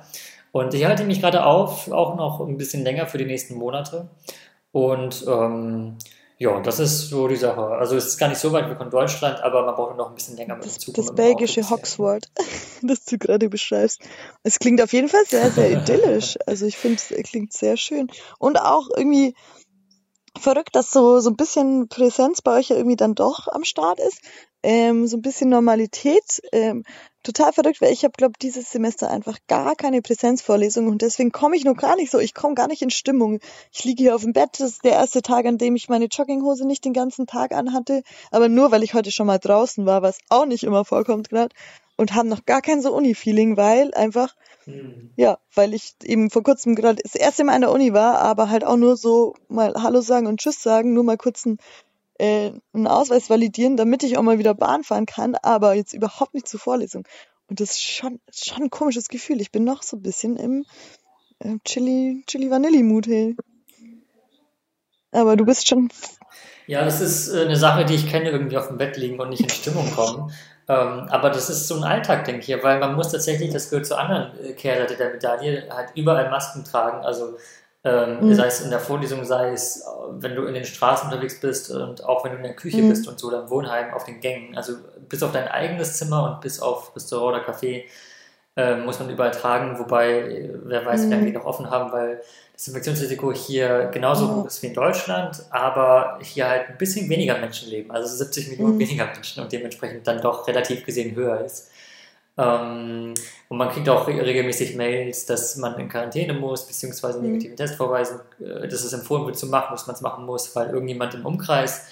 Und 0.52 0.74
ich 0.74 0.86
halte 0.86 1.06
mich 1.06 1.22
gerade 1.22 1.46
auf, 1.46 1.92
auch 1.92 2.16
noch 2.16 2.42
ein 2.42 2.58
bisschen 2.58 2.84
länger 2.84 3.06
für 3.06 3.20
die 3.20 3.26
nächsten 3.26 3.56
Monate. 3.56 4.10
Und 4.72 5.26
ähm, 5.28 5.98
ja, 6.42 6.60
das 6.60 6.80
ist 6.80 7.10
so 7.10 7.28
die 7.28 7.36
Sache. 7.36 7.62
Also 7.62 7.96
es 7.96 8.08
ist 8.08 8.18
gar 8.18 8.28
nicht 8.28 8.40
so 8.40 8.52
weit 8.52 8.68
weg 8.68 8.76
von 8.80 8.90
Deutschland, 8.90 9.40
aber 9.44 9.64
man 9.64 9.76
braucht 9.76 9.96
noch 9.96 10.10
ein 10.10 10.16
bisschen 10.16 10.38
länger 10.38 10.56
mit 10.56 10.66
dem 10.66 10.72
Zug. 10.72 10.96
Das, 10.96 11.06
das 11.06 11.16
belgische 11.16 11.70
Hoxworth, 11.70 12.32
das 12.82 13.06
du 13.06 13.20
gerade 13.20 13.48
beschreibst. 13.48 14.02
Es 14.42 14.58
klingt 14.58 14.82
auf 14.82 14.92
jeden 14.92 15.08
Fall 15.08 15.24
sehr, 15.28 15.52
sehr 15.52 15.72
idyllisch. 15.78 16.40
Also 16.48 16.66
ich 16.66 16.78
finde, 16.78 16.96
es 16.96 17.30
klingt 17.30 17.54
sehr 17.54 17.78
schön. 17.78 18.08
Und 18.40 18.60
auch 18.60 18.88
irgendwie 18.98 19.36
verrückt, 20.36 20.76
dass 20.76 20.90
so, 20.90 21.20
so 21.20 21.30
ein 21.30 21.36
bisschen 21.36 21.90
Präsenz 21.90 22.42
bei 22.42 22.58
euch 22.58 22.70
ja 22.70 22.76
irgendwie 22.76 22.96
dann 22.96 23.14
doch 23.14 23.48
am 23.48 23.64
Start 23.64 24.00
ist. 24.00 24.20
Ähm, 24.64 25.08
so 25.08 25.18
ein 25.18 25.22
bisschen 25.22 25.50
Normalität. 25.50 26.42
Ähm, 26.52 26.84
total 27.24 27.54
verrückt, 27.54 27.82
weil 27.82 27.94
ich 27.94 28.04
habe, 28.04 28.14
glaube 28.18 28.34
dieses 28.42 28.72
Semester 28.72 29.10
einfach 29.10 29.38
gar 29.48 29.76
keine 29.76 30.02
Präsenzvorlesung 30.02 30.88
und 30.88 31.02
deswegen 31.02 31.32
komme 31.32 31.56
ich 31.56 31.66
noch 31.66 31.78
gar 31.78 31.96
nicht 31.96 32.12
so, 32.12 32.20
ich 32.20 32.34
komme 32.34 32.56
gar 32.56 32.68
nicht 32.68 32.82
in 32.82 32.90
Stimmung. 32.90 33.40
Ich 33.72 33.84
liege 33.84 34.04
hier 34.04 34.16
auf 34.16 34.24
dem 34.24 34.34
Bett, 34.34 34.60
das 34.60 34.72
ist 34.72 34.84
der 34.84 34.94
erste 34.94 35.22
Tag, 35.22 35.46
an 35.46 35.58
dem 35.58 35.76
ich 35.76 35.90
meine 35.90 36.06
Jogginghose 36.06 36.66
nicht 36.66 36.84
den 36.86 36.94
ganzen 36.94 37.28
Tag 37.28 37.52
anhatte, 37.54 38.04
aber 38.32 38.50
nur, 38.50 38.72
weil 38.72 38.84
ich 38.84 38.94
heute 38.94 39.12
schon 39.12 39.28
mal 39.28 39.40
draußen 39.40 39.86
war, 39.86 40.02
was 40.02 40.18
auch 40.30 40.46
nicht 40.46 40.64
immer 40.64 40.84
vorkommt 40.86 41.30
gerade 41.30 41.54
und 41.98 42.16
haben 42.16 42.30
noch 42.30 42.46
gar 42.46 42.62
kein 42.62 42.82
so 42.82 42.94
Uni-Feeling, 42.94 43.58
weil 43.58 43.94
einfach, 43.94 44.36
mhm. 44.66 45.12
ja, 45.16 45.38
weil 45.54 45.76
ich 45.76 45.94
eben 46.04 46.32
vor 46.32 46.42
kurzem 46.42 46.76
gerade 46.76 47.02
das 47.04 47.14
erste 47.14 47.44
Mal 47.44 47.56
in 47.56 47.62
der 47.62 47.72
Uni 47.72 47.94
war, 47.94 48.20
aber 48.20 48.50
halt 48.50 48.64
auch 48.64 48.78
nur 48.78 48.98
so 48.98 49.36
mal 49.50 49.74
Hallo 49.76 50.02
sagen 50.02 50.26
und 50.26 50.40
Tschüss 50.40 50.64
sagen, 50.64 50.94
nur 50.94 51.04
mal 51.04 51.18
kurz 51.18 51.46
ein 51.46 51.60
äh, 52.22 52.52
einen 52.74 52.86
Ausweis 52.86 53.32
validieren, 53.32 53.78
damit 53.78 54.04
ich 54.04 54.16
auch 54.16 54.22
mal 54.22 54.38
wieder 54.38 54.54
Bahn 54.54 54.84
fahren 54.84 55.08
kann, 55.08 55.34
aber 55.42 55.74
jetzt 55.74 55.94
überhaupt 55.94 56.36
nicht 56.36 56.48
zur 56.48 56.60
Vorlesung. 56.60 57.08
Und 57.48 57.60
das 57.60 57.72
ist 57.72 57.82
schon, 57.82 58.20
schon 58.32 58.64
ein 58.64 58.70
komisches 58.70 59.08
Gefühl. 59.08 59.42
Ich 59.42 59.52
bin 59.52 59.64
noch 59.64 59.82
so 59.82 59.98
ein 59.98 60.04
bisschen 60.04 60.38
im 60.38 60.66
äh, 61.40 61.58
Chili, 61.66 62.24
Chili 62.28 62.52
Vanilli 62.52 62.84
Mood, 62.84 63.08
hey. 63.08 63.36
Aber 65.12 65.36
du 65.36 65.46
bist 65.46 65.68
schon. 65.68 65.90
Ja, 66.68 66.86
das 66.86 67.02
ist 67.02 67.28
äh, 67.30 67.42
eine 67.42 67.58
Sache, 67.58 67.86
die 67.86 67.96
ich 67.96 68.08
kenne, 68.08 68.30
irgendwie 68.30 68.58
auf 68.58 68.68
dem 68.68 68.78
Bett 68.78 68.98
liegen 68.98 69.20
und 69.20 69.30
nicht 69.30 69.42
in 69.42 69.50
Stimmung 69.50 69.92
kommen. 69.92 70.32
Ähm, 70.70 71.08
aber 71.10 71.32
das 71.32 71.50
ist 71.50 71.68
so 71.68 71.76
ein 71.76 71.84
Alltag, 71.84 72.26
denke 72.26 72.56
ich, 72.56 72.64
weil 72.64 72.80
man 72.80 72.94
muss 72.94 73.12
tatsächlich, 73.12 73.52
das 73.52 73.72
gehört 73.72 73.88
zur 73.88 74.00
anderen 74.00 74.40
äh, 74.46 74.54
Kehrseite 74.54 74.96
der 74.96 75.10
Medaille, 75.10 75.68
halt 75.72 75.90
überall 75.96 76.30
Masken 76.30 76.64
tragen. 76.64 77.04
Also 77.04 77.38
ähm, 77.84 78.28
mhm. 78.28 78.36
Sei 78.36 78.46
es 78.46 78.62
in 78.62 78.70
der 78.70 78.80
Vorlesung, 78.80 79.26
sei 79.26 79.54
es, 79.54 79.84
wenn 80.12 80.36
du 80.36 80.46
in 80.46 80.54
den 80.54 80.66
Straßen 80.66 81.10
unterwegs 81.10 81.40
bist 81.40 81.72
und 81.72 82.04
auch 82.04 82.24
wenn 82.24 82.32
du 82.32 82.38
in 82.38 82.44
der 82.44 82.56
Küche 82.56 82.82
mhm. 82.82 82.90
bist 82.90 83.08
und 83.08 83.20
so, 83.20 83.28
oder 83.28 83.44
im 83.44 83.50
Wohnheim, 83.50 83.94
auf 83.94 84.04
den 84.04 84.20
Gängen. 84.20 84.56
Also 84.56 84.74
bis 85.10 85.24
auf 85.24 85.32
dein 85.32 85.48
eigenes 85.48 85.98
Zimmer 85.98 86.24
und 86.26 86.42
bis 86.42 86.62
auf 86.62 86.96
Restaurant 86.96 87.44
oder 87.44 87.52
Café 87.52 87.86
äh, 88.56 88.76
muss 88.76 89.00
man 89.00 89.10
überall 89.10 89.32
tragen, 89.32 89.80
wobei 89.80 90.52
wer 90.66 90.86
weiß, 90.86 91.06
wie 91.06 91.10
lange 91.10 91.24
die 91.24 91.30
mhm. 91.30 91.38
noch 91.38 91.46
offen 91.46 91.72
haben, 91.72 91.92
weil 91.92 92.22
das 92.54 92.68
Infektionsrisiko 92.68 93.34
hier 93.34 93.90
genauso 93.92 94.28
mhm. 94.28 94.36
hoch 94.36 94.46
ist 94.46 94.62
wie 94.62 94.68
in 94.68 94.74
Deutschland, 94.74 95.44
aber 95.50 96.20
hier 96.22 96.50
halt 96.50 96.70
ein 96.70 96.78
bisschen 96.78 97.10
weniger 97.10 97.38
Menschen 97.40 97.70
leben, 97.70 97.90
also 97.90 98.14
70 98.16 98.50
Millionen 98.50 98.76
mhm. 98.76 98.80
weniger 98.80 99.06
Menschen 99.06 99.42
und 99.42 99.52
dementsprechend 99.52 100.06
dann 100.06 100.22
doch 100.22 100.48
relativ 100.48 100.86
gesehen 100.86 101.16
höher 101.16 101.44
ist. 101.44 101.72
Ähm, 102.38 103.14
und 103.50 103.58
man 103.58 103.70
kriegt 103.70 103.90
auch 103.90 104.08
regelmäßig 104.08 104.76
Mails, 104.76 105.26
dass 105.26 105.58
man 105.58 105.78
in 105.80 105.90
Quarantäne 105.90 106.34
muss, 106.34 106.66
beziehungsweise 106.66 107.18
einen 107.18 107.28
mhm. 107.28 107.34
negativen 107.34 107.58
Test 107.58 107.76
vorweisen, 107.76 108.20
äh, 108.40 108.68
dass 108.68 108.84
es 108.84 108.94
empfohlen 108.94 109.26
wird 109.26 109.38
zu 109.38 109.48
machen, 109.48 109.72
dass 109.72 109.88
man 109.88 109.96
es 109.96 110.02
machen 110.02 110.26
muss, 110.26 110.56
weil 110.56 110.70
irgendjemand 110.70 111.14
im 111.14 111.26
Umkreis 111.26 111.88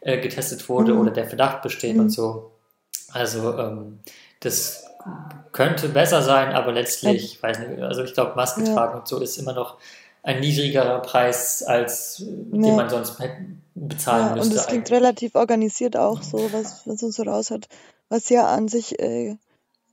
äh, 0.00 0.20
getestet 0.20 0.68
wurde 0.68 0.94
mhm. 0.94 1.00
oder 1.00 1.10
der 1.10 1.26
Verdacht 1.26 1.62
besteht 1.62 1.94
mhm. 1.94 2.00
und 2.00 2.10
so. 2.10 2.50
Also 3.12 3.56
ähm, 3.56 4.00
das 4.40 4.84
könnte 5.52 5.88
besser 5.88 6.22
sein, 6.22 6.52
aber 6.52 6.72
letztlich, 6.72 7.36
ich 7.36 7.42
weiß 7.42 7.58
nicht, 7.60 7.80
also 7.80 8.02
ich 8.02 8.14
glaube, 8.14 8.34
Maske 8.34 8.64
ja. 8.64 8.74
tragen 8.74 8.98
und 8.98 9.08
so 9.08 9.20
ist 9.20 9.38
immer 9.38 9.52
noch 9.52 9.78
ein 10.22 10.40
niedrigerer 10.40 11.00
Preis, 11.00 11.62
als 11.62 12.18
ja. 12.18 12.26
den 12.26 12.76
man 12.76 12.88
sonst 12.88 13.18
bezahlen 13.74 14.28
ja, 14.28 14.34
müsste. 14.34 14.54
Und 14.54 14.60
es 14.60 14.66
klingt 14.66 14.90
relativ 14.90 15.34
organisiert 15.34 15.96
auch 15.96 16.22
so, 16.22 16.52
was, 16.52 16.86
was 16.86 17.02
uns 17.02 17.16
so 17.16 17.22
raus 17.22 17.50
hat, 17.50 17.68
was 18.08 18.28
ja 18.30 18.46
an 18.46 18.68
sich 18.68 18.98
äh, 18.98 19.36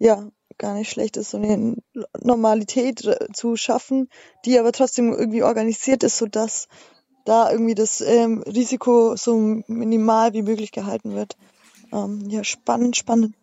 ja, 0.02 0.28
gar 0.58 0.74
nicht 0.74 0.90
schlecht 0.90 1.16
ist, 1.16 1.30
so 1.30 1.38
eine 1.38 1.76
Normalität 2.20 3.06
äh, 3.06 3.28
zu 3.34 3.56
schaffen, 3.56 4.10
die 4.46 4.60
aber 4.60 4.72
trotzdem 4.72 5.14
irgendwie 5.14 5.44
organisiert 5.44 6.04
ist, 6.04 6.18
sodass 6.18 6.68
da 7.26 7.52
irgendwie 7.52 7.76
das 7.76 8.02
ähm, 8.02 8.42
Risiko 8.42 9.16
so 9.16 9.36
minimal 9.68 10.34
wie 10.34 10.42
möglich 10.42 10.72
gehalten 10.72 11.14
wird. 11.14 11.38
Ähm, 11.94 12.28
ja, 12.30 12.44
spannend, 12.44 12.98
spannend. 12.98 13.36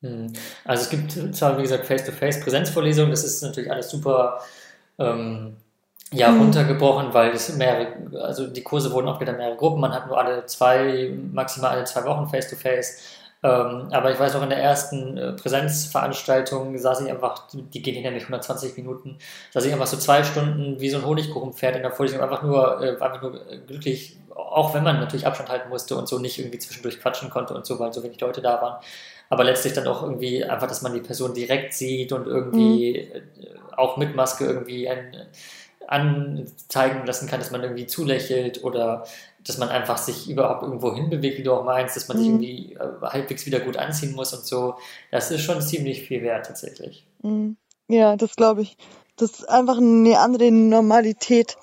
Hm. 0.00 0.32
Also 0.64 0.84
es 0.84 0.90
gibt 0.90 1.36
zwar, 1.36 1.58
wie 1.58 1.62
gesagt, 1.62 1.86
Face-to-Face-Präsenzvorlesungen, 1.86 3.10
das 3.10 3.24
ist 3.24 3.42
natürlich 3.42 3.70
alles 3.70 3.90
super 3.90 4.40
ähm, 4.98 5.56
ja, 6.12 6.30
mhm. 6.30 6.40
runtergebrochen, 6.40 7.12
weil 7.12 7.32
es 7.32 7.54
mehrere, 7.56 8.22
also 8.22 8.46
die 8.46 8.62
Kurse 8.62 8.90
wurden 8.90 9.08
auch 9.08 9.20
wieder 9.20 9.34
mehrere 9.34 9.56
Gruppen, 9.56 9.80
man 9.80 9.92
hat 9.92 10.06
nur 10.06 10.18
alle 10.18 10.46
zwei, 10.46 11.14
maximal 11.32 11.72
alle 11.72 11.84
zwei 11.84 12.04
Wochen 12.04 12.26
Face-to-Face. 12.26 12.96
-face. 12.96 13.25
Ähm, 13.46 13.88
aber 13.92 14.10
ich 14.10 14.18
weiß 14.18 14.34
auch 14.34 14.42
in 14.42 14.48
der 14.48 14.58
ersten 14.58 15.16
äh, 15.16 15.32
Präsenzveranstaltung 15.34 16.76
saß 16.76 17.02
ich 17.02 17.10
einfach, 17.12 17.46
die 17.52 17.80
gehen 17.80 18.02
nämlich 18.02 18.24
120 18.24 18.76
Minuten, 18.76 19.18
saß 19.52 19.64
ich 19.66 19.72
einfach 19.72 19.86
so 19.86 19.96
zwei 19.98 20.24
Stunden 20.24 20.80
wie 20.80 20.90
so 20.90 20.96
ein 20.96 21.06
Honigkuchenpferd 21.06 21.76
in 21.76 21.82
der 21.82 21.92
Vorlesung, 21.92 22.20
einfach 22.20 22.42
nur, 22.42 22.82
äh, 22.82 23.00
einfach 23.00 23.22
nur 23.22 23.38
glücklich, 23.68 24.18
auch 24.34 24.74
wenn 24.74 24.82
man 24.82 24.98
natürlich 24.98 25.28
Abstand 25.28 25.48
halten 25.48 25.68
musste 25.68 25.94
und 25.94 26.08
so 26.08 26.18
nicht 26.18 26.40
irgendwie 26.40 26.58
zwischendurch 26.58 27.00
quatschen 27.00 27.30
konnte 27.30 27.54
und 27.54 27.64
so, 27.64 27.78
weil 27.78 27.92
so 27.92 28.02
wenig 28.02 28.20
Leute 28.20 28.42
da 28.42 28.60
waren. 28.60 28.82
Aber 29.28 29.44
letztlich 29.44 29.74
dann 29.74 29.86
auch 29.86 30.02
irgendwie 30.02 30.44
einfach, 30.44 30.66
dass 30.66 30.82
man 30.82 30.94
die 30.94 31.00
Person 31.00 31.32
direkt 31.32 31.72
sieht 31.72 32.12
und 32.12 32.26
irgendwie 32.26 33.08
mhm. 33.14 33.76
auch 33.76 33.96
mit 33.96 34.16
Maske 34.16 34.44
irgendwie 34.44 34.88
ein, 34.88 35.14
anzeigen 35.86 37.06
lassen 37.06 37.28
kann, 37.28 37.38
dass 37.38 37.50
man 37.50 37.62
irgendwie 37.62 37.86
zulächelt 37.86 38.64
oder 38.64 39.04
dass 39.46 39.58
man 39.58 39.68
einfach 39.68 39.98
sich 39.98 40.28
überhaupt 40.28 40.62
irgendwo 40.62 40.94
hinbewegt, 40.94 41.38
wie 41.38 41.42
du 41.42 41.52
auch 41.52 41.64
meinst, 41.64 41.96
dass 41.96 42.08
man 42.08 42.18
mhm. 42.18 42.20
sich 42.20 42.28
irgendwie 42.30 42.72
äh, 42.74 43.06
halbwegs 43.06 43.46
wieder 43.46 43.60
gut 43.60 43.76
anziehen 43.76 44.14
muss 44.14 44.34
und 44.34 44.44
so. 44.44 44.74
Das 45.10 45.30
ist 45.30 45.42
schon 45.42 45.60
ziemlich 45.62 46.02
viel 46.02 46.22
wert 46.22 46.46
tatsächlich. 46.46 47.06
Mhm. 47.22 47.56
Ja, 47.88 48.16
das 48.16 48.36
glaube 48.36 48.62
ich. 48.62 48.76
Das 49.16 49.30
ist 49.30 49.48
einfach 49.48 49.78
eine 49.78 50.18
andere 50.18 50.50
Normalität. 50.50 51.56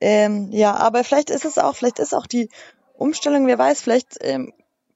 Ähm, 0.00 0.50
ja, 0.52 0.74
aber 0.74 1.04
vielleicht 1.04 1.30
ist 1.30 1.44
es 1.44 1.58
auch, 1.58 1.76
vielleicht 1.76 1.98
ist 1.98 2.14
auch 2.14 2.26
die 2.26 2.48
Umstellung, 2.94 3.46
wer 3.46 3.58
weiß, 3.58 3.80
vielleicht 3.80 4.18
ähm, 4.20 4.52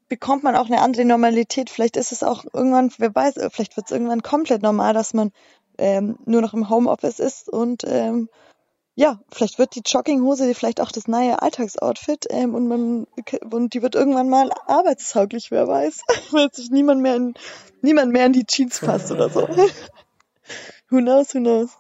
bekommt 0.08 0.42
man 0.42 0.56
auch 0.56 0.66
eine 0.66 0.80
andere 0.80 1.04
Normalität. 1.04 1.70
Vielleicht 1.70 1.96
ist 1.96 2.12
es 2.12 2.22
auch 2.22 2.44
irgendwann, 2.52 2.92
wer 2.98 3.14
weiß, 3.14 3.34
vielleicht 3.50 3.76
wird 3.76 3.86
es 3.86 3.92
irgendwann 3.92 4.22
komplett 4.22 4.62
normal, 4.62 4.92
dass 4.94 5.14
man 5.14 5.32
ähm, 5.78 6.18
nur 6.24 6.40
noch 6.40 6.54
im 6.54 6.68
Homeoffice 6.68 7.18
ist 7.18 7.48
und 7.48 7.84
ähm, 7.86 8.28
ja, 8.96 9.20
vielleicht 9.30 9.58
wird 9.58 9.74
die 9.74 9.82
Jogginghose 9.84 10.54
vielleicht 10.54 10.80
auch 10.80 10.92
das 10.92 11.08
neue 11.08 11.42
Alltagsoutfit 11.42 12.26
ähm, 12.30 12.54
und 12.54 12.68
man 12.68 13.06
und 13.50 13.74
die 13.74 13.82
wird 13.82 13.96
irgendwann 13.96 14.28
mal 14.28 14.50
arbeitstauglich, 14.66 15.50
wer 15.50 15.66
weiß, 15.66 16.02
weil 16.30 16.52
sich 16.52 16.70
niemand 16.70 17.02
mehr 17.02 17.16
in 17.16 17.34
niemand 17.82 18.12
mehr 18.12 18.26
in 18.26 18.32
die 18.32 18.46
Jeans 18.46 18.80
passt 18.80 19.10
oder 19.10 19.28
so. 19.28 19.48
who 20.90 20.98
knows, 20.98 21.34
who 21.34 21.40
knows. 21.40 21.70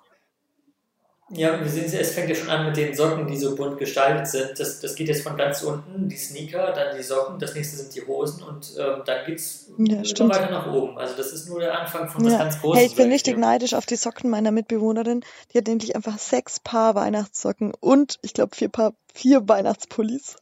Ja, 1.30 1.58
wir 1.58 1.68
sehen, 1.68 1.84
es 1.84 2.12
fängt 2.12 2.28
ja 2.28 2.34
schon 2.34 2.50
an 2.50 2.66
mit 2.66 2.76
den 2.76 2.94
Socken, 2.94 3.26
die 3.26 3.36
so 3.36 3.56
bunt 3.56 3.78
gestaltet 3.78 4.28
sind. 4.28 4.60
Das, 4.60 4.80
das 4.80 4.94
geht 4.94 5.08
jetzt 5.08 5.22
von 5.22 5.38
ganz 5.38 5.62
unten, 5.62 6.06
die 6.06 6.16
Sneaker, 6.16 6.72
dann 6.72 6.94
die 6.96 7.02
Socken, 7.02 7.38
das 7.38 7.54
nächste 7.54 7.76
sind 7.76 7.94
die 7.94 8.06
Hosen 8.06 8.42
und 8.42 8.74
ähm, 8.78 9.02
dann 9.06 9.24
geht 9.24 9.38
es 9.38 9.72
ja, 9.78 10.02
weiter 10.28 10.50
nach 10.50 10.70
oben. 10.70 10.98
Also 10.98 11.16
das 11.16 11.32
ist 11.32 11.48
nur 11.48 11.60
der 11.60 11.80
Anfang 11.80 12.10
von 12.10 12.26
was 12.26 12.36
ganz 12.36 12.60
Großes. 12.60 12.78
Hey, 12.78 12.86
ich 12.86 12.96
bin 12.96 13.10
richtig 13.10 13.38
neidisch 13.38 13.72
auf 13.72 13.86
die 13.86 13.96
Socken 13.96 14.28
meiner 14.28 14.50
Mitbewohnerin. 14.50 15.24
Die 15.52 15.58
hat 15.58 15.66
endlich 15.66 15.96
einfach 15.96 16.18
sechs 16.18 16.60
Paar 16.60 16.94
Weihnachtssocken 16.94 17.72
und 17.80 18.18
ich 18.20 18.34
glaube 18.34 18.54
vier 18.54 18.68
Paar, 18.68 18.92
vier 19.14 19.48
Weihnachtspullis. 19.48 20.36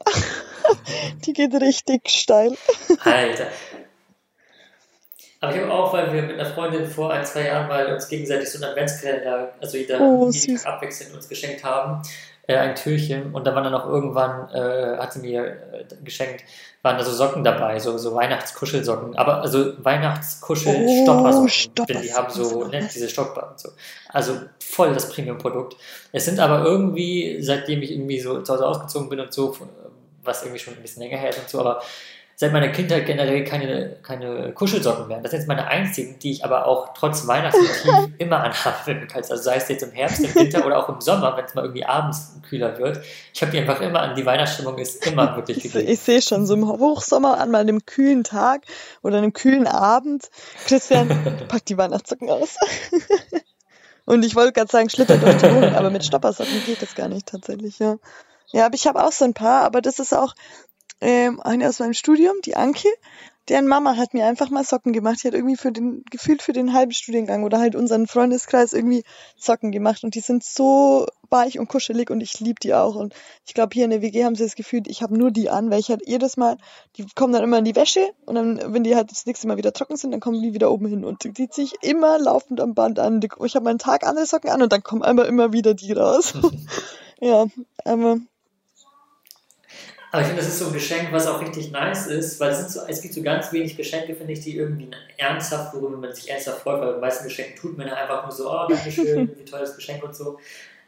die 1.26 1.32
geht 1.32 1.54
richtig 1.54 2.08
steil. 2.08 2.56
Alter, 3.04 3.46
aber 5.42 5.54
ich 5.54 5.60
habe 5.60 5.72
auch, 5.72 5.92
weil 5.92 6.12
wir 6.12 6.22
mit 6.22 6.38
einer 6.38 6.48
Freundin 6.48 6.86
vor 6.86 7.12
ein, 7.12 7.26
zwei 7.26 7.46
Jahren 7.46 7.66
mal 7.66 7.92
uns 7.92 8.08
gegenseitig 8.08 8.48
so 8.48 8.58
einen 8.58 8.70
Adventskalender, 8.70 9.52
also 9.60 9.76
jeder 9.76 10.00
oh, 10.00 10.30
abwechselnd 10.64 11.14
uns 11.14 11.28
geschenkt 11.28 11.64
haben. 11.64 12.00
äh, 12.46 12.56
ein 12.56 12.76
Türchen 12.76 13.34
und 13.34 13.46
da 13.46 13.54
waren 13.54 13.64
dann 13.64 13.74
auch 13.74 13.86
irgendwann, 13.86 14.48
äh, 14.50 14.98
hat 14.98 15.12
sie 15.12 15.20
mir 15.20 15.44
äh, 15.44 15.84
geschenkt, 16.04 16.44
waren 16.82 16.96
da 16.96 17.04
so 17.04 17.12
Socken 17.12 17.42
dabei, 17.44 17.78
so, 17.80 17.98
so 17.98 18.14
Weihnachtskuschelsocken, 18.14 19.16
aber 19.16 19.42
also 19.42 19.72
Weihnachtskuschel-Stoppersocken, 19.84 21.72
Oh, 21.80 21.84
denn 21.86 22.02
die 22.02 22.14
haben 22.14 22.32
so, 22.32 22.64
ne, 22.64 22.88
diese 22.92 23.08
Stopper 23.08 23.50
und 23.50 23.60
so. 23.60 23.70
Also 24.08 24.40
voll 24.60 24.94
das 24.94 25.08
Premium-Produkt. 25.08 25.76
Es 26.12 26.24
sind 26.24 26.38
aber 26.40 26.64
irgendwie, 26.64 27.42
seitdem 27.42 27.82
ich 27.82 27.90
irgendwie 27.90 28.20
so 28.20 28.42
zu 28.42 28.52
Hause 28.52 28.66
ausgezogen 28.66 29.08
bin 29.08 29.18
und 29.18 29.32
so, 29.32 29.56
was 30.22 30.42
irgendwie 30.42 30.60
schon 30.60 30.74
ein 30.74 30.82
bisschen 30.82 31.02
länger 31.02 31.18
her 31.18 31.30
ist 31.30 31.38
und 31.38 31.48
so, 31.48 31.60
aber 31.60 31.82
seit 32.42 32.52
meiner 32.52 32.70
Kindheit 32.70 33.06
generell 33.06 33.44
keine, 33.44 33.98
keine 34.02 34.50
Kuschelsocken 34.52 35.06
mehr. 35.06 35.20
Das 35.20 35.30
sind 35.30 35.40
jetzt 35.42 35.46
meine 35.46 35.68
einzigen, 35.68 36.18
die 36.18 36.32
ich 36.32 36.44
aber 36.44 36.66
auch 36.66 36.92
trotz 36.92 37.24
Weihnachtsmotiv 37.28 38.14
immer 38.18 38.40
anhabe. 38.42 39.06
Also 39.14 39.36
sei 39.36 39.58
es 39.58 39.68
jetzt 39.68 39.84
im 39.84 39.92
Herbst, 39.92 40.18
im 40.24 40.34
Winter 40.34 40.66
oder 40.66 40.76
auch 40.76 40.88
im 40.88 41.00
Sommer, 41.00 41.36
wenn 41.36 41.44
es 41.44 41.54
mal 41.54 41.62
irgendwie 41.62 41.84
abends 41.84 42.32
kühler 42.48 42.76
wird. 42.78 42.98
Ich 43.32 43.42
habe 43.42 43.52
die 43.52 43.60
einfach 43.60 43.80
immer 43.80 44.00
an. 44.00 44.16
Die 44.16 44.26
Weihnachtsstimmung 44.26 44.76
ist 44.78 45.06
immer 45.06 45.36
wirklich 45.36 45.58
Ich, 45.64 45.72
gegeben. 45.72 45.88
ich 45.88 46.00
sehe 46.00 46.20
schon 46.20 46.44
so 46.44 46.54
im 46.54 46.66
Hochsommer 46.66 47.38
an 47.38 47.52
mal 47.52 47.60
einem 47.60 47.86
kühlen 47.86 48.24
Tag 48.24 48.62
oder 49.04 49.18
einem 49.18 49.32
kühlen 49.32 49.68
Abend. 49.68 50.28
Christian 50.66 51.08
packt 51.48 51.68
die 51.68 51.78
Weihnachtssocken 51.78 52.28
aus. 52.28 52.56
Und 54.04 54.24
ich 54.24 54.34
wollte 54.34 54.52
gerade 54.52 54.68
sagen, 54.68 54.90
schlittert 54.90 55.22
durch 55.22 55.36
die 55.36 55.54
Wohnung, 55.54 55.76
aber 55.76 55.90
mit 55.90 56.04
Stoppersocken 56.04 56.60
geht 56.66 56.82
das 56.82 56.96
gar 56.96 57.06
nicht 57.06 57.28
tatsächlich, 57.28 57.78
ja. 57.78 57.98
Ja, 58.50 58.66
aber 58.66 58.74
ich 58.74 58.88
habe 58.88 59.04
auch 59.04 59.12
so 59.12 59.24
ein 59.24 59.32
paar, 59.32 59.62
aber 59.62 59.80
das 59.80 60.00
ist 60.00 60.12
auch 60.12 60.34
ähm, 61.02 61.40
eine 61.40 61.68
aus 61.68 61.80
meinem 61.80 61.94
Studium, 61.94 62.36
die 62.44 62.54
Anke, 62.54 62.88
deren 63.48 63.66
Mama 63.66 63.96
hat 63.96 64.14
mir 64.14 64.24
einfach 64.24 64.50
mal 64.50 64.62
Socken 64.62 64.92
gemacht. 64.92 65.18
Die 65.22 65.26
hat 65.26 65.34
irgendwie 65.34 65.56
für 65.56 65.72
den, 65.72 66.04
gefühlt 66.10 66.42
für 66.42 66.52
den 66.52 66.72
halben 66.72 66.92
Studiengang 66.92 67.42
oder 67.42 67.58
halt 67.58 67.74
unseren 67.74 68.06
Freundeskreis 68.06 68.72
irgendwie 68.72 69.02
Socken 69.36 69.72
gemacht 69.72 70.04
und 70.04 70.14
die 70.14 70.20
sind 70.20 70.44
so 70.44 71.06
weich 71.28 71.58
und 71.58 71.68
kuschelig 71.68 72.10
und 72.10 72.20
ich 72.20 72.38
liebe 72.38 72.60
die 72.62 72.72
auch. 72.72 72.94
Und 72.94 73.14
ich 73.44 73.52
glaube, 73.52 73.70
hier 73.74 73.84
in 73.84 73.90
der 73.90 74.00
WG 74.00 74.24
haben 74.24 74.36
sie 74.36 74.44
das 74.44 74.54
Gefühl, 74.54 74.82
ich 74.86 75.02
habe 75.02 75.18
nur 75.18 75.32
die 75.32 75.50
an, 75.50 75.70
weil 75.70 75.80
ich 75.80 75.88
halt 75.88 76.02
jedes 76.06 76.36
Mal, 76.36 76.56
die 76.96 77.04
kommen 77.16 77.32
dann 77.32 77.42
immer 77.42 77.58
in 77.58 77.64
die 77.64 77.74
Wäsche 77.74 78.08
und 78.24 78.36
dann, 78.36 78.72
wenn 78.72 78.84
die 78.84 78.94
halt 78.94 79.10
das 79.10 79.26
nächste 79.26 79.48
Mal 79.48 79.56
wieder 79.56 79.72
trocken 79.72 79.96
sind, 79.96 80.12
dann 80.12 80.20
kommen 80.20 80.40
die 80.40 80.54
wieder 80.54 80.70
oben 80.70 80.86
hin 80.86 81.04
und 81.04 81.24
die 81.24 81.48
ziehe 81.48 81.66
ich 81.66 81.82
immer 81.82 82.20
laufend 82.20 82.60
am 82.60 82.74
Band 82.74 83.00
an. 83.00 83.20
Ich 83.44 83.56
habe 83.56 83.64
meinen 83.64 83.78
Tag 83.78 84.06
andere 84.06 84.26
Socken 84.26 84.50
an 84.50 84.62
und 84.62 84.72
dann 84.72 84.84
kommen 84.84 85.02
einmal 85.02 85.26
immer 85.26 85.52
wieder 85.52 85.74
die 85.74 85.92
raus. 85.92 86.34
ja, 87.20 87.46
aber 87.84 88.18
Aber 90.12 90.20
ich 90.20 90.26
finde, 90.28 90.42
das 90.42 90.52
ist 90.52 90.58
so 90.58 90.66
ein 90.66 90.72
Geschenk, 90.74 91.10
was 91.10 91.26
auch 91.26 91.40
richtig 91.40 91.70
nice 91.72 92.06
ist, 92.06 92.38
weil 92.38 92.50
es, 92.50 92.72
so, 92.74 92.80
es 92.86 93.00
gibt 93.00 93.14
so 93.14 93.22
ganz 93.22 93.50
wenig 93.50 93.76
Geschenke, 93.76 94.14
finde 94.14 94.34
ich, 94.34 94.40
die 94.40 94.56
irgendwie 94.56 94.90
ernsthaft, 95.16 95.72
worüber 95.74 95.96
man 95.96 96.12
sich 96.14 96.30
ernsthaft 96.30 96.60
freut, 96.60 96.80
weil 96.82 96.92
bei 96.94 97.00
meisten 97.00 97.24
Geschenken 97.24 97.56
tut 97.56 97.78
man 97.78 97.86
ja 97.88 97.94
einfach 97.94 98.22
nur 98.24 98.30
so, 98.32 98.50
oh, 98.50 98.66
Dankeschön, 98.68 99.30
wie 99.38 99.44
toll 99.44 99.60
das 99.60 99.74
Geschenk 99.74 100.04
und 100.04 100.14
so. 100.14 100.38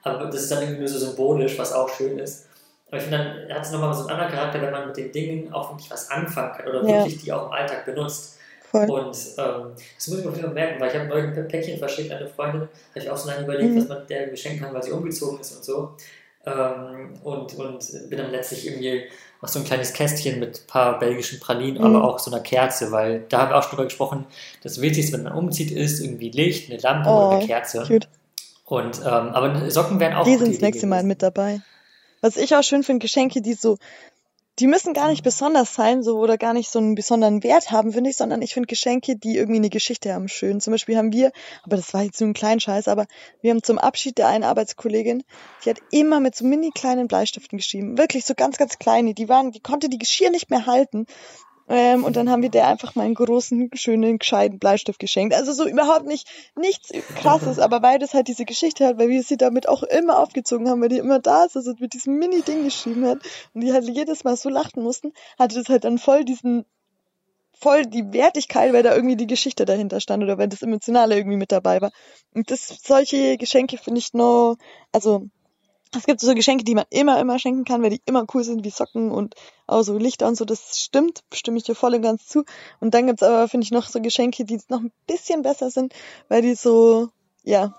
Aber 0.03 0.27
das 0.27 0.43
ist 0.43 0.51
dann 0.53 0.61
irgendwie 0.63 0.81
nur 0.81 0.89
so 0.89 0.99
symbolisch, 0.99 1.59
was 1.59 1.73
auch 1.73 1.89
schön 1.89 2.19
ist. 2.19 2.47
Aber 2.89 2.99
ich 2.99 3.05
finde, 3.05 3.47
dann 3.49 3.57
hat 3.57 3.65
es 3.65 3.73
nochmal 3.73 3.95
so 3.95 4.01
einen 4.01 4.11
anderen 4.11 4.31
Charakter, 4.31 4.61
wenn 4.61 4.71
man 4.71 4.87
mit 4.89 4.97
den 4.99 5.11
Dingen 5.11 5.53
auch 5.55 5.71
wirklich 5.71 5.91
was 5.91 6.11
anfangen 6.11 6.53
kann 6.53 6.69
oder 6.69 6.83
Ja. 6.83 6.99
wirklich 6.99 7.23
die 7.23 7.33
auch 7.33 7.47
im 7.47 7.53
Alltag 7.53 7.87
benutzt. 7.87 8.39
voll. 8.71 8.91
Und 8.91 9.17
ähm, 9.39 9.73
das 9.97 10.09
muss 10.09 10.19
ich 10.19 10.25
mir 10.25 10.31
auf 10.31 10.37
jeden 10.37 10.49
Fall 10.49 10.55
merken, 10.55 10.81
weil 10.81 10.91
ich 10.91 10.95
habe 10.97 11.07
neulich 11.09 11.35
ein 11.37 11.49
Päckchen 11.49 11.79
verschickt 11.79 12.11
an 12.13 12.19
eine 12.19 12.29
Freundin, 12.29 12.61
habe 12.63 12.69
ich 12.97 13.09
auch 13.09 13.17
so 13.17 13.31
lange 13.31 13.45
überlegt, 13.45 13.73
Mhm. 13.73 13.79
was 13.81 13.89
man 13.89 14.07
der 14.07 14.27
geschenken 14.27 14.61
kann, 14.61 14.75
weil 14.75 14.83
sie 14.83 14.91
umgezogen 14.91 15.41
ist 15.41 15.57
und 15.57 15.65
so. 15.65 15.93
Ähm, 16.47 17.15
und, 17.23 17.55
und 17.55 18.11
bin 18.11 18.19
dann 18.19 18.31
letztlich 18.31 18.67
irgendwie 18.67 19.05
noch 19.41 19.49
so 19.49 19.59
ein 19.59 19.65
kleines 19.65 19.93
Kästchen 19.93 20.41
mit 20.41 20.61
ein 20.63 20.67
paar 20.67 20.99
belgischen 20.99 21.41
Pralinen, 21.41 21.79
Mhm. 21.81 21.97
aber 21.97 22.05
auch 22.05 22.19
so 22.19 22.31
einer 22.31 22.41
Kerze, 22.43 22.93
weil 22.93 23.25
da 23.29 23.39
haben 23.43 23.51
wir 23.51 23.57
auch 23.59 23.63
schon 23.63 23.71
drüber 23.71 23.85
gesprochen, 23.85 24.27
das 24.63 24.81
Wichtigste, 24.81 25.17
wenn 25.17 25.25
man 25.25 25.33
umzieht, 25.35 25.71
ist 25.71 26.01
irgendwie 26.01 26.31
Licht, 26.31 26.71
eine 26.71 26.81
Lampe 26.81 27.09
Oh, 27.09 27.17
oder 27.17 27.31
eine 27.39 27.47
Kerze. 27.47 27.85
Cute. 27.87 28.09
Und, 28.67 28.99
ähm, 29.01 29.05
aber 29.05 29.71
Socken 29.71 30.01
wären 30.01 30.15
auch 30.15 30.25
Die 30.25 30.37
sind 30.37 30.53
das 30.55 30.61
nächste 30.61 30.87
Mal 30.87 31.03
mit 31.03 31.23
dabei. 31.23 31.61
Was 32.21 32.37
ich 32.39 32.55
auch 32.57 32.63
schön 32.63 32.83
finde, 32.83 33.03
Geschenke, 33.05 33.43
die 33.43 33.53
so, 33.53 33.77
die 34.59 34.67
müssen 34.69 34.95
gar 34.95 35.09
nicht 35.09 35.25
besonders 35.25 35.75
sein, 35.75 36.03
so 36.03 36.19
oder 36.19 36.39
gar 36.39 36.53
nicht 36.53 36.71
so 36.71 36.79
einen 36.79 36.95
besonderen 36.95 37.43
Wert 37.43 37.71
haben, 37.71 37.93
finde 37.93 38.11
ich, 38.11 38.17
sondern 38.17 38.41
ich 38.41 38.55
finde 38.55 38.69
Geschenke, 38.69 39.17
die 39.17 39.37
irgendwie 39.37 39.59
eine 39.59 39.71
Geschichte 39.71 40.15
haben, 40.15 40.29
schön. 40.29 40.61
Zum 40.61 40.73
Beispiel 40.73 40.97
haben 40.97 41.13
wir, 41.13 41.33
aber 41.65 41.77
das 41.77 41.93
war 41.93 42.03
jetzt 42.03 42.19
so 42.19 42.25
ein 42.25 42.35
kleiner 42.35 42.61
Scheiß, 42.61 42.87
aber 42.87 43.07
wir 43.41 43.51
haben 43.51 43.63
zum 43.63 43.79
Abschied 43.79 44.19
der 44.19 44.29
einen 44.29 44.45
Arbeitskollegin, 44.45 45.25
die 45.65 45.71
hat 45.71 45.79
immer 45.91 46.21
mit 46.21 46.37
so 46.37 46.45
mini 46.45 46.71
kleinen 46.71 47.09
Bleistiften 47.09 47.59
geschrieben, 47.59 47.99
wirklich 47.99 48.25
so 48.25 48.35
ganz, 48.35 48.57
ganz 48.57 48.79
kleine. 48.79 49.15
Die 49.15 49.29
waren, 49.29 49.51
die 49.51 49.61
konnte 49.61 49.89
die 49.89 49.99
Geschirr 49.99 50.31
nicht 50.31 50.51
mehr 50.51 50.67
halten. 50.67 51.07
Ähm, 51.75 52.05
und 52.05 52.15
dann 52.15 52.31
haben 52.31 52.41
wir 52.41 52.51
der 52.51 52.69
einfach 52.69 52.95
mal 52.95 53.03
einen 53.03 53.17
großen, 53.17 53.69
schönen, 53.75 54.21
gescheiten 54.21 54.61
Bleistift 54.61 55.01
geschenkt. 55.01 55.35
Also 55.35 55.53
so 55.53 55.67
überhaupt 55.67 56.07
nicht, 56.07 56.29
nichts 56.55 56.93
krasses, 57.17 57.59
aber 57.59 57.83
weil 57.83 57.99
das 57.99 58.15
halt 58.15 58.29
diese 58.29 58.45
Geschichte 58.45 58.87
hat, 58.87 58.97
weil 58.97 59.09
wir 59.09 59.25
sie 59.25 59.37
damit 59.37 59.69
auch 59.69 59.83
immer 59.83 60.21
aufgezogen 60.21 60.69
haben, 60.69 60.81
weil 60.81 60.89
die 60.89 60.99
immer 60.99 61.19
da 61.19 61.45
ist, 61.45 61.57
also 61.57 61.75
mit 61.81 61.95
diesem 61.95 62.17
Mini-Ding 62.21 62.63
geschrieben 62.63 63.05
hat 63.07 63.19
und 63.55 63.63
die 63.63 63.73
halt 63.73 63.89
jedes 63.89 64.23
Mal 64.23 64.37
so 64.37 64.51
lachen 64.51 64.85
mussten, 64.85 65.13
hatte 65.37 65.57
das 65.57 65.69
halt 65.69 65.83
dann 65.83 65.99
voll 65.99 66.25
diesen, 66.25 66.65
voll 67.59 67.87
die 67.87 68.13
Wertigkeit, 68.13 68.73
weil 68.73 68.85
da 68.85 68.95
irgendwie 68.95 69.17
die 69.17 69.27
Geschichte 69.27 69.65
dahinter 69.65 69.99
stand 69.99 70.23
oder 70.23 70.39
weil 70.39 70.47
das 70.47 70.63
Emotionale 70.63 71.17
irgendwie 71.17 71.39
mit 71.39 71.51
dabei 71.51 71.81
war. 71.81 71.91
Und 72.35 72.53
das, 72.53 72.69
solche 72.85 73.37
Geschenke 73.37 73.79
finde 73.79 73.99
ich 73.99 74.15
noch, 74.15 74.55
also, 74.93 75.27
es 75.97 76.07
gibt 76.07 76.21
so 76.21 76.35
Geschenke, 76.35 76.65
die 76.65 76.75
man 76.75 76.85
immer, 76.91 77.21
immer 77.21 77.39
schenken 77.39 77.65
kann, 77.65 77.83
weil 77.83 77.91
die 77.91 78.03
immer 78.07 78.27
cool 78.35 78.45
sind, 78.45 78.65
wie 78.65 78.71
Socken 78.71 79.11
und 79.11 79.35
auch 79.67 79.83
so 79.83 79.97
Lichter 79.97 80.27
und 80.27 80.37
so. 80.37 80.45
Das 80.45 80.81
stimmt, 80.81 81.23
stimme 81.33 81.59
ich 81.59 81.65
dir 81.65 81.75
voll 81.75 81.95
und 81.95 82.03
ganz 82.03 82.27
zu. 82.27 82.45
Und 82.81 82.95
dann 82.95 83.07
gibt's 83.07 83.23
aber, 83.23 83.49
finde 83.49 83.65
ich, 83.65 83.71
noch 83.71 83.89
so 83.89 84.01
Geschenke, 84.01 84.45
die 84.45 84.61
noch 84.69 84.81
ein 84.81 84.93
bisschen 85.07 85.43
besser 85.43 85.71
sind, 85.71 85.95
weil 86.29 86.43
die 86.43 86.55
so, 86.55 87.09
ja, 87.43 87.75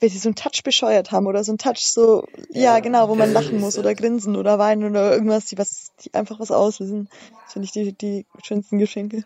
weil 0.00 0.08
die 0.10 0.18
so 0.18 0.28
einen 0.28 0.36
Touch 0.36 0.62
bescheuert 0.64 1.12
haben 1.12 1.26
oder 1.26 1.44
so 1.44 1.52
einen 1.52 1.58
Touch 1.58 1.78
so, 1.78 2.26
ja, 2.50 2.74
Ja, 2.74 2.80
genau, 2.80 3.08
wo 3.08 3.14
man 3.14 3.32
lachen 3.32 3.60
muss 3.60 3.78
oder 3.78 3.94
grinsen 3.94 4.36
oder 4.36 4.58
weinen 4.58 4.84
oder 4.84 5.12
irgendwas, 5.12 5.46
die 5.46 5.58
was, 5.58 5.92
die 6.04 6.12
einfach 6.14 6.40
was 6.40 6.50
auslösen. 6.50 7.08
Das 7.44 7.52
finde 7.54 7.66
ich 7.66 7.72
die, 7.72 7.92
die 7.92 8.26
schönsten 8.42 8.78
Geschenke. 8.78 9.24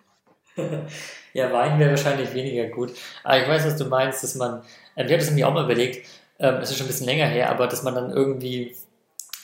Ja, 1.34 1.52
Wein 1.52 1.78
wäre 1.78 1.90
wahrscheinlich 1.90 2.32
weniger 2.34 2.64
gut. 2.64 2.94
Aber 3.22 3.40
ich 3.40 3.46
weiß, 3.46 3.66
was 3.66 3.76
du 3.76 3.84
meinst, 3.84 4.24
dass 4.24 4.34
man, 4.34 4.62
äh, 4.96 5.04
wir 5.04 5.12
haben 5.12 5.20
das 5.20 5.26
irgendwie 5.26 5.44
auch 5.44 5.52
mal 5.52 5.64
überlegt, 5.64 6.08
ähm, 6.38 6.56
es 6.62 6.70
ist 6.70 6.76
schon 6.78 6.86
ein 6.86 6.88
bisschen 6.88 7.06
länger 7.06 7.26
her, 7.26 7.50
aber 7.50 7.66
dass 7.66 7.82
man 7.82 7.94
dann 7.94 8.10
irgendwie 8.10 8.76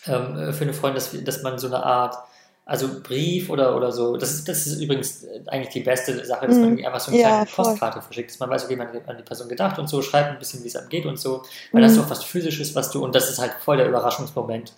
ähm, 0.07 0.53
für 0.53 0.65
eine 0.65 0.75
Freundin, 0.75 0.97
dass, 0.97 1.25
dass 1.25 1.43
man 1.43 1.59
so 1.59 1.67
eine 1.69 1.83
Art, 1.85 2.17
also 2.67 2.89
Brief 3.03 3.51
oder, 3.51 3.77
oder 3.77 3.93
so, 3.93 4.17
das 4.17 4.33
ist, 4.33 4.49
das 4.49 4.67
ist 4.67 4.81
übrigens 4.81 5.27
eigentlich 5.49 5.73
die 5.73 5.81
beste 5.81 6.25
Sache, 6.25 6.47
dass 6.47 6.57
man 6.57 6.71
Mhm. 6.71 6.79
irgendwie 6.79 6.87
einfach 6.87 7.01
so 7.01 7.11
eine 7.13 7.21
Ja, 7.21 7.29
kleine 7.31 7.47
voll. 7.47 7.65
Postkarte 7.67 8.01
verschickt, 8.03 8.31
dass 8.31 8.39
man 8.39 8.51
weiß, 8.51 8.65
okay, 8.65 8.77
man 8.77 8.89
hat 8.89 9.09
an 9.09 9.17
die 9.19 9.23
Person 9.23 9.49
gedacht 9.49 9.79
und 9.79 9.89
so, 9.89 10.01
schreibt 10.03 10.31
ein 10.31 10.39
bisschen, 10.39 10.63
wie 10.63 10.69
es 10.69 10.77
einem 10.77 10.89
geht 10.89 11.07
und 11.07 11.19
so, 11.19 11.43
weil 11.73 11.83
das 11.83 11.93
ist 11.93 11.99
auch 11.99 12.11
was 12.11 12.25
Physisches, 12.25 12.75
was 12.75 12.91
du, 12.91 13.05
und 13.05 13.15
das 13.15 13.29
ist 13.31 13.39
halt 13.39 13.53
voll 13.61 13.77
der 13.77 13.87
Überraschungsmoment, 13.89 14.73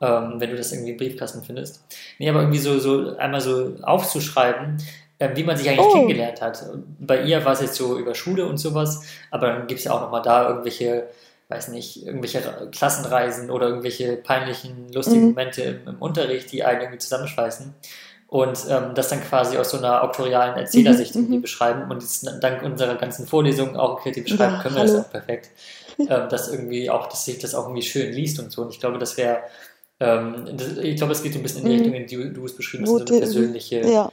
ähm, 0.00 0.34
wenn 0.38 0.50
du 0.50 0.56
das 0.56 0.72
irgendwie 0.72 0.92
im 0.92 0.96
Briefkasten 0.96 1.42
findest. 1.42 1.84
Nee, 2.18 2.28
aber 2.28 2.40
irgendwie 2.40 2.58
so, 2.58 2.78
so 2.78 3.16
einmal 3.16 3.40
so 3.40 3.76
aufzuschreiben, 3.82 4.76
ähm, 5.20 5.30
wie 5.36 5.44
man 5.44 5.56
sich 5.56 5.68
eigentlich 5.68 5.86
Oh. 5.86 5.92
kennengelernt 5.92 6.40
hat. 6.40 6.64
Bei 7.00 7.22
ihr 7.22 7.44
war 7.44 7.52
es 7.52 7.60
jetzt 7.60 7.76
so 7.76 7.98
über 7.98 8.14
Schule 8.14 8.46
und 8.46 8.58
sowas, 8.58 9.02
aber 9.30 9.48
dann 9.48 9.66
gibt 9.66 9.78
es 9.78 9.84
ja 9.84 9.92
auch 9.92 10.00
nochmal 10.00 10.22
da 10.22 10.48
irgendwelche, 10.48 11.08
weiß 11.54 11.68
nicht, 11.68 12.04
irgendwelche 12.04 12.40
Klassenreisen 12.72 13.50
oder 13.50 13.68
irgendwelche 13.68 14.16
peinlichen, 14.16 14.92
lustigen 14.92 15.22
Mhm. 15.22 15.28
Momente 15.30 15.62
im, 15.62 15.88
im 15.88 15.96
Unterricht, 16.02 16.52
die 16.52 16.64
einen 16.64 16.80
irgendwie 16.82 16.98
zusammenschweißen. 16.98 17.72
Und 18.26 18.58
ähm, 18.68 18.94
das 18.94 19.08
dann 19.10 19.20
quasi 19.22 19.56
aus 19.58 19.70
so 19.70 19.78
einer 19.78 20.02
auktorialen 20.02 20.56
Erzählersicht 20.56 21.14
Mhm, 21.14 21.20
irgendwie 21.22 21.36
mhm. 21.38 21.42
beschreiben 21.42 21.90
und 21.90 22.02
jetzt 22.02 22.26
dank 22.40 22.62
unserer 22.62 22.96
ganzen 22.96 23.26
Vorlesungen 23.28 23.76
auch 23.76 24.02
kreativ 24.02 24.24
beschreiben, 24.24 24.54
Ja, 24.56 24.62
können 24.62 24.74
wir 24.74 24.82
das 24.82 24.92
hallo. 24.92 25.02
auch 25.02 25.10
perfekt. 25.10 25.50
ähm, 25.98 26.28
dass 26.28 26.50
irgendwie 26.50 26.90
auch, 26.90 27.06
dass 27.08 27.24
sich 27.24 27.38
das 27.38 27.54
auch 27.54 27.64
irgendwie 27.66 27.82
schön 27.82 28.12
liest 28.12 28.40
und 28.40 28.50
so. 28.50 28.62
Und 28.62 28.70
ich 28.72 28.80
glaube, 28.80 28.98
das 28.98 29.16
wäre, 29.16 29.38
ähm, 30.00 30.46
das, 30.56 30.78
ich 30.78 30.96
glaube, 30.96 31.12
es 31.12 31.22
geht 31.22 31.32
so 31.34 31.38
ein 31.38 31.42
bisschen 31.44 31.60
in 31.60 31.66
die 31.66 31.72
Mhm. 31.76 31.78
Richtung, 31.94 31.94
in 31.94 32.06
die 32.30 32.32
du, 32.34 32.44
es 32.44 32.56
beschrieben 32.56 32.82
hast, 32.84 32.90
so 32.90 32.96
eine 32.96 33.04
Note, 33.04 33.18
persönliche, 33.18 33.80
ja. 33.88 34.10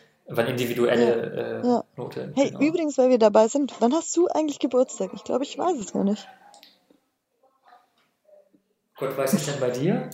individuelle 0.48 1.62
äh, 1.64 1.68
Ja. 1.68 1.84
Note. 1.98 2.32
Hey, 2.36 2.50
genau. 2.52 2.62
übrigens, 2.62 2.98
weil 3.00 3.10
wir 3.10 3.18
dabei 3.18 3.48
sind, 3.48 3.74
wann 3.80 3.94
hast 3.94 4.16
du 4.16 4.28
eigentlich 4.28 4.60
Geburtstag? 4.60 5.10
Ich 5.16 5.24
glaube, 5.24 5.44
ich 5.44 5.58
weiß 5.58 5.78
es 5.80 5.94
gar 5.94 6.04
nicht. 6.04 6.28
Gott, 9.02 9.18
weiß 9.18 9.34
ich 9.34 9.46
denn 9.46 9.60
bei 9.60 9.72
dir? 9.72 10.12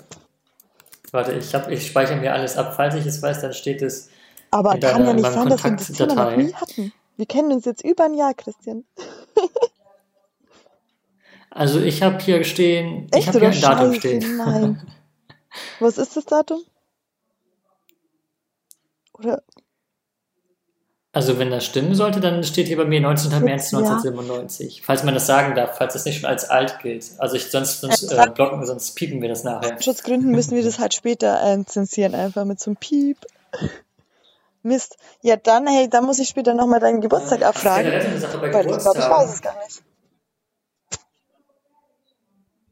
Warte, 1.11 1.33
ich, 1.33 1.53
hab, 1.53 1.69
ich 1.69 1.87
speichere 1.87 2.15
mir 2.15 2.33
alles 2.33 2.55
ab. 2.55 2.73
Falls 2.73 2.95
ich 2.95 3.05
es 3.05 3.21
weiß, 3.21 3.41
dann 3.41 3.53
steht 3.53 3.81
es 3.81 4.09
Aber 4.49 4.75
in 4.75 4.79
kann 4.79 4.93
deiner 4.93 5.07
ja 5.07 5.13
nicht 5.13 5.29
sein, 5.29 5.49
dass 5.49 5.63
wir 5.63 5.71
das 5.71 5.91
Thema 5.91 6.15
noch 6.15 6.37
nie 6.37 6.53
hatten. 6.53 6.93
Wir 7.17 7.25
kennen 7.25 7.51
uns 7.51 7.65
jetzt 7.65 7.83
über 7.83 8.05
ein 8.05 8.13
Jahr, 8.13 8.33
Christian. 8.33 8.85
Also 11.49 11.79
ich 11.79 12.03
habe 12.03 12.19
hier 12.19 12.43
stehen, 12.43 13.07
ich 13.09 13.17
Echt 13.17 13.29
habe 13.29 13.39
hier 13.39 13.49
ein 13.49 13.59
Datum 13.61 13.87
Scheiße? 13.93 13.99
stehen. 13.99 14.37
Nein. 14.37 14.87
Was 15.79 15.97
ist 15.97 16.15
das 16.15 16.25
Datum? 16.25 16.61
Oder 19.13 19.41
Also 21.17 21.39
wenn 21.39 21.49
das 21.49 21.65
stimmen 21.65 21.95
sollte, 21.95 22.19
dann 22.19 22.43
steht 22.43 22.67
hier 22.67 22.77
bei 22.77 22.85
mir 22.85 23.01
19. 23.01 23.43
März 23.43 23.71
Ja. 23.71 23.79
1997. 23.79 24.83
Falls 24.85 25.01
man 25.03 25.15
das 25.15 25.25
sagen 25.25 25.55
darf, 25.55 25.75
falls 25.75 25.93
das 25.93 26.05
nicht 26.05 26.19
schon 26.21 26.29
als 26.29 26.47
alt 26.47 26.77
gilt. 26.83 27.09
Also 27.17 27.37
ich, 27.37 27.49
sonst, 27.49 27.81
sonst 27.81 28.11
Äh, 28.11 28.23
äh, 28.23 28.29
blocken, 28.29 28.63
sonst 28.67 28.91
piepen 28.93 29.19
wir 29.19 29.27
das 29.27 29.43
nachher. 29.43 29.81
Schutzgründen 29.81 30.29
müssen 30.29 30.55
wir 30.55 30.63
das 30.63 30.77
halt 30.77 30.93
später 30.93 31.41
äh, 31.43 31.65
zensieren, 31.65 32.13
einfach 32.13 32.45
mit 32.45 32.59
so 32.59 32.69
einem 32.69 32.75
Piep. 32.75 33.17
Mist. 34.61 34.97
Ja, 35.23 35.37
dann, 35.37 35.65
hey, 35.65 35.89
dann 35.89 36.05
muss 36.05 36.19
ich 36.19 36.27
später 36.29 36.53
nochmal 36.53 36.79
deinen 36.79 37.01
Geburtstag 37.01 37.39
Das 37.39 37.49
ist 37.49 37.55
abfragen. 37.65 37.85
generell 37.85 38.01
so 38.03 38.07
eine 38.09 38.19
Sache 38.19 38.37
bei 38.37 38.53
Weil 38.53 38.69
ich 38.69 38.77
glaube, 38.77 38.99
ich 38.99 39.09
weiß 39.09 39.33
es 39.33 39.41
gar 39.41 39.55
nicht. 39.63 39.81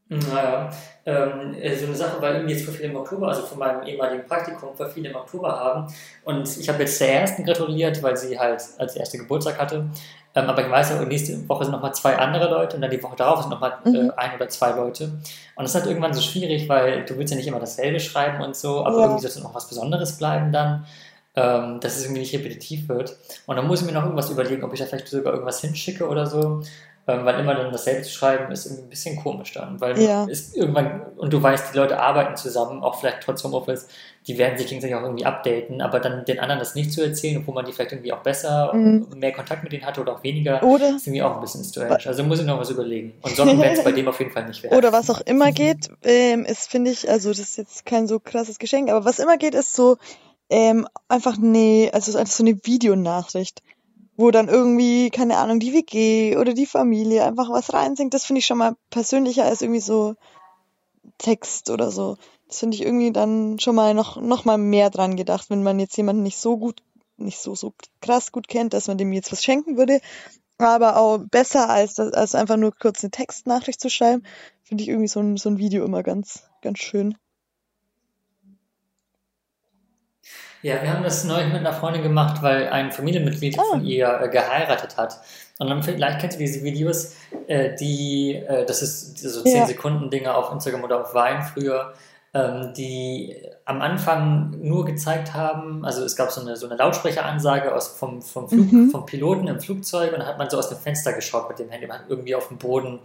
Naja, 0.07 0.69
ähm, 1.07 1.55
äh, 1.59 1.75
so 1.75 1.87
eine 1.87 1.95
Sache, 1.95 2.21
weil 2.21 2.35
irgendwie 2.35 2.53
jetzt 2.53 2.65
vor 2.65 2.73
viele 2.73 2.89
im 2.89 2.95
Oktober, 2.95 3.27
also 3.27 3.41
von 3.41 3.57
meinem 3.57 3.83
ehemaligen 3.87 4.27
Praktikum, 4.27 4.75
vor 4.75 4.87
viele 4.87 5.09
im 5.09 5.15
Oktober 5.15 5.59
haben. 5.59 5.93
Und 6.23 6.57
ich 6.59 6.69
habe 6.69 6.83
jetzt 6.83 7.01
der 7.01 7.21
ersten 7.21 7.43
gratuliert, 7.43 8.03
weil 8.03 8.15
sie 8.15 8.37
halt 8.37 8.61
als 8.77 8.95
erste 8.95 9.17
Geburtstag 9.17 9.59
hatte. 9.59 9.89
Ähm, 10.35 10.49
aber 10.49 10.63
ich 10.63 10.69
weiß 10.69 10.91
ja, 10.91 11.01
nächste 11.05 11.49
Woche 11.49 11.63
sind 11.63 11.71
nochmal 11.71 11.95
zwei 11.95 12.17
andere 12.17 12.49
Leute 12.49 12.75
und 12.75 12.81
dann 12.81 12.91
die 12.91 13.01
Woche 13.01 13.15
darauf 13.15 13.41
sind 13.41 13.49
nochmal 13.49 13.79
äh, 13.85 13.89
mhm. 13.89 14.11
ein 14.15 14.35
oder 14.35 14.47
zwei 14.49 14.71
Leute. 14.71 15.05
Und 15.55 15.63
das 15.63 15.73
ist 15.73 15.75
halt 15.75 15.87
irgendwann 15.87 16.13
so 16.13 16.21
schwierig, 16.21 16.69
weil 16.69 17.05
du 17.05 17.17
willst 17.17 17.31
ja 17.31 17.37
nicht 17.37 17.47
immer 17.47 17.59
dasselbe 17.59 17.99
schreiben 17.99 18.43
und 18.43 18.55
so, 18.55 18.85
aber 18.85 18.97
ja. 18.97 19.03
irgendwie 19.05 19.21
soll 19.21 19.31
es 19.31 19.41
noch 19.41 19.55
was 19.55 19.67
Besonderes 19.67 20.17
bleiben 20.17 20.51
dann, 20.51 20.85
ähm, 21.35 21.79
dass 21.79 21.95
es 21.95 22.03
irgendwie 22.03 22.19
nicht 22.19 22.33
repetitiv 22.33 22.89
wird. 22.89 23.17
Und 23.47 23.55
dann 23.55 23.65
muss 23.65 23.81
ich 23.81 23.87
mir 23.87 23.93
noch 23.93 24.03
irgendwas 24.03 24.29
überlegen, 24.29 24.63
ob 24.63 24.73
ich 24.73 24.79
da 24.79 24.85
vielleicht 24.85 25.07
sogar 25.07 25.33
irgendwas 25.33 25.61
hinschicke 25.61 26.07
oder 26.07 26.25
so. 26.27 26.61
Weil 27.07 27.39
immer 27.39 27.53
dann 27.53 27.71
dasselbe 27.71 28.01
zu 28.01 28.11
schreiben 28.11 28.51
ist 28.51 28.65
irgendwie 28.65 28.83
ein 28.83 28.89
bisschen 28.89 29.15
komisch 29.21 29.53
dann, 29.53 29.79
weil 29.79 30.01
ja. 30.01 30.25
ist 30.25 30.57
irgendwann, 30.57 31.03
und 31.17 31.31
du 31.31 31.41
weißt, 31.41 31.71
die 31.71 31.77
Leute 31.77 31.99
arbeiten 31.99 32.35
zusammen, 32.35 32.81
auch 32.81 32.99
vielleicht 32.99 33.21
trotz 33.21 33.43
Homeoffice, 33.43 33.87
die 34.25 34.39
werden 34.39 34.57
sich 34.57 34.65
gegenseitig 34.65 34.95
auch 34.95 35.03
irgendwie 35.03 35.23
updaten, 35.23 35.81
aber 35.81 35.99
dann 35.99 36.25
den 36.25 36.39
anderen 36.39 36.57
das 36.57 36.73
nicht 36.73 36.91
zu 36.91 37.03
erzählen, 37.03 37.37
obwohl 37.37 37.53
man 37.53 37.65
die 37.65 37.73
vielleicht 37.73 37.91
irgendwie 37.91 38.11
auch 38.11 38.23
besser, 38.23 38.73
mhm. 38.73 39.05
mehr 39.17 39.33
Kontakt 39.33 39.61
mit 39.61 39.71
denen 39.71 39.85
hatte 39.85 40.01
oder 40.01 40.13
auch 40.13 40.23
weniger, 40.23 40.63
oder 40.63 40.95
ist 40.95 41.05
irgendwie 41.05 41.21
auch 41.21 41.35
ein 41.35 41.41
bisschen 41.41 41.63
strange. 41.63 41.99
Also 42.07 42.23
muss 42.23 42.39
ich 42.39 42.47
noch 42.47 42.59
was 42.59 42.71
überlegen. 42.71 43.13
Und 43.21 43.35
Socken 43.35 43.61
werden 43.61 43.77
es 43.77 43.83
bei 43.83 43.91
dem 43.91 44.07
auf 44.07 44.17
jeden 44.17 44.31
Fall 44.31 44.47
nicht 44.47 44.63
werden. 44.63 44.75
Oder 44.75 44.91
was 44.91 45.11
auch 45.11 45.21
immer 45.21 45.51
geht, 45.51 45.91
ähm, 46.01 46.43
ist, 46.43 46.71
finde 46.71 46.89
ich, 46.89 47.07
also 47.07 47.29
das 47.29 47.39
ist 47.39 47.57
jetzt 47.57 47.85
kein 47.85 48.07
so 48.07 48.19
krasses 48.19 48.57
Geschenk, 48.57 48.89
aber 48.89 49.05
was 49.05 49.19
immer 49.19 49.37
geht, 49.37 49.53
ist 49.53 49.75
so, 49.75 49.97
ähm, 50.49 50.87
einfach 51.07 51.37
nee, 51.37 51.91
also 51.93 52.17
einfach 52.17 52.33
so 52.33 52.43
eine 52.43 52.57
Videonachricht 52.63 53.61
wo 54.17 54.31
dann 54.31 54.47
irgendwie, 54.47 55.09
keine 55.09 55.37
Ahnung, 55.37 55.59
die 55.59 55.73
WG 55.73 56.37
oder 56.37 56.53
die 56.53 56.65
Familie 56.65 57.25
einfach 57.25 57.49
was 57.49 57.73
reinsingt. 57.73 58.13
Das 58.13 58.25
finde 58.25 58.39
ich 58.39 58.45
schon 58.45 58.57
mal 58.57 58.75
persönlicher 58.89 59.45
als 59.45 59.61
irgendwie 59.61 59.81
so 59.81 60.15
Text 61.17 61.69
oder 61.69 61.91
so. 61.91 62.17
Das 62.47 62.59
finde 62.59 62.75
ich 62.75 62.83
irgendwie 62.83 63.11
dann 63.11 63.59
schon 63.59 63.75
mal 63.75 63.93
noch, 63.93 64.21
noch 64.21 64.45
mal 64.45 64.57
mehr 64.57 64.89
dran 64.89 65.15
gedacht, 65.15 65.49
wenn 65.49 65.63
man 65.63 65.79
jetzt 65.79 65.97
jemanden 65.97 66.23
nicht 66.23 66.37
so 66.37 66.57
gut, 66.57 66.81
nicht 67.17 67.39
so, 67.39 67.55
so 67.55 67.73
krass 68.01 68.31
gut 68.31 68.47
kennt, 68.47 68.73
dass 68.73 68.87
man 68.87 68.97
dem 68.97 69.11
jetzt 69.13 69.31
was 69.31 69.43
schenken 69.43 69.77
würde. 69.77 69.99
Aber 70.57 70.95
auch 70.97 71.17
besser 71.17 71.69
als, 71.69 71.99
als 71.99 72.35
einfach 72.35 72.55
nur 72.55 72.71
kurz 72.71 73.03
eine 73.03 73.11
Textnachricht 73.11 73.81
zu 73.81 73.89
schreiben, 73.89 74.23
finde 74.63 74.83
ich 74.83 74.89
irgendwie 74.89 75.09
so 75.09 75.19
ein, 75.19 75.35
so 75.35 75.49
ein 75.49 75.57
Video 75.57 75.83
immer 75.83 76.03
ganz, 76.03 76.43
ganz 76.61 76.79
schön. 76.79 77.17
Ja, 80.65 80.81
wir 80.81 80.91
haben 80.91 81.03
das 81.03 81.23
neulich 81.23 81.53
mit 81.53 81.57
einer 81.57 81.73
Freundin 81.73 82.01
gemacht, 82.01 82.41
weil 82.41 82.69
ein 82.69 82.91
Familienmitglied 82.91 83.55
oh. 83.59 83.63
von 83.65 83.85
ihr 83.85 84.19
äh, 84.19 84.29
geheiratet 84.29 84.97
hat. 84.97 85.19
Und 85.59 85.69
dann 85.69 85.83
vielleicht 85.83 86.19
kennst 86.19 86.37
du 86.37 86.39
diese 86.39 86.63
Videos, 86.63 87.13
äh, 87.45 87.75
die, 87.75 88.33
äh, 88.33 88.65
das 88.65 88.81
ist 88.81 89.19
so 89.19 89.43
10 89.43 89.57
ja. 89.57 89.67
Sekunden 89.67 90.09
Dinge 90.09 90.33
auf 90.33 90.51
Instagram 90.51 90.83
oder 90.83 91.01
auf 91.01 91.13
Wein 91.13 91.43
früher, 91.43 91.93
ähm, 92.33 92.73
die 92.75 93.35
am 93.65 93.79
Anfang 93.83 94.55
nur 94.59 94.85
gezeigt 94.85 95.35
haben, 95.35 95.85
also 95.85 96.03
es 96.03 96.15
gab 96.15 96.31
so 96.31 96.41
eine, 96.41 96.55
so 96.55 96.65
eine 96.65 96.77
Lautsprecheransage 96.77 97.75
aus, 97.75 97.89
vom, 97.89 98.23
vom, 98.23 98.49
Flug, 98.49 98.71
mhm. 98.71 98.89
vom 98.89 99.05
Piloten 99.05 99.47
im 99.47 99.59
Flugzeug 99.59 100.13
und 100.13 100.19
dann 100.19 100.27
hat 100.27 100.39
man 100.39 100.49
so 100.49 100.57
aus 100.57 100.69
dem 100.69 100.79
Fenster 100.79 101.13
geschaut 101.13 101.47
mit 101.47 101.59
dem 101.59 101.69
Handy, 101.69 101.85
man 101.85 101.99
hat 101.99 102.05
irgendwie 102.09 102.33
auf 102.33 102.47
dem 102.47 102.57
Boden, 102.57 103.01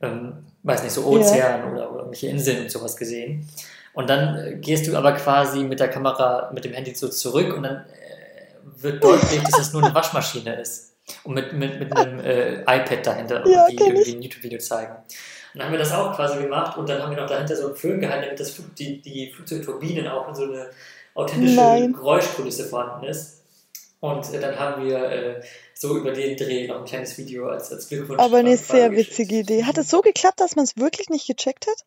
ähm, 0.00 0.46
weiß 0.62 0.82
nicht, 0.82 0.94
so 0.94 1.04
Ozean 1.04 1.60
ja. 1.60 1.70
oder, 1.70 1.90
oder 1.90 1.98
irgendwelche 1.98 2.28
Inseln 2.28 2.62
und 2.62 2.70
sowas 2.70 2.96
gesehen. 2.96 3.46
Und 3.94 4.08
dann 4.08 4.38
äh, 4.38 4.54
gehst 4.56 4.86
du 4.86 4.96
aber 4.96 5.12
quasi 5.12 5.64
mit 5.64 5.80
der 5.80 5.88
Kamera, 5.88 6.50
mit 6.52 6.64
dem 6.64 6.72
Handy 6.72 6.94
so 6.94 7.08
zurück 7.08 7.54
und 7.54 7.64
dann 7.64 7.76
äh, 7.76 8.82
wird 8.82 9.02
deutlich, 9.02 9.42
dass 9.42 9.60
es 9.60 9.72
nur 9.72 9.84
eine 9.84 9.94
Waschmaschine 9.94 10.60
ist. 10.60 10.94
Und 11.24 11.34
mit, 11.34 11.52
mit, 11.52 11.78
mit 11.78 11.96
einem 11.96 12.20
äh, 12.20 12.62
iPad 12.62 13.06
dahinter, 13.06 13.46
ja, 13.46 13.66
die 13.68 13.76
irgendwie 13.76 14.14
ein 14.14 14.22
YouTube-Video 14.22 14.58
zeigen. 14.60 14.94
Und 14.94 15.58
dann 15.58 15.64
haben 15.66 15.72
wir 15.72 15.78
das 15.78 15.92
auch 15.92 16.14
quasi 16.14 16.40
gemacht 16.40 16.78
und 16.78 16.88
dann 16.88 17.02
haben 17.02 17.10
wir 17.10 17.20
noch 17.20 17.28
dahinter 17.28 17.56
so 17.56 17.66
einen 17.66 17.76
Föhn 17.76 18.00
gehalten, 18.00 18.24
damit 18.24 18.40
das 18.40 18.52
Flug, 18.52 18.74
die, 18.76 19.02
die 19.02 19.30
Flugzeugturbinen 19.30 20.08
auch 20.08 20.28
in 20.28 20.34
so 20.34 20.44
eine 20.44 20.70
authentische 21.14 21.56
Nein. 21.56 21.92
Geräuschkulisse 21.92 22.64
vorhanden 22.66 23.06
ist. 23.06 23.42
Und 24.00 24.32
äh, 24.32 24.40
dann 24.40 24.58
haben 24.58 24.84
wir 24.84 24.98
äh, 24.98 25.42
so 25.74 25.96
über 25.96 26.12
den 26.12 26.36
Dreh 26.36 26.66
noch 26.66 26.78
ein 26.78 26.84
kleines 26.84 27.18
Video 27.18 27.48
als, 27.48 27.70
als 27.70 27.88
Glückwunsch. 27.88 28.20
Aber 28.20 28.38
eine 28.38 28.56
sehr 28.56 28.92
witzige 28.92 29.40
Idee. 29.40 29.64
Hat 29.64 29.76
es 29.76 29.90
so 29.90 30.00
geklappt, 30.00 30.40
dass 30.40 30.56
man 30.56 30.64
es 30.64 30.76
wirklich 30.76 31.08
nicht 31.10 31.26
gecheckt 31.26 31.66
hat? 31.66 31.84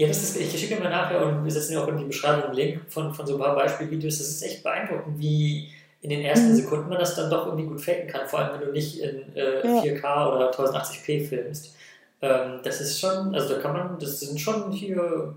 Ja, 0.00 0.06
das 0.08 0.22
ist, 0.22 0.36
ich 0.40 0.58
schicke 0.58 0.82
mal 0.82 0.88
nachher 0.88 1.26
und 1.26 1.44
wir 1.44 1.52
setzen 1.52 1.74
ja 1.74 1.84
auch 1.84 1.88
in 1.88 1.98
die 1.98 2.06
Beschreibung 2.06 2.44
einen 2.44 2.54
Link 2.54 2.80
von, 2.88 3.12
von 3.12 3.26
so 3.26 3.34
ein 3.34 3.38
paar 3.38 3.54
Beispielvideos. 3.54 4.16
Das 4.16 4.28
ist 4.28 4.42
echt 4.42 4.62
beeindruckend, 4.62 5.18
wie 5.18 5.68
in 6.00 6.08
den 6.08 6.22
ersten 6.22 6.52
mhm. 6.52 6.54
Sekunden 6.54 6.88
man 6.88 6.98
das 6.98 7.16
dann 7.16 7.28
doch 7.28 7.44
irgendwie 7.44 7.66
gut 7.66 7.82
faken 7.82 8.08
kann, 8.08 8.26
vor 8.26 8.38
allem 8.38 8.54
wenn 8.54 8.68
du 8.68 8.72
nicht 8.72 8.98
in 8.98 9.36
äh, 9.36 9.56
ja. 9.62 9.82
4K 9.82 10.34
oder 10.34 10.50
1080p 10.52 11.28
filmst. 11.28 11.74
Ähm, 12.22 12.60
das 12.64 12.80
ist 12.80 12.98
schon, 12.98 13.34
also 13.34 13.54
da 13.54 13.60
kann 13.60 13.74
man, 13.74 13.98
das 13.98 14.20
sind 14.20 14.40
schon 14.40 14.72
hier 14.72 15.34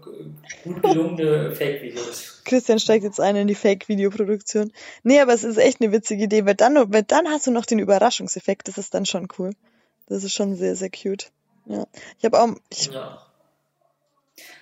gut 0.64 0.82
gelungene 0.82 1.51
Fake-Videos. 1.55 2.43
Christian 2.45 2.80
steigt 2.80 3.03
jetzt 3.03 3.20
ein 3.20 3.36
in 3.36 3.49
die 3.49 3.55
Fake-Videoproduktion. 3.55 4.72
Nee, 5.03 5.20
aber 5.20 5.34
es 5.34 5.43
ist 5.43 5.57
echt 5.57 5.82
eine 5.82 5.91
witzige 5.91 6.24
Idee, 6.24 6.45
weil 6.45 6.55
dann, 6.55 6.93
weil 6.93 7.03
dann 7.03 7.28
hast 7.28 7.47
du 7.47 7.51
noch 7.51 7.66
den 7.66 7.80
Überraschungseffekt, 7.80 8.70
das 8.70 8.78
ist 8.78 8.93
dann 8.93 9.05
schon 9.05 9.28
cool. 9.38 9.51
Das 10.07 10.24
ist 10.24 10.34
schon 10.34 10.55
sehr, 10.55 10.78
sehr 10.78 10.89
cute. 10.89 11.32
Ja. 11.66 11.86
Ich 12.18 12.24
habe 12.24 12.41
auch, 12.41 12.47
ich, 12.70 12.86
ja. 12.86 13.20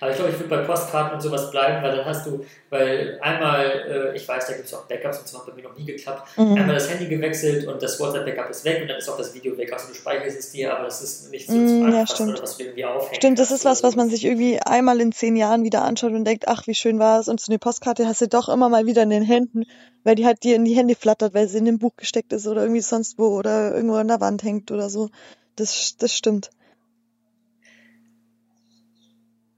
Aber 0.00 0.10
ich 0.10 0.16
glaube, 0.16 0.32
ich 0.32 0.38
würde 0.38 0.50
bei 0.50 0.62
Postkarten 0.64 1.14
und 1.14 1.20
sowas 1.22 1.50
bleiben, 1.50 1.82
weil 1.82 1.96
dann 1.96 2.04
hast 2.04 2.26
du, 2.26 2.44
weil 2.68 3.18
einmal, 3.22 4.12
äh, 4.12 4.16
ich 4.16 4.28
weiß, 4.28 4.46
da 4.46 4.52
gibt 4.52 4.66
es 4.66 4.74
auch 4.74 4.82
Backups 4.82 5.20
und 5.20 5.28
so 5.28 5.38
hat 5.38 5.46
bei 5.46 5.54
mir 5.54 5.62
noch 5.62 5.78
nie 5.78 5.86
geklappt, 5.86 6.36
mhm. 6.36 6.56
einmal 6.56 6.74
das 6.74 6.90
Handy 6.90 7.06
gewechselt 7.06 7.66
und 7.66 7.82
das 7.82 7.98
WhatsApp-Backup 7.98 8.50
ist 8.50 8.66
weg 8.66 8.82
und 8.82 8.88
dann 8.88 8.98
ist 8.98 9.08
auch 9.08 9.16
das 9.16 9.34
Video 9.34 9.56
weg. 9.56 9.72
Also 9.72 9.88
du 9.88 9.94
speicherst 9.94 10.38
es 10.38 10.50
dir, 10.50 10.74
aber 10.74 10.84
das 10.84 11.02
ist 11.02 11.30
nicht 11.30 11.46
so 11.46 11.54
mhm, 11.54 11.68
zum 11.68 11.84
Anfassen 11.86 12.28
ja, 12.28 12.34
oder 12.34 12.42
was 12.42 12.56
du 12.58 12.64
irgendwie 12.64 12.84
aufhängen 12.84 13.14
Stimmt, 13.14 13.38
das 13.38 13.50
ist 13.50 13.64
was, 13.64 13.82
was 13.82 13.96
man 13.96 14.10
sich 14.10 14.24
irgendwie 14.26 14.60
einmal 14.60 15.00
in 15.00 15.12
zehn 15.12 15.36
Jahren 15.36 15.64
wieder 15.64 15.82
anschaut 15.82 16.12
und 16.12 16.26
denkt, 16.26 16.48
ach, 16.48 16.66
wie 16.66 16.74
schön 16.74 16.98
war 16.98 17.20
es. 17.20 17.28
Und 17.28 17.40
so 17.40 17.50
eine 17.50 17.58
Postkarte 17.58 18.06
hast 18.06 18.20
du 18.20 18.28
doch 18.28 18.50
immer 18.50 18.68
mal 18.68 18.84
wieder 18.84 19.02
in 19.04 19.10
den 19.10 19.22
Händen, 19.22 19.64
weil 20.04 20.16
die 20.16 20.26
halt 20.26 20.42
dir 20.42 20.56
in 20.56 20.66
die 20.66 20.76
Hände 20.76 20.96
flattert, 20.96 21.32
weil 21.32 21.48
sie 21.48 21.58
in 21.58 21.64
dem 21.64 21.78
Buch 21.78 21.96
gesteckt 21.96 22.34
ist 22.34 22.46
oder 22.46 22.62
irgendwie 22.62 22.82
sonst 22.82 23.18
wo 23.18 23.28
oder 23.28 23.74
irgendwo 23.74 23.94
an 23.94 24.08
der 24.08 24.20
Wand 24.20 24.42
hängt 24.42 24.70
oder 24.70 24.90
so. 24.90 25.08
Das, 25.56 25.96
das 25.96 26.14
stimmt. 26.14 26.50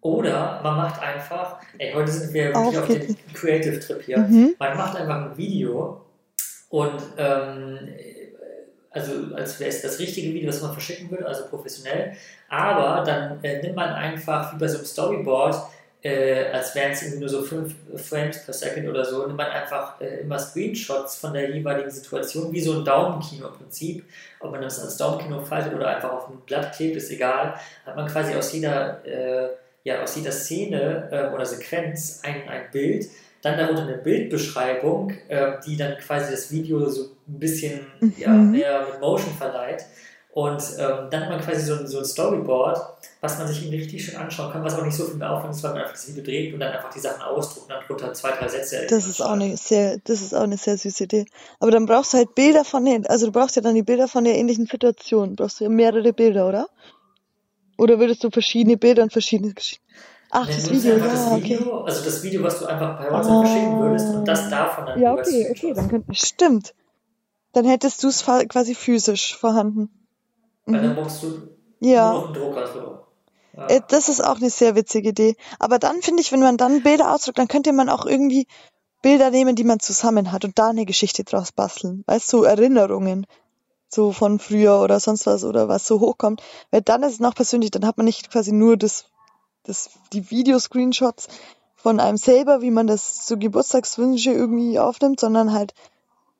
Oder 0.04 0.60
man 0.62 0.76
macht 0.76 1.00
einfach, 1.00 1.56
ey, 1.78 1.94
heute 1.94 2.12
sind 2.12 2.34
wir 2.34 2.54
wirklich 2.54 2.78
auf 2.78 2.86
dem 2.88 3.16
Creative 3.32 3.80
Trip 3.80 4.02
hier. 4.02 4.18
Mhm. 4.18 4.54
Man 4.58 4.76
macht 4.76 4.96
einfach 4.96 5.30
ein 5.30 5.36
Video 5.38 6.02
und 6.68 7.00
ähm, 7.16 7.78
also 8.90 9.12
als 9.34 9.58
wäre 9.58 9.70
es 9.70 9.80
das 9.80 9.98
richtige 9.98 10.34
Video, 10.34 10.46
das 10.46 10.60
man 10.60 10.72
verschicken 10.72 11.10
würde, 11.10 11.26
also 11.26 11.46
professionell. 11.46 12.12
Aber 12.50 13.02
dann 13.02 13.42
äh, 13.42 13.62
nimmt 13.62 13.76
man 13.76 13.88
einfach 13.94 14.52
wie 14.52 14.58
bei 14.58 14.68
so 14.68 14.76
einem 14.76 14.86
Storyboard, 14.86 15.56
äh, 16.02 16.50
als 16.52 16.74
wären 16.74 16.92
es 16.92 17.00
irgendwie 17.00 17.20
nur 17.20 17.30
so 17.30 17.42
fünf 17.42 17.74
Frames 17.96 18.44
per 18.44 18.52
Second 18.52 18.86
oder 18.86 19.06
so, 19.06 19.24
nimmt 19.24 19.38
man 19.38 19.46
einfach 19.46 19.98
äh, 20.02 20.20
immer 20.20 20.38
Screenshots 20.38 21.16
von 21.16 21.32
der 21.32 21.48
jeweiligen 21.48 21.90
Situation, 21.90 22.52
wie 22.52 22.60
so 22.60 22.74
ein 22.74 22.84
Daumenkino-Prinzip. 22.84 24.04
Ob 24.40 24.50
man 24.50 24.60
das 24.60 24.82
als 24.82 24.98
Daumenkino 24.98 25.40
faltet 25.40 25.72
oder 25.72 25.88
einfach 25.88 26.12
auf 26.12 26.28
ein 26.28 26.42
Blatt 26.44 26.76
klebt, 26.76 26.96
ist 26.96 27.10
egal. 27.10 27.54
Hat 27.86 27.96
man 27.96 28.06
quasi 28.06 28.34
aus 28.34 28.52
jeder 28.52 29.02
äh, 29.06 29.48
ja, 29.84 30.02
aus 30.02 30.16
jeder 30.16 30.32
Szene 30.32 31.08
äh, 31.12 31.34
oder 31.34 31.46
Sequenz 31.46 32.20
ein, 32.24 32.48
ein 32.48 32.70
Bild, 32.72 33.08
dann 33.42 33.58
darunter 33.58 33.82
eine 33.82 33.98
Bildbeschreibung, 33.98 35.12
äh, 35.28 35.52
die 35.64 35.76
dann 35.76 35.98
quasi 35.98 36.32
das 36.32 36.50
Video 36.50 36.88
so 36.88 37.02
ein 37.28 37.38
bisschen 37.38 37.86
mhm. 38.00 38.14
ja, 38.16 38.30
mehr 38.30 38.86
mit 38.90 39.00
Motion 39.00 39.34
verleiht. 39.34 39.84
Und 40.32 40.62
ähm, 40.78 41.10
dann 41.10 41.20
hat 41.20 41.28
man 41.28 41.40
quasi 41.40 41.60
so 41.60 41.74
ein, 41.74 41.86
so 41.86 41.98
ein 41.98 42.04
Storyboard, 42.04 42.76
was 43.20 43.38
man 43.38 43.46
sich 43.46 43.62
irgendwie 43.62 43.78
richtig 43.78 44.04
schön 44.04 44.16
anschauen 44.16 44.50
kann, 44.50 44.64
was 44.64 44.74
auch 44.74 44.84
nicht 44.84 44.96
so 44.96 45.04
viel 45.04 45.14
mehr 45.14 45.30
Aufwand 45.30 45.54
ist, 45.54 45.62
weil 45.62 45.70
man 45.70 45.82
einfach 45.82 45.92
das 45.92 46.08
Video 46.08 46.24
dreht 46.24 46.52
und 46.52 46.58
dann 46.58 46.72
einfach 46.72 46.92
die 46.92 46.98
Sachen 46.98 47.22
ausdruckt 47.22 47.66
und 47.66 47.70
dann 47.70 47.84
drunter 47.84 48.12
zwei, 48.14 48.32
drei 48.32 48.48
Sätze. 48.48 48.84
Das 48.90 49.06
ist 49.06 49.20
auch 49.20 49.30
eine 49.30 49.56
sehr, 49.56 49.98
das 50.02 50.22
ist 50.22 50.34
auch 50.34 50.42
eine 50.42 50.56
sehr 50.56 50.76
süße 50.76 51.04
Idee. 51.04 51.26
Aber 51.60 51.70
dann 51.70 51.86
brauchst 51.86 52.14
du 52.14 52.16
halt 52.16 52.34
Bilder 52.34 52.64
von 52.64 52.84
den, 52.84 53.06
also 53.06 53.26
du 53.26 53.32
brauchst 53.32 53.54
ja 53.54 53.62
dann 53.62 53.76
die 53.76 53.84
Bilder 53.84 54.08
von 54.08 54.24
der 54.24 54.34
ähnlichen 54.34 54.66
Situation. 54.66 55.36
Brauchst 55.36 55.60
du 55.60 55.64
ja 55.64 55.70
mehrere 55.70 56.12
Bilder, 56.12 56.48
oder? 56.48 56.66
Oder 57.76 57.98
würdest 57.98 58.24
du 58.24 58.30
verschiedene 58.30 58.76
Bilder 58.76 59.02
und 59.02 59.12
verschiedene 59.12 59.52
Geschichten? 59.52 59.84
Ach, 60.30 60.46
das 60.46 60.70
Video, 60.70 60.96
ja, 60.96 61.04
das 61.04 61.36
Video, 61.36 61.58
okay. 61.58 61.86
Also 61.86 62.04
das 62.04 62.22
Video, 62.22 62.42
was 62.42 62.58
du 62.58 62.66
einfach 62.66 62.98
bei 62.98 63.10
WhatsApp 63.10 63.32
oh. 63.32 63.42
verschicken 63.42 63.78
würdest 63.78 64.14
und 64.14 64.24
das 64.26 64.50
davon 64.50 64.86
dann 64.86 65.00
Ja, 65.00 65.12
okay, 65.12 65.48
okay, 65.50 65.72
dann 65.74 65.88
könnte, 65.88 66.14
stimmt. 66.14 66.74
Dann 67.52 67.64
hättest 67.64 68.02
du 68.02 68.08
es 68.08 68.24
quasi 68.24 68.74
physisch 68.74 69.36
vorhanden. 69.36 69.90
Weil 70.66 70.80
mhm. 70.80 70.84
dann 70.86 70.96
brauchst 70.96 71.22
du 71.22 71.48
ja. 71.78 72.12
nur 72.12 72.20
noch 72.20 72.24
einen 72.26 72.34
Drucker. 72.34 72.66
So. 72.66 72.98
Ja. 73.56 73.66
Äh, 73.68 73.80
das 73.88 74.08
ist 74.08 74.24
auch 74.24 74.36
eine 74.36 74.50
sehr 74.50 74.74
witzige 74.74 75.10
Idee. 75.10 75.36
Aber 75.60 75.78
dann 75.78 76.02
finde 76.02 76.22
ich, 76.22 76.32
wenn 76.32 76.40
man 76.40 76.56
dann 76.56 76.82
Bilder 76.82 77.14
ausdruckt, 77.14 77.38
dann 77.38 77.48
könnte 77.48 77.72
man 77.72 77.88
auch 77.88 78.04
irgendwie 78.04 78.48
Bilder 79.02 79.30
nehmen, 79.30 79.54
die 79.54 79.64
man 79.64 79.80
zusammen 79.80 80.32
hat 80.32 80.44
und 80.44 80.58
da 80.58 80.70
eine 80.70 80.86
Geschichte 80.86 81.24
draus 81.24 81.52
basteln. 81.52 82.02
Weißt 82.06 82.32
du, 82.32 82.38
so 82.38 82.44
Erinnerungen 82.44 83.26
so 83.94 84.12
von 84.12 84.38
früher 84.38 84.80
oder 84.80 85.00
sonst 85.00 85.26
was 85.26 85.44
oder 85.44 85.68
was 85.68 85.86
so 85.86 86.00
hochkommt. 86.00 86.42
Weil 86.70 86.82
dann 86.82 87.02
ist 87.02 87.14
es 87.14 87.20
noch 87.20 87.34
persönlich, 87.34 87.70
dann 87.70 87.86
hat 87.86 87.96
man 87.96 88.06
nicht 88.06 88.30
quasi 88.30 88.52
nur 88.52 88.76
das, 88.76 89.06
das, 89.62 89.90
die 90.12 90.30
Videoscreenshots 90.30 91.28
von 91.76 92.00
einem 92.00 92.16
selber, 92.16 92.62
wie 92.62 92.70
man 92.70 92.86
das 92.86 93.26
so 93.26 93.36
Geburtstagswünsche 93.36 94.32
irgendwie 94.32 94.78
aufnimmt, 94.78 95.20
sondern 95.20 95.52
halt 95.52 95.74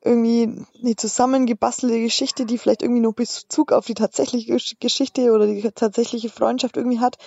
irgendwie 0.03 0.65
eine 0.81 0.95
zusammengebastelte 0.95 1.99
Geschichte, 1.99 2.45
die 2.45 2.59
vielleicht 2.59 2.83
irgendwie 2.83 3.01
noch 3.01 3.13
Bezug 3.13 3.71
auf 3.71 3.85
die 3.85 3.95
tatsächliche 3.95 4.55
Geschichte 4.79 5.31
oder 5.31 5.47
die 5.47 5.61
tatsächliche 5.71 6.29
Freundschaft 6.29 6.77
irgendwie 6.77 6.99
hat 6.99 7.17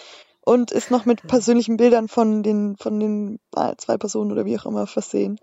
und 0.42 0.70
ist 0.70 0.90
noch 0.90 1.04
mit 1.04 1.26
persönlichen 1.26 1.76
Bildern 1.76 2.08
von 2.08 2.42
den, 2.42 2.76
von 2.76 3.00
den 3.00 3.40
zwei 3.76 3.98
Personen 3.98 4.32
oder 4.32 4.44
wie 4.44 4.58
auch 4.58 4.66
immer 4.66 4.86
versehen. 4.86 5.38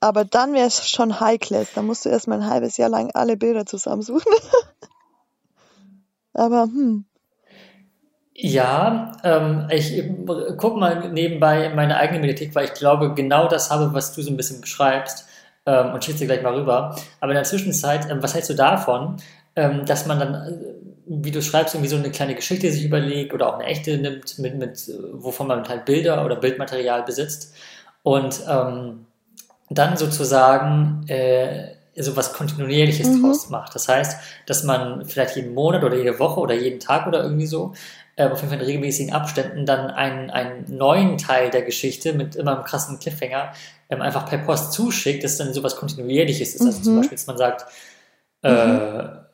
Aber 0.00 0.24
dann 0.24 0.52
wäre 0.52 0.66
es 0.66 0.88
schon 0.88 1.20
High 1.20 1.40
Class. 1.40 1.68
Da 1.74 1.82
musst 1.82 2.04
du 2.04 2.08
erstmal 2.08 2.40
ein 2.40 2.50
halbes 2.50 2.76
Jahr 2.76 2.88
lang 2.88 3.10
alle 3.14 3.36
Bilder 3.36 3.66
zusammensuchen. 3.66 4.32
Aber 6.34 6.64
hm. 6.64 7.06
Ja, 8.34 9.12
ähm, 9.24 9.68
ich 9.70 10.02
guck 10.58 10.76
mal 10.76 11.10
nebenbei 11.10 11.66
in 11.66 11.74
meine 11.74 11.96
eigene 11.96 12.20
Mediathek, 12.20 12.54
weil 12.54 12.66
ich 12.66 12.74
glaube, 12.74 13.14
genau 13.14 13.48
das 13.48 13.70
habe, 13.70 13.94
was 13.94 14.14
du 14.14 14.20
so 14.20 14.30
ein 14.30 14.36
bisschen 14.36 14.60
beschreibst 14.60 15.26
ähm, 15.64 15.94
und 15.94 16.06
dir 16.06 16.26
gleich 16.26 16.42
mal 16.42 16.54
rüber. 16.54 16.94
Aber 17.20 17.32
in 17.32 17.36
der 17.36 17.44
Zwischenzeit, 17.44 18.10
ähm, 18.10 18.22
was 18.22 18.34
hältst 18.34 18.50
du 18.50 18.54
davon, 18.54 19.16
ähm, 19.56 19.86
dass 19.86 20.04
man 20.04 20.18
dann 20.18 20.34
äh, 20.34 20.76
wie 21.06 21.30
du 21.30 21.40
schreibst, 21.40 21.74
irgendwie 21.74 21.88
so 21.88 21.96
eine 21.96 22.10
kleine 22.10 22.34
Geschichte 22.34 22.70
sich 22.70 22.84
überlegt 22.84 23.32
oder 23.32 23.48
auch 23.48 23.54
eine 23.54 23.64
echte 23.64 23.96
nimmt, 23.96 24.38
mit, 24.38 24.56
mit, 24.56 24.90
wovon 25.12 25.46
man 25.46 25.66
halt 25.68 25.84
Bilder 25.84 26.24
oder 26.24 26.36
Bildmaterial 26.36 27.04
besitzt 27.04 27.54
und 28.02 28.42
ähm, 28.48 29.06
dann 29.70 29.96
sozusagen 29.96 31.04
äh, 31.08 31.74
so 31.96 32.16
was 32.16 32.32
Kontinuierliches 32.32 33.08
mhm. 33.08 33.22
draus 33.22 33.48
macht. 33.48 33.74
Das 33.74 33.88
heißt, 33.88 34.18
dass 34.46 34.64
man 34.64 35.04
vielleicht 35.06 35.36
jeden 35.36 35.54
Monat 35.54 35.82
oder 35.82 35.96
jede 35.96 36.18
Woche 36.18 36.40
oder 36.40 36.54
jeden 36.54 36.80
Tag 36.80 37.06
oder 37.06 37.22
irgendwie 37.22 37.46
so 37.46 37.74
äh, 38.16 38.28
auf 38.28 38.40
jeden 38.40 38.50
Fall 38.50 38.60
in 38.60 38.66
regelmäßigen 38.66 39.12
Abständen 39.12 39.66
dann 39.66 39.90
einen, 39.90 40.30
einen 40.30 40.64
neuen 40.76 41.18
Teil 41.18 41.50
der 41.50 41.62
Geschichte 41.62 42.12
mit 42.12 42.36
immer 42.36 42.56
einem 42.56 42.64
krassen 42.64 42.98
Cliffhanger 42.98 43.52
ähm, 43.88 44.02
einfach 44.02 44.26
per 44.28 44.38
Post 44.38 44.72
zuschickt, 44.72 45.24
dass 45.24 45.36
dann 45.36 45.54
sowas 45.54 45.76
Kontinuierliches 45.76 46.54
ist. 46.54 46.60
Mhm. 46.60 46.66
Also 46.66 46.82
zum 46.82 46.94
mhm. 46.94 46.98
Beispiel, 46.98 47.16
dass 47.16 47.26
man 47.26 47.38
sagt, 47.38 47.66
äh, 48.42 48.66
mhm. 48.66 48.80
Äh, 48.80 49.26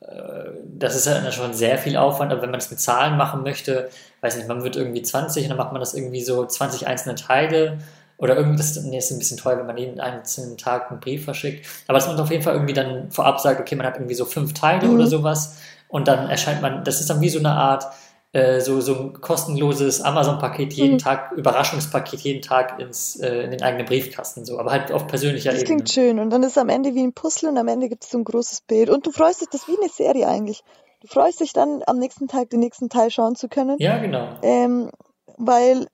das 0.79 0.97
ist 0.97 1.07
ja 1.07 1.31
schon 1.31 1.55
sehr 1.55 1.79
viel 1.79 1.97
Aufwand, 1.97 2.33
aber 2.33 2.43
wenn 2.43 2.51
man 2.51 2.59
das 2.59 2.71
mit 2.71 2.81
Zahlen 2.81 3.17
machen 3.17 3.43
möchte, 3.43 3.89
weiß 4.21 4.37
nicht, 4.37 4.49
man 4.49 4.65
wird 4.65 4.77
irgendwie 4.77 5.03
20 5.03 5.45
und 5.45 5.51
dann 5.51 5.59
macht 5.59 5.73
man 5.73 5.81
das 5.81 5.95
irgendwie 5.95 6.23
so 6.23 6.45
20 6.45 6.87
einzelne 6.87 7.15
Teile 7.15 7.79
oder 8.23 8.37
irgendwie, 8.37 8.57
das 8.57 8.81
nee, 8.85 8.97
ist 8.97 9.11
ein 9.11 9.19
bisschen 9.19 9.37
teuer, 9.37 9.59
wenn 9.59 9.67
man 9.67 9.77
jeden 9.77 10.01
einzelnen 10.01 10.57
Tag 10.57 10.91
einen 10.91 11.01
Brief 11.01 11.25
verschickt, 11.25 11.67
aber 11.89 11.99
dass 11.99 12.07
man 12.07 12.19
auf 12.19 12.31
jeden 12.31 12.43
Fall 12.43 12.55
irgendwie 12.55 12.73
dann 12.73 13.11
vorab 13.11 13.41
sagt, 13.41 13.61
okay, 13.61 13.75
man 13.75 13.85
hat 13.85 13.97
irgendwie 13.97 14.15
so 14.15 14.25
fünf 14.25 14.55
Teile 14.55 14.87
mhm. 14.87 14.95
oder 14.95 15.07
sowas 15.09 15.59
und 15.89 16.07
dann 16.07 16.31
erscheint 16.31 16.63
man, 16.63 16.85
das 16.85 17.01
ist 17.01 17.11
dann 17.11 17.21
wie 17.21 17.29
so 17.29 17.41
eine 17.41 17.51
Art 17.51 17.85
äh, 18.33 18.61
so, 18.61 18.81
so 18.81 18.95
ein 18.95 19.21
kostenloses 19.21 20.01
Amazon-Paket 20.01 20.73
jeden 20.73 20.95
mhm. 20.95 20.99
Tag, 20.99 21.33
Überraschungspaket 21.33 22.21
jeden 22.21 22.43
Tag 22.43 22.79
ins, 22.79 23.17
äh, 23.17 23.43
in 23.43 23.51
den 23.51 23.61
eigenen 23.61 23.87
Briefkasten, 23.87 24.45
so, 24.45 24.59
aber 24.59 24.71
halt 24.71 24.91
auf 24.93 25.07
persönlicher 25.07 25.51
das 25.51 25.63
Ebene. 25.63 25.83
Das 25.83 25.93
klingt 25.93 26.07
schön. 26.07 26.19
Und 26.19 26.31
dann 26.31 26.43
ist 26.43 26.53
es 26.53 26.59
am 26.59 26.71
Ende 26.71 26.95
wie 26.95 27.03
ein 27.03 27.13
Puzzle 27.13 27.51
und 27.51 27.59
am 27.59 27.69
Ende 27.69 27.89
gibt 27.89 28.05
es 28.05 28.11
so 28.11 28.19
ein 28.19 28.25
großes 28.25 28.63
Bild. 28.63 28.89
Und 28.89 29.05
du 29.07 29.11
freust 29.11 29.43
dich, 29.43 29.49
das 29.49 29.63
ist 29.63 29.69
wie 29.69 29.77
eine 29.79 29.91
Serie 29.91 30.29
eigentlich. 30.29 30.63
Du 31.03 31.09
freust 31.09 31.41
dich 31.41 31.53
dann 31.53 31.83
am 31.87 31.99
nächsten 31.99 32.29
Tag 32.29 32.49
den 32.49 32.61
nächsten 32.61 32.89
Teil 32.89 33.11
schauen 33.11 33.35
zu 33.35 33.49
können. 33.49 33.77
Ja, 33.81 33.99
genau. 33.99 34.29
Ähm, 34.43 34.91
weil 35.37 35.89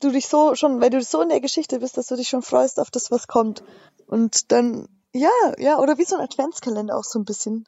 du 0.00 0.10
dich 0.10 0.26
so 0.26 0.54
schon, 0.54 0.80
weil 0.80 0.90
du 0.90 1.02
so 1.02 1.22
in 1.22 1.28
der 1.28 1.40
Geschichte 1.40 1.80
bist, 1.80 1.96
dass 1.96 2.06
du 2.08 2.16
dich 2.16 2.28
schon 2.28 2.42
freust 2.42 2.80
auf 2.80 2.90
das, 2.90 3.10
was 3.10 3.26
kommt. 3.26 3.62
Und 4.06 4.52
dann, 4.52 4.88
ja, 5.12 5.30
ja, 5.58 5.78
oder 5.78 5.98
wie 5.98 6.04
so 6.04 6.16
ein 6.16 6.22
Adventskalender 6.22 6.96
auch 6.96 7.04
so 7.04 7.18
ein 7.18 7.24
bisschen. 7.24 7.66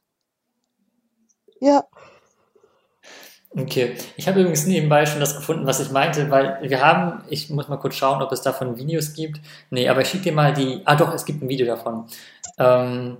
Ja. 1.60 1.84
Okay, 3.50 3.96
ich 4.16 4.28
habe 4.28 4.40
übrigens 4.40 4.66
nebenbei 4.66 5.06
schon 5.06 5.20
das 5.20 5.34
gefunden, 5.34 5.66
was 5.66 5.80
ich 5.80 5.90
meinte, 5.90 6.30
weil 6.30 6.58
wir 6.62 6.84
haben, 6.84 7.24
ich 7.30 7.48
muss 7.48 7.68
mal 7.68 7.78
kurz 7.78 7.94
schauen, 7.94 8.22
ob 8.22 8.30
es 8.30 8.42
davon 8.42 8.76
Videos 8.76 9.14
gibt. 9.14 9.40
Nee, 9.70 9.88
aber 9.88 10.02
ich 10.02 10.08
schicke 10.08 10.24
dir 10.24 10.32
mal 10.32 10.52
die, 10.52 10.82
ah 10.84 10.96
doch, 10.96 11.14
es 11.14 11.24
gibt 11.24 11.42
ein 11.42 11.48
Video 11.48 11.66
davon. 11.66 12.06
Ähm, 12.58 13.16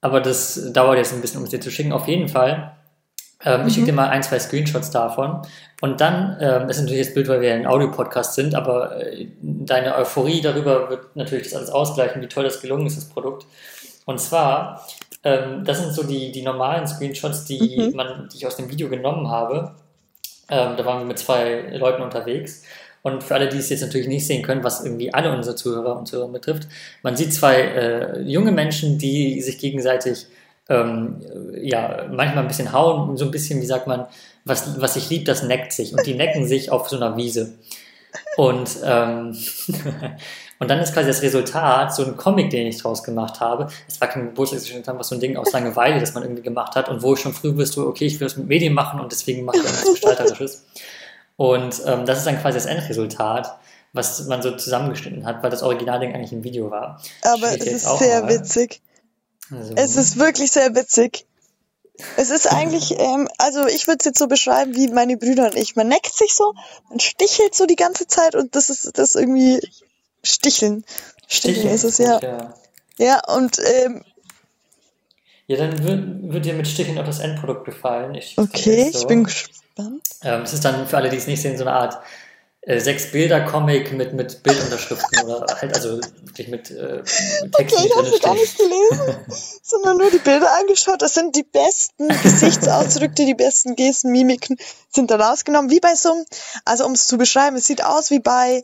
aber 0.00 0.20
das 0.20 0.72
dauert 0.72 0.98
jetzt 0.98 1.12
ein 1.12 1.20
bisschen, 1.20 1.38
um 1.38 1.44
es 1.44 1.50
dir 1.50 1.60
zu 1.60 1.70
schicken. 1.70 1.92
Auf 1.92 2.06
jeden 2.06 2.28
Fall, 2.28 2.76
ähm, 3.44 3.62
mhm. 3.62 3.66
ich 3.66 3.74
schicke 3.74 3.86
dir 3.86 3.92
mal 3.92 4.08
ein, 4.08 4.22
zwei 4.22 4.38
Screenshots 4.38 4.90
davon. 4.90 5.42
Und 5.80 6.00
dann, 6.00 6.36
ähm, 6.40 6.68
das 6.68 6.76
ist 6.76 6.82
natürlich 6.82 7.06
das 7.06 7.14
Bild, 7.14 7.28
weil 7.28 7.40
wir 7.40 7.54
ein 7.54 7.66
Audio-Podcast 7.66 8.34
sind, 8.34 8.54
aber 8.54 9.02
äh, 9.02 9.28
deine 9.40 9.96
Euphorie 9.96 10.40
darüber 10.40 10.90
wird 10.90 11.16
natürlich 11.16 11.44
das 11.44 11.54
alles 11.54 11.70
ausgleichen, 11.70 12.20
wie 12.20 12.28
toll 12.28 12.44
das 12.44 12.60
gelungen 12.60 12.86
ist, 12.86 12.96
das 12.96 13.08
Produkt. 13.08 13.46
Und 14.04 14.20
zwar 14.20 14.84
ähm, 15.22 15.64
das 15.64 15.80
sind 15.80 15.92
so 15.92 16.02
die, 16.02 16.32
die 16.32 16.42
normalen 16.42 16.86
Screenshots, 16.86 17.44
die, 17.44 17.90
mhm. 17.90 17.96
man, 17.96 18.28
die 18.32 18.38
ich 18.38 18.46
aus 18.46 18.56
dem 18.56 18.70
Video 18.70 18.88
genommen 18.88 19.28
habe. 19.28 19.74
Ähm, 20.48 20.76
da 20.76 20.84
waren 20.84 21.00
wir 21.00 21.06
mit 21.06 21.18
zwei 21.18 21.76
Leuten 21.76 22.02
unterwegs. 22.02 22.62
Und 23.02 23.22
für 23.22 23.34
alle, 23.34 23.48
die 23.48 23.58
es 23.58 23.70
jetzt 23.70 23.80
natürlich 23.80 24.08
nicht 24.08 24.26
sehen 24.26 24.42
können, 24.42 24.62
was 24.62 24.84
irgendwie 24.84 25.12
alle 25.12 25.32
unsere 25.34 25.56
Zuhörer 25.56 25.98
und 25.98 26.06
Zuhörer 26.06 26.28
betrifft, 26.28 26.68
man 27.02 27.16
sieht 27.16 27.32
zwei 27.32 27.56
äh, 27.56 28.20
junge 28.22 28.52
Menschen, 28.52 28.98
die 28.98 29.40
sich 29.40 29.58
gegenseitig 29.58 30.26
ähm, 30.70 31.20
ja, 31.60 32.06
manchmal 32.10 32.44
ein 32.44 32.48
bisschen 32.48 32.72
hauen, 32.72 33.16
so 33.18 33.26
ein 33.26 33.30
bisschen, 33.30 33.60
wie 33.60 33.66
sagt 33.66 33.86
man, 33.86 34.06
was, 34.46 34.80
was 34.80 34.94
sich 34.94 35.10
liebt, 35.10 35.28
das 35.28 35.42
neckt 35.42 35.72
sich. 35.72 35.92
Und 35.92 36.06
die 36.06 36.14
necken 36.14 36.46
sich 36.46 36.70
auf 36.70 36.88
so 36.88 36.96
einer 36.96 37.16
Wiese. 37.16 37.52
Und 38.36 38.70
ähm, 38.82 39.36
Und 40.60 40.68
dann 40.68 40.78
ist 40.78 40.92
quasi 40.92 41.08
das 41.08 41.22
Resultat 41.22 41.94
so 41.94 42.04
ein 42.04 42.18
Comic, 42.18 42.50
den 42.50 42.66
ich 42.66 42.76
draus 42.76 43.02
gemacht 43.02 43.40
habe. 43.40 43.68
Es 43.88 43.98
war 43.98 44.08
kein 44.08 44.26
Geburtstagsgeschenk, 44.26 44.86
einfach 44.86 45.04
so 45.04 45.14
ein 45.14 45.20
Ding 45.20 45.38
aus 45.38 45.52
Langeweile, 45.52 45.98
das 45.98 46.12
man 46.12 46.22
irgendwie 46.22 46.42
gemacht 46.42 46.76
hat 46.76 46.90
und 46.90 47.02
wo 47.02 47.14
ich 47.14 47.20
schon 47.20 47.32
früh 47.32 47.56
wusste, 47.56 47.86
okay, 47.86 48.04
ich 48.04 48.20
will 48.20 48.26
das 48.26 48.36
mit 48.36 48.46
Medien 48.46 48.74
machen 48.74 49.00
und 49.00 49.10
deswegen 49.10 49.46
mache 49.46 49.56
ich 49.56 49.64
irgendwas 49.64 49.90
Gestalterisches. 49.90 50.66
Und 51.36 51.80
ähm, 51.86 52.04
das 52.04 52.18
ist 52.18 52.26
dann 52.26 52.38
quasi 52.38 52.58
das 52.58 52.66
Endresultat, 52.66 53.56
was 53.94 54.26
man 54.26 54.42
so 54.42 54.50
zusammengeschnitten 54.50 55.24
hat, 55.24 55.42
weil 55.42 55.48
das 55.48 55.62
Originalding 55.62 56.14
eigentlich 56.14 56.32
ein 56.32 56.44
Video 56.44 56.70
war. 56.70 57.00
Aber 57.22 57.46
es 57.46 57.64
ist 57.64 57.98
sehr 57.98 58.20
mal. 58.20 58.28
witzig. 58.28 58.82
Also. 59.50 59.74
Es 59.76 59.96
ist 59.96 60.18
wirklich 60.18 60.50
sehr 60.50 60.74
witzig. 60.74 61.26
Es 62.16 62.30
ist 62.30 62.46
eigentlich, 62.46 62.94
ähm, 62.98 63.28
also 63.38 63.66
ich 63.66 63.86
würde 63.86 63.98
es 64.00 64.04
jetzt 64.06 64.18
so 64.18 64.26
beschreiben 64.26 64.74
wie 64.74 64.88
meine 64.88 65.16
Brüder 65.16 65.46
und 65.46 65.56
ich. 65.56 65.76
Man 65.76 65.88
neckt 65.88 66.14
sich 66.16 66.34
so, 66.34 66.54
man 66.88 67.00
stichelt 67.00 67.54
so 67.54 67.66
die 67.66 67.76
ganze 67.76 68.06
Zeit 68.06 68.34
und 68.34 68.54
das 68.56 68.70
ist 68.70 68.98
das 68.98 69.14
irgendwie 69.14 69.60
Sticheln. 70.22 70.84
Sticheln, 71.26 71.54
Sticheln 71.54 71.74
ist 71.74 71.84
es, 71.84 71.98
ja. 71.98 72.20
ja. 72.20 72.54
Ja, 72.98 73.22
und 73.34 73.58
ähm, 73.58 74.04
ja, 75.50 75.56
dann 75.56 75.82
wird, 75.82 76.32
wird 76.32 76.44
dir 76.44 76.54
mit 76.54 76.68
Sticheln 76.68 76.96
auch 76.98 77.04
das 77.04 77.18
Endprodukt 77.18 77.64
gefallen. 77.64 78.14
Ich 78.14 78.38
okay, 78.38 78.88
so. 78.92 79.00
ich 79.00 79.06
bin 79.08 79.24
gespannt. 79.24 80.06
Ähm, 80.22 80.42
es 80.42 80.52
ist 80.52 80.64
dann 80.64 80.86
für 80.86 80.96
alle, 80.96 81.10
die 81.10 81.16
es 81.16 81.26
nicht 81.26 81.42
sehen, 81.42 81.58
so 81.58 81.64
eine 81.64 81.72
Art 81.72 81.98
sechs 82.66 83.10
Bilder 83.10 83.40
Comic 83.40 83.92
mit 83.92 84.12
mit 84.12 84.42
Bildunterschriften 84.42 85.24
oder 85.24 85.46
halt 85.60 85.74
also 85.74 85.98
wirklich 86.22 86.48
mit, 86.48 86.70
äh, 86.70 87.02
mit 87.42 87.52
Texten. 87.54 87.78
Okay, 87.78 87.86
ich 87.86 87.96
habe 87.96 88.20
gar 88.20 88.34
nicht 88.34 88.58
gelesen, 88.58 89.16
sondern 89.62 89.96
nur 89.96 90.10
die 90.10 90.18
Bilder 90.18 90.54
angeschaut. 90.58 91.00
Das 91.00 91.14
sind 91.14 91.34
die 91.36 91.42
besten 91.42 92.08
Gesichtsausdrücke, 92.08 93.24
die 93.24 93.34
besten 93.34 93.76
Gesten, 93.76 94.12
Mimiken 94.12 94.58
sind 94.90 95.10
da 95.10 95.16
rausgenommen. 95.16 95.70
Wie 95.70 95.80
bei 95.80 95.94
so 95.94 96.12
einem, 96.12 96.24
also 96.64 96.84
um 96.84 96.92
es 96.92 97.06
zu 97.06 97.16
beschreiben, 97.16 97.56
es 97.56 97.66
sieht 97.66 97.82
aus 97.84 98.10
wie 98.10 98.20
bei 98.20 98.62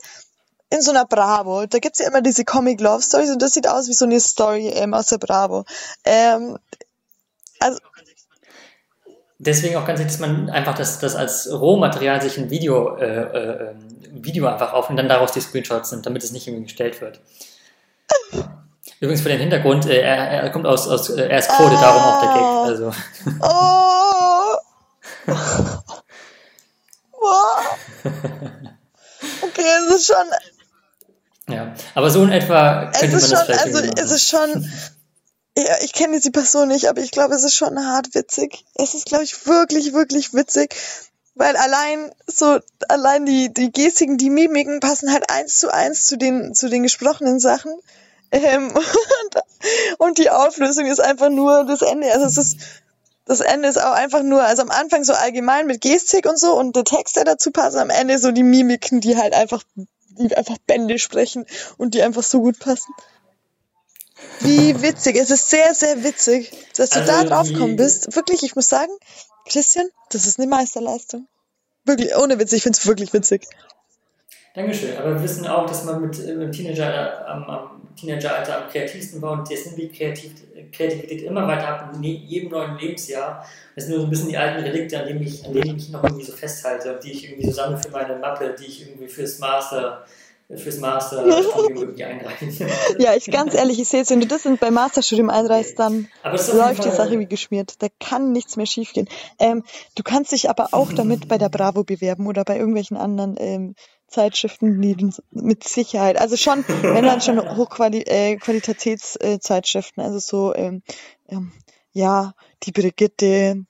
in 0.69 0.81
so 0.81 0.91
einer 0.91 1.05
Bravo. 1.05 1.65
Da 1.65 1.79
gibt's 1.79 1.99
ja 1.99 2.07
immer 2.07 2.21
diese 2.21 2.45
Comic 2.45 2.79
Love 2.81 3.01
Stories 3.01 3.31
und 3.31 3.41
das 3.41 3.53
sieht 3.53 3.67
aus 3.67 3.87
wie 3.87 3.93
so 3.93 4.05
eine 4.05 4.19
Story 4.19 4.67
ähm, 4.67 4.93
aus 4.93 5.07
der 5.07 5.17
Bravo. 5.17 5.65
Ähm, 6.03 6.59
also 7.59 7.79
Deswegen 9.39 9.75
auch 9.75 9.85
ganz 9.85 9.99
wichtig, 9.99 10.17
dass 10.17 10.27
man 10.27 10.49
einfach 10.49 10.75
das, 10.75 10.97
das 10.99 11.15
als 11.15 11.51
Rohmaterial 11.51 12.21
sich 12.21 12.37
ein 12.37 12.49
Video, 12.49 12.97
äh, 12.97 13.05
äh, 13.05 13.75
Video 14.11 14.47
einfach 14.47 14.73
auf 14.73 14.89
und 14.89 14.97
dann 14.97 15.07
daraus 15.07 15.31
die 15.31 15.41
Screenshots 15.41 15.91
nimmt, 15.91 16.05
damit 16.05 16.23
es 16.23 16.31
nicht 16.31 16.47
irgendwie 16.47 16.63
gestellt 16.63 17.01
wird. 17.01 17.19
Übrigens 18.99 19.21
für 19.21 19.29
den 19.29 19.39
Hintergrund, 19.39 19.85
äh, 19.85 20.01
er, 20.01 20.15
er, 20.27 20.49
kommt 20.49 20.65
aus, 20.65 20.87
aus 20.87 21.09
äh, 21.09 21.27
er 21.27 21.37
ist 21.37 21.49
Code, 21.49 21.75
ah, 21.77 21.81
darum 21.81 22.01
auch 22.01 22.21
der 22.21 22.33
Gag. 22.33 22.43
Also. 22.67 22.91
Oh. 23.41 24.55
okay, 29.43 29.65
es 29.87 29.95
ist 29.95 30.07
schon 30.07 30.25
ja, 31.49 31.73
aber 31.95 32.09
so 32.09 32.23
in 32.23 32.31
etwa 32.31 32.91
könnte 32.91 33.15
man 33.15 33.21
das 33.21 33.29
schon, 33.29 33.39
vielleicht 33.45 33.65
also 33.65 33.79
es 33.79 34.11
ist 34.11 34.29
schon, 34.29 34.69
ja, 35.63 35.77
ich 35.81 35.93
kenne 35.93 36.13
jetzt 36.13 36.25
die 36.25 36.31
Person 36.31 36.67
nicht, 36.67 36.87
aber 36.87 37.01
ich 37.01 37.11
glaube, 37.11 37.33
es 37.33 37.43
ist 37.43 37.55
schon 37.55 37.83
hart 37.83 38.13
witzig. 38.13 38.63
Es 38.75 38.93
ist, 38.93 39.07
glaube 39.07 39.23
ich, 39.23 39.47
wirklich, 39.47 39.93
wirklich 39.93 40.33
witzig, 40.33 40.75
weil 41.33 41.55
allein 41.55 42.11
so, 42.27 42.59
allein 42.87 43.25
die, 43.25 43.51
die 43.53 43.71
Gestiken, 43.71 44.17
die 44.17 44.29
Mimiken 44.29 44.79
passen 44.79 45.11
halt 45.11 45.29
eins 45.31 45.57
zu 45.57 45.73
eins 45.73 46.05
zu 46.05 46.17
den, 46.17 46.53
zu 46.53 46.69
den 46.69 46.83
gesprochenen 46.83 47.39
Sachen. 47.39 47.73
Ähm, 48.31 48.67
und, 48.75 49.97
und 49.97 50.17
die 50.19 50.29
Auflösung 50.29 50.85
ist 50.85 50.99
einfach 50.99 51.29
nur 51.29 51.65
das 51.65 51.81
Ende. 51.81 52.11
Also 52.13 52.27
es 52.27 52.37
ist, 52.37 52.57
das 53.25 53.39
Ende 53.39 53.67
ist 53.67 53.81
auch 53.81 53.93
einfach 53.93 54.21
nur, 54.21 54.43
also 54.43 54.61
am 54.61 54.71
Anfang 54.71 55.03
so 55.03 55.13
allgemein 55.13 55.65
mit 55.65 55.81
Gestik 55.81 56.27
und 56.27 56.37
so 56.37 56.57
und 56.57 56.75
der 56.75 56.83
Text, 56.83 57.15
der 57.15 57.25
dazu 57.25 57.51
passt, 57.51 57.77
am 57.77 57.89
Ende 57.89 58.19
so 58.19 58.31
die 58.31 58.43
Mimiken, 58.43 59.01
die 59.01 59.17
halt 59.17 59.33
einfach 59.33 59.63
die 60.19 60.35
einfach 60.35 60.57
Bände 60.65 60.99
sprechen 60.99 61.45
und 61.77 61.93
die 61.93 62.01
einfach 62.01 62.23
so 62.23 62.41
gut 62.41 62.59
passen. 62.59 62.93
Wie 64.41 64.81
witzig. 64.81 65.15
Es 65.15 65.31
ist 65.31 65.49
sehr, 65.49 65.73
sehr 65.73 66.03
witzig, 66.03 66.51
dass 66.75 66.91
du 66.91 66.99
also 66.99 67.11
da 67.11 67.23
drauf 67.23 67.47
gekommen 67.47 67.75
bist. 67.75 68.15
Wirklich, 68.15 68.43
ich 68.43 68.55
muss 68.55 68.69
sagen, 68.69 68.91
Christian, 69.47 69.87
das 70.09 70.27
ist 70.27 70.39
eine 70.39 70.47
Meisterleistung. 70.47 71.27
Wirklich, 71.85 72.15
ohne 72.15 72.39
Witz, 72.39 72.53
ich 72.53 72.63
finde 72.63 72.77
es 72.77 72.85
wirklich 72.85 73.13
witzig. 73.13 73.47
Dankeschön. 74.53 74.97
Aber 74.97 75.15
wir 75.15 75.23
wissen 75.23 75.45
auch, 75.45 75.65
dass 75.67 75.83
man 75.83 76.01
mit, 76.01 76.17
mit 76.17 76.51
Teenager, 76.51 77.27
am, 77.27 77.43
am 77.43 77.95
Teenageralter 77.95 78.63
am 78.63 78.69
kreativsten 78.69 79.21
war 79.21 79.33
und 79.33 79.49
jetzt 79.49 79.67
nimmt 79.67 79.77
die 79.77 79.89
Kreativ 79.89 80.31
Kreativität 80.71 81.23
immer 81.23 81.47
weiter 81.47 81.67
ab 81.67 81.91
in 81.95 82.03
jedem 82.03 82.49
neuen 82.49 82.77
Lebensjahr. 82.77 83.45
Das 83.75 83.85
sind 83.85 83.93
nur 83.93 84.01
so 84.01 84.07
ein 84.07 84.09
bisschen 84.09 84.29
die 84.29 84.37
alten 84.37 84.63
Relikte, 84.63 84.99
an 84.99 85.07
denen 85.07 85.21
ich, 85.21 85.45
an 85.45 85.53
denen 85.53 85.77
ich 85.77 85.89
noch 85.89 86.03
irgendwie 86.03 86.25
so 86.25 86.33
festhalte 86.33 86.95
und 86.95 87.03
die 87.03 87.11
ich 87.11 87.29
irgendwie 87.29 87.45
so 87.45 87.51
sammle 87.51 87.77
für 87.77 87.91
meine 87.91 88.15
Mappe, 88.15 88.55
die 88.59 88.65
ich 88.65 88.87
irgendwie 88.87 89.07
fürs 89.07 89.39
Master 89.39 90.05
fürs 90.55 90.77
Masterstudium 90.77 91.75
irgendwie 91.75 92.03
einreichen. 92.03 92.55
ja, 92.99 93.15
ich 93.15 93.29
ganz 93.29 93.53
ehrlich, 93.53 93.79
ich 93.79 93.89
sehe 93.89 93.99
jetzt, 93.99 94.11
wenn 94.11 94.21
du 94.21 94.27
das 94.27 94.47
beim 94.59 94.73
Masterstudium 94.73 95.29
einreichst, 95.29 95.77
dann 95.77 96.07
läuft 96.23 96.85
die 96.85 96.91
Sache 96.91 97.19
wie 97.19 97.25
geschmiert. 97.25 97.81
Da 97.81 97.87
kann 97.99 98.31
nichts 98.31 98.55
mehr 98.55 98.65
schiefgehen. 98.65 99.09
Ähm, 99.39 99.63
du 99.95 100.03
kannst 100.03 100.31
dich 100.31 100.49
aber 100.49 100.69
auch 100.71 100.93
damit 100.93 101.27
bei 101.27 101.37
der 101.37 101.49
Bravo 101.49 101.83
bewerben 101.83 102.27
oder 102.27 102.45
bei 102.45 102.57
irgendwelchen 102.57 102.95
anderen 102.95 103.35
ähm, 103.39 103.75
Zeitschriften, 104.07 104.81
die 104.81 105.11
mit 105.31 105.65
Sicherheit, 105.65 106.17
also 106.17 106.37
schon, 106.37 106.63
wenn 106.81 107.03
dann 107.03 107.19
schon 107.19 107.57
Hochqualitätszeitschriften, 107.57 110.01
äh, 110.01 110.05
äh 110.05 110.07
also 110.07 110.19
so, 110.19 110.55
ähm, 110.55 110.81
ähm, 111.27 111.51
ja, 111.91 112.33
die 112.63 112.71
Brigitte, 112.71 113.65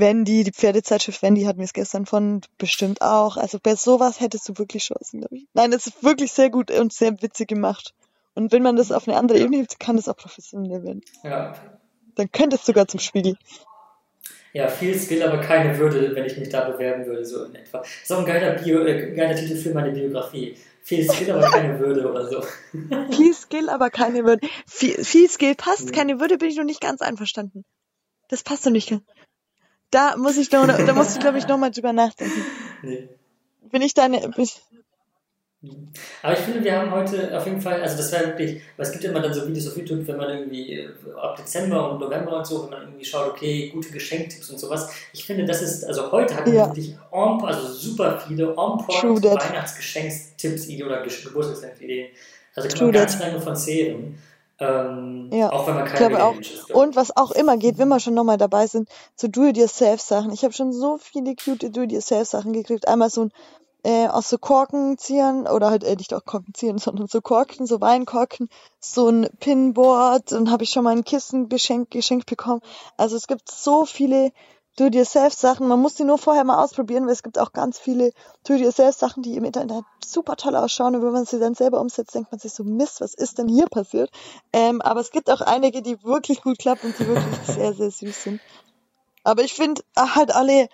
Wendy, 0.00 0.44
die 0.44 0.52
Pferdezeitschrift 0.52 1.22
Wendy 1.22 1.42
hat 1.42 1.56
mir 1.56 1.64
es 1.64 1.72
gestern 1.72 2.06
von 2.06 2.40
bestimmt 2.58 3.02
auch. 3.02 3.36
Also 3.36 3.58
bei 3.62 3.74
sowas 3.74 4.20
hättest 4.20 4.48
du 4.48 4.58
wirklich 4.58 4.84
Chancen, 4.84 5.20
glaube 5.20 5.36
ich. 5.36 5.46
Nein, 5.54 5.72
es 5.72 5.86
ist 5.86 6.02
wirklich 6.02 6.32
sehr 6.32 6.50
gut 6.50 6.70
und 6.70 6.92
sehr 6.92 7.20
witzig 7.22 7.48
gemacht. 7.48 7.94
Und 8.34 8.52
wenn 8.52 8.62
man 8.62 8.76
das 8.76 8.92
auf 8.92 9.08
eine 9.08 9.16
andere 9.16 9.38
Ebene 9.38 9.58
hebt, 9.58 9.80
kann 9.80 9.96
das 9.96 10.08
auch 10.08 10.16
professionell 10.16 10.84
werden. 10.84 11.02
Ja. 11.24 11.54
Dann 12.14 12.30
könnte 12.30 12.56
es 12.56 12.64
sogar 12.64 12.86
zum 12.86 13.00
Spiegel. 13.00 13.36
Ja, 14.52 14.68
viel 14.68 14.98
Skill, 14.98 15.22
aber 15.22 15.38
keine 15.38 15.78
Würde, 15.78 16.14
wenn 16.14 16.24
ich 16.24 16.36
mich 16.38 16.48
da 16.48 16.68
bewerben 16.68 17.04
würde, 17.06 17.24
so 17.24 17.44
in 17.44 17.54
etwa. 17.54 17.82
So 18.04 18.16
ein 18.16 18.24
geiler, 18.24 18.54
Bio, 18.54 18.80
äh, 18.84 19.14
geiler 19.14 19.34
Titel 19.34 19.56
für 19.56 19.74
meine 19.74 19.90
Biografie. 19.90 20.56
Viel 20.82 21.08
Skill, 21.08 21.32
aber 21.32 21.50
keine 21.50 21.78
Würde 21.78 22.10
oder 22.10 22.28
so. 22.28 22.42
viel 23.10 23.34
Skill, 23.34 23.68
aber 23.68 23.90
keine 23.90 24.24
Würde. 24.24 24.46
Viel, 24.66 25.04
viel 25.04 25.28
Skill 25.28 25.54
passt, 25.54 25.92
keine 25.92 26.18
Würde 26.18 26.38
bin 26.38 26.48
ich 26.48 26.56
noch 26.56 26.64
nicht 26.64 26.80
ganz 26.80 27.02
einverstanden. 27.02 27.64
Das 28.28 28.42
passt 28.42 28.64
noch 28.64 28.72
nicht 28.72 28.90
ganz. 28.90 29.02
Da 29.90 30.16
muss 30.16 30.36
ich 30.36 30.50
noch, 30.52 30.66
da 30.66 30.92
muss 30.92 31.14
ich 31.14 31.20
glaube 31.20 31.38
ich 31.38 31.46
nochmal 31.46 31.70
drüber 31.70 31.92
nachdenken. 31.92 32.44
Nee. 32.82 33.08
Bin 33.70 33.82
ich 33.82 33.94
deine, 33.94 34.20
bin 34.20 34.46
aber 36.22 36.34
ich 36.34 36.38
finde, 36.38 36.62
wir 36.62 36.78
haben 36.78 36.92
heute 36.92 37.36
auf 37.36 37.44
jeden 37.44 37.60
Fall, 37.60 37.82
also 37.82 37.96
das 37.96 38.12
wäre 38.12 38.28
wirklich, 38.28 38.62
weil 38.76 38.86
es 38.86 38.92
gibt 38.92 39.02
immer 39.02 39.18
dann 39.20 39.34
so 39.34 39.44
Videos 39.44 39.66
auf 39.66 39.76
YouTube, 39.76 40.06
wenn 40.06 40.16
man 40.16 40.30
irgendwie 40.30 40.74
äh, 40.74 40.88
ab 41.20 41.36
Dezember 41.36 41.90
und 41.90 41.98
November 41.98 42.36
und 42.36 42.46
so, 42.46 42.62
wenn 42.62 42.70
man 42.70 42.82
irgendwie 42.82 43.04
schaut, 43.04 43.30
okay, 43.30 43.68
gute 43.70 43.90
Geschenktipps 43.90 44.50
und 44.50 44.60
sowas. 44.60 44.88
Ich 45.12 45.24
finde, 45.24 45.44
das 45.46 45.60
ist, 45.60 45.84
also 45.84 46.12
heute 46.12 46.36
hat 46.36 46.46
man 46.46 46.54
ja. 46.54 46.68
wirklich 46.68 46.96
on, 47.10 47.44
also 47.44 47.72
super 47.72 48.22
viele 48.24 48.56
on-point 48.56 49.24
Weihnachtsgeschenkstipps 49.24 50.68
oder 50.80 51.02
Geburtstagsideen. 51.02 52.10
Also 52.54 52.68
kann 52.68 52.86
man 52.86 52.92
ganz 52.92 53.18
lange 53.18 53.40
von 53.40 53.56
zehren. 53.56 54.18
Ähm, 54.60 55.30
ja, 55.32 55.52
auch 55.52 55.66
wenn 55.66 55.74
man 55.76 55.84
keine 55.84 56.08
glaube 56.08 56.24
auch. 56.24 56.38
Ist, 56.38 56.70
Und 56.74 56.96
was 56.96 57.16
auch 57.16 57.30
immer 57.30 57.56
geht, 57.56 57.78
wenn 57.78 57.88
wir 57.88 58.00
schon 58.00 58.14
nochmal 58.14 58.38
dabei 58.38 58.66
sind, 58.66 58.88
so 59.14 59.28
Do-it-yourself-Sachen. 59.28 60.32
Ich 60.32 60.42
habe 60.44 60.52
schon 60.52 60.72
so 60.72 60.98
viele 60.98 61.34
cute 61.36 61.74
Do-it-yourself-Sachen 61.74 62.52
gekriegt. 62.52 62.88
Einmal 62.88 63.10
so 63.10 63.26
ein 63.26 63.32
äh, 63.84 64.08
aus 64.08 64.28
so 64.28 64.38
Korkenziehern 64.38 65.46
oder 65.46 65.70
halt 65.70 65.84
äh, 65.84 65.94
nicht 65.94 66.12
auch 66.12 66.24
Korkenziehern, 66.24 66.78
sondern 66.78 67.06
so 67.06 67.20
Korken, 67.20 67.66
so 67.66 67.80
Weinkorken, 67.80 68.48
so 68.80 69.08
ein 69.08 69.28
Pinboard 69.40 70.32
und 70.32 70.50
habe 70.50 70.64
ich 70.64 70.70
schon 70.70 70.84
mal 70.84 70.96
ein 70.96 71.04
Kissen 71.04 71.48
geschenkt, 71.48 71.90
geschenkt 71.92 72.26
bekommen. 72.26 72.60
Also 72.96 73.16
es 73.16 73.26
gibt 73.26 73.50
so 73.50 73.84
viele 73.84 74.32
Do-it-yourself-Sachen. 74.78 75.66
Man 75.66 75.80
muss 75.80 75.94
die 75.94 76.04
nur 76.04 76.18
vorher 76.18 76.44
mal 76.44 76.62
ausprobieren, 76.62 77.06
weil 77.06 77.12
es 77.12 77.24
gibt 77.24 77.38
auch 77.38 77.52
ganz 77.52 77.78
viele 77.78 78.12
Do-it-yourself-Sachen, 78.44 79.24
die 79.24 79.36
im 79.36 79.44
Internet 79.44 79.84
super 80.04 80.36
toll 80.36 80.54
ausschauen. 80.54 80.94
Und 80.94 81.02
wenn 81.02 81.12
man 81.12 81.24
sie 81.26 81.40
dann 81.40 81.54
selber 81.54 81.80
umsetzt, 81.80 82.14
denkt 82.14 82.30
man 82.30 82.38
sich 82.38 82.52
so, 82.52 82.62
Mist, 82.62 83.00
was 83.00 83.14
ist 83.14 83.38
denn 83.38 83.48
hier 83.48 83.66
passiert? 83.66 84.10
Ähm, 84.52 84.80
aber 84.80 85.00
es 85.00 85.10
gibt 85.10 85.30
auch 85.30 85.40
einige, 85.40 85.82
die 85.82 86.02
wirklich 86.04 86.42
gut 86.42 86.58
klappen 86.58 86.88
und 86.88 86.98
die 86.98 87.08
wirklich 87.08 87.38
sehr, 87.46 87.74
sehr 87.74 87.90
süß 87.90 88.22
sind. 88.22 88.40
Aber 89.24 89.42
ich 89.42 89.54
finde 89.54 89.82
halt 89.96 90.34
alle 90.34 90.68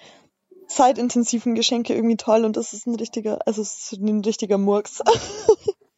zeitintensiven 0.68 1.54
Geschenke 1.54 1.94
irgendwie 1.94 2.16
toll 2.16 2.44
und 2.44 2.56
das 2.56 2.72
ist 2.72 2.86
ein 2.86 2.94
richtiger, 2.94 3.38
also 3.46 3.62
es 3.62 3.92
ist 3.92 4.00
ein 4.00 4.20
richtiger 4.20 4.58
Murks. 4.58 5.00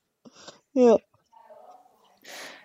ja. 0.72 0.96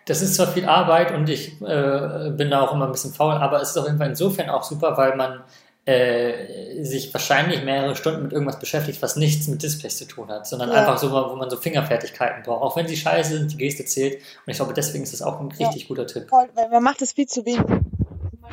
Das 0.06 0.22
ist 0.22 0.36
zwar 0.36 0.48
viel 0.48 0.66
Arbeit 0.66 1.14
und 1.14 1.30
ich 1.30 1.62
äh, 1.62 2.32
bin 2.32 2.50
da 2.50 2.62
auch 2.62 2.74
immer 2.74 2.86
ein 2.86 2.92
bisschen 2.92 3.14
faul, 3.14 3.34
aber 3.34 3.62
es 3.62 3.70
ist 3.70 3.78
auf 3.78 3.86
jeden 3.86 3.98
Fall 3.98 4.10
insofern 4.10 4.50
auch 4.50 4.64
super, 4.64 4.98
weil 4.98 5.16
man 5.16 5.44
äh, 5.86 6.84
sich 6.84 7.14
wahrscheinlich 7.14 7.64
mehrere 7.64 7.96
Stunden 7.96 8.24
mit 8.24 8.34
irgendwas 8.34 8.60
beschäftigt, 8.60 9.02
was 9.02 9.16
nichts 9.16 9.48
mit 9.48 9.64
Displays 9.64 9.98
zu 9.98 10.06
tun 10.06 10.30
hat, 10.30 10.46
sondern 10.46 10.70
ja. 10.70 10.76
einfach 10.76 10.98
so, 10.98 11.12
wo 11.12 11.36
man 11.36 11.50
so 11.50 11.58
Fingerfertigkeiten 11.58 12.44
braucht. 12.44 12.62
Auch 12.62 12.76
wenn 12.76 12.88
sie 12.88 12.98
scheiße 12.98 13.38
sind, 13.38 13.52
die 13.52 13.58
Geste 13.58 13.86
zählt. 13.86 14.16
Und 14.16 14.52
ich 14.52 14.58
glaube, 14.58 14.74
deswegen 14.74 15.04
ist 15.04 15.14
das 15.14 15.22
auch 15.22 15.40
ein 15.40 15.48
richtig 15.48 15.84
ja. 15.84 15.88
guter 15.88 16.06
Tipp. 16.06 16.30
Voll, 16.30 16.50
weil 16.54 16.70
man 16.70 16.84
macht 16.84 17.02
das 17.02 17.14
viel 17.14 17.28
zu 17.28 17.46
wenig. 17.46 17.66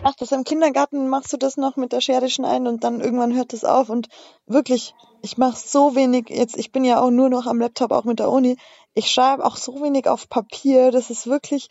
Ach, 0.02 0.14
das 0.14 0.32
im 0.32 0.44
Kindergarten 0.44 1.08
machst 1.08 1.32
du 1.32 1.36
das 1.36 1.56
noch 1.56 1.76
mit 1.76 1.92
der 1.92 2.00
Schere 2.00 2.30
schneiden 2.30 2.66
und 2.66 2.84
dann 2.84 3.00
irgendwann 3.00 3.34
hört 3.34 3.52
das 3.52 3.64
auf 3.64 3.90
und 3.90 4.08
wirklich, 4.46 4.94
ich 5.22 5.38
mache 5.38 5.56
so 5.56 5.94
wenig 5.94 6.28
jetzt, 6.28 6.56
ich 6.56 6.72
bin 6.72 6.84
ja 6.84 7.00
auch 7.00 7.10
nur 7.10 7.28
noch 7.28 7.46
am 7.46 7.60
Laptop, 7.60 7.92
auch 7.92 8.04
mit 8.04 8.18
der 8.18 8.30
Uni, 8.30 8.56
ich 8.94 9.10
schreibe 9.10 9.44
auch 9.44 9.56
so 9.56 9.80
wenig 9.82 10.08
auf 10.08 10.28
Papier, 10.28 10.90
das 10.90 11.10
ist 11.10 11.26
wirklich, 11.26 11.68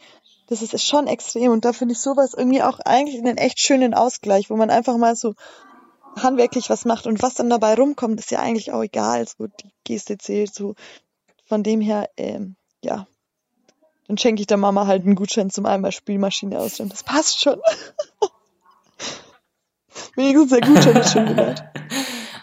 das 0.48 0.62
ist 0.62 0.82
schon 0.82 1.08
extrem. 1.08 1.52
Und 1.52 1.66
da 1.66 1.74
finde 1.74 1.94
ich 1.94 2.00
sowas 2.00 2.34
irgendwie 2.34 2.64
auch 2.64 2.80
eigentlich 2.80 3.20
einen 3.20 3.38
echt 3.38 3.60
schönen 3.60 3.94
Ausgleich, 3.94 4.50
wo 4.50 4.56
man 4.56 4.70
einfach 4.70 4.98
mal 4.98 5.16
so 5.16 5.34
handwerklich 6.16 6.70
was 6.70 6.86
macht. 6.86 7.06
Und 7.06 7.22
was 7.22 7.36
dann 7.36 7.50
dabei 7.50 7.76
rumkommt, 7.76 8.20
ist 8.20 8.32
ja 8.32 8.40
eigentlich 8.40 8.72
auch 8.72 8.82
egal, 8.82 9.26
so 9.28 9.48
die 9.48 9.72
Geste 9.84 10.18
zählt, 10.18 10.54
so 10.54 10.76
von 11.46 11.64
dem 11.64 11.82
her, 11.82 12.10
ähm, 12.18 12.56
ja, 12.84 13.08
dann 14.08 14.18
schenke 14.18 14.42
ich 14.42 14.48
der 14.48 14.58
Mama 14.58 14.88
halt 14.88 15.04
einen 15.04 15.16
Gutschein 15.16 15.50
zum 15.50 15.66
einmal 15.66 15.92
Spielmaschine 15.92 16.60
aus 16.60 16.80
und 16.80 16.94
das 16.94 17.04
passt 17.04 17.42
schon. 17.42 17.60
Wenigstens 20.16 20.50
der 20.50 20.62
Gutschein 20.62 20.96
ist 20.96 21.12
schon 21.12 21.26
gemacht. 21.26 21.64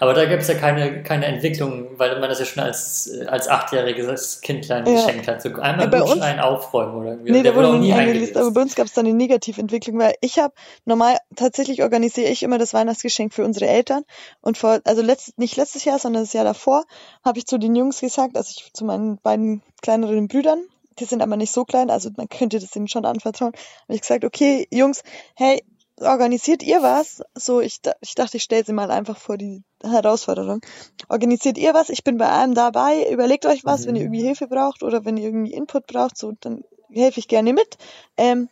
Aber 0.05 0.13
da 0.13 0.27
gibt 0.27 0.43
es 0.43 0.49
ja 0.49 0.55
keine, 0.55 1.03
keine 1.03 1.25
Entwicklung, 1.25 1.99
weil 1.99 2.21
man 2.21 2.29
das 2.29 2.39
ja 2.39 2.45
schon 2.45 2.63
als, 2.63 3.11
als 3.27 3.49
achtjähriges 3.49 4.43
Kindlein 4.43 4.85
ja. 4.85 4.93
geschenkt 4.93 5.27
hat. 5.27 5.41
So 5.41 5.49
einmal 5.55 5.91
ja, 5.91 6.01
Gutschein 6.01 6.35
uns, 6.35 6.45
aufräumen 6.45 6.95
oder 6.97 7.11
irgendwie. 7.13 7.33
Nee, 7.33 7.43
der, 7.43 7.53
der 7.55 7.63
wurde 7.63 7.79
nie 7.79 7.95
eingelöst. 7.95 8.37
Aber 8.37 8.51
bei 8.51 8.61
uns 8.61 8.75
gab 8.75 8.85
es 8.85 8.93
dann 8.93 9.07
eine 9.07 9.15
Negativentwicklung, 9.15 9.99
weil 9.99 10.15
ich 10.21 10.39
habe 10.39 10.53
normal, 10.85 11.17
tatsächlich 11.37 11.83
organisiere 11.83 12.29
ich 12.29 12.43
immer 12.43 12.59
das 12.59 12.75
Weihnachtsgeschenk 12.75 13.33
für 13.33 13.47
unsere 13.47 13.67
Eltern. 13.67 14.03
Und 14.43 14.59
vor, 14.59 14.79
also 14.85 15.01
letzt, 15.01 15.39
nicht 15.39 15.57
letztes 15.57 15.87
Jahr, 15.87 15.99
sondern 15.99 16.25
das 16.25 16.35
Jahr 16.35 16.45
davor, 16.45 16.85
habe 17.25 17.39
ich 17.39 17.47
zu 17.47 17.57
den 17.57 17.75
Jungs 17.75 18.01
gesagt, 18.01 18.37
also 18.37 18.53
ich 18.55 18.75
zu 18.75 18.85
meinen 18.85 19.17
beiden 19.23 19.63
kleineren 19.81 20.29
Brüdern, 20.29 20.63
die 20.99 21.07
sind 21.07 21.23
aber 21.23 21.37
nicht 21.37 21.53
so 21.53 21.65
klein, 21.65 21.89
also 21.89 22.11
man 22.19 22.29
könnte 22.29 22.59
das 22.59 22.77
ihnen 22.77 22.89
schon 22.89 23.07
anvertrauen. 23.07 23.53
Habe 23.85 23.95
ich 23.95 24.03
gesagt, 24.03 24.27
okay, 24.27 24.69
Jungs, 24.71 25.03
hey, 25.35 25.65
organisiert 25.99 26.63
ihr 26.63 26.83
was? 26.83 27.23
So, 27.35 27.63
ich, 27.63 27.81
ich 28.03 28.15
dachte, 28.15 28.37
ich 28.37 28.43
stelle 28.43 28.65
sie 28.65 28.75
mal 28.75 28.91
einfach 28.91 29.17
vor 29.17 29.39
die 29.39 29.63
Herausforderung. 29.91 30.61
Organisiert 31.09 31.59
ihr 31.59 31.75
was? 31.75 31.89
Ich 31.91 32.05
bin 32.05 32.19
bei 32.19 32.29
allem 32.29 32.55
dabei. 32.55 33.11
Überlegt 33.11 33.47
euch 33.47 33.65
was, 33.65 33.83
mhm. 33.83 33.87
wenn 33.87 33.97
ihr 33.97 34.03
irgendwie 34.03 34.23
Hilfe 34.23 34.49
braucht 34.49 34.83
oder 34.83 35.05
wenn 35.05 35.17
ihr 35.17 35.25
irgendwie 35.25 35.53
Input 35.53 35.87
braucht, 35.87 36.17
so, 36.17 36.33
dann 36.41 36.65
helfe 36.91 37.21
ich 37.21 37.29
gerne 37.29 37.53
mit. 37.53 37.77
Ähm, 38.17 38.49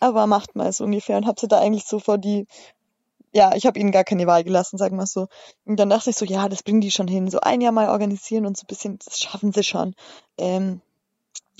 aber 0.00 0.26
macht 0.26 0.56
mal 0.56 0.72
so 0.72 0.84
ungefähr 0.84 1.16
und 1.18 1.26
hab 1.26 1.38
sie 1.38 1.48
da 1.48 1.58
eigentlich 1.58 1.84
so 1.84 1.98
vor 1.98 2.18
die, 2.18 2.46
ja, 3.32 3.54
ich 3.54 3.66
habe 3.66 3.78
ihnen 3.78 3.92
gar 3.92 4.04
keine 4.04 4.26
Wahl 4.26 4.42
gelassen, 4.44 4.78
sagen 4.78 4.96
wir 4.96 5.06
so. 5.06 5.28
Und 5.64 5.78
dann 5.78 5.90
dachte 5.90 6.10
ich 6.10 6.16
so, 6.16 6.24
ja, 6.24 6.48
das 6.48 6.62
bringen 6.62 6.80
die 6.80 6.90
schon 6.90 7.08
hin. 7.08 7.30
So 7.30 7.40
ein 7.40 7.60
Jahr 7.60 7.72
mal 7.72 7.90
organisieren 7.90 8.46
und 8.46 8.56
so 8.56 8.64
ein 8.64 8.66
bisschen, 8.66 8.98
das 9.04 9.20
schaffen 9.20 9.52
sie 9.52 9.62
schon. 9.62 9.94
Ähm, 10.38 10.80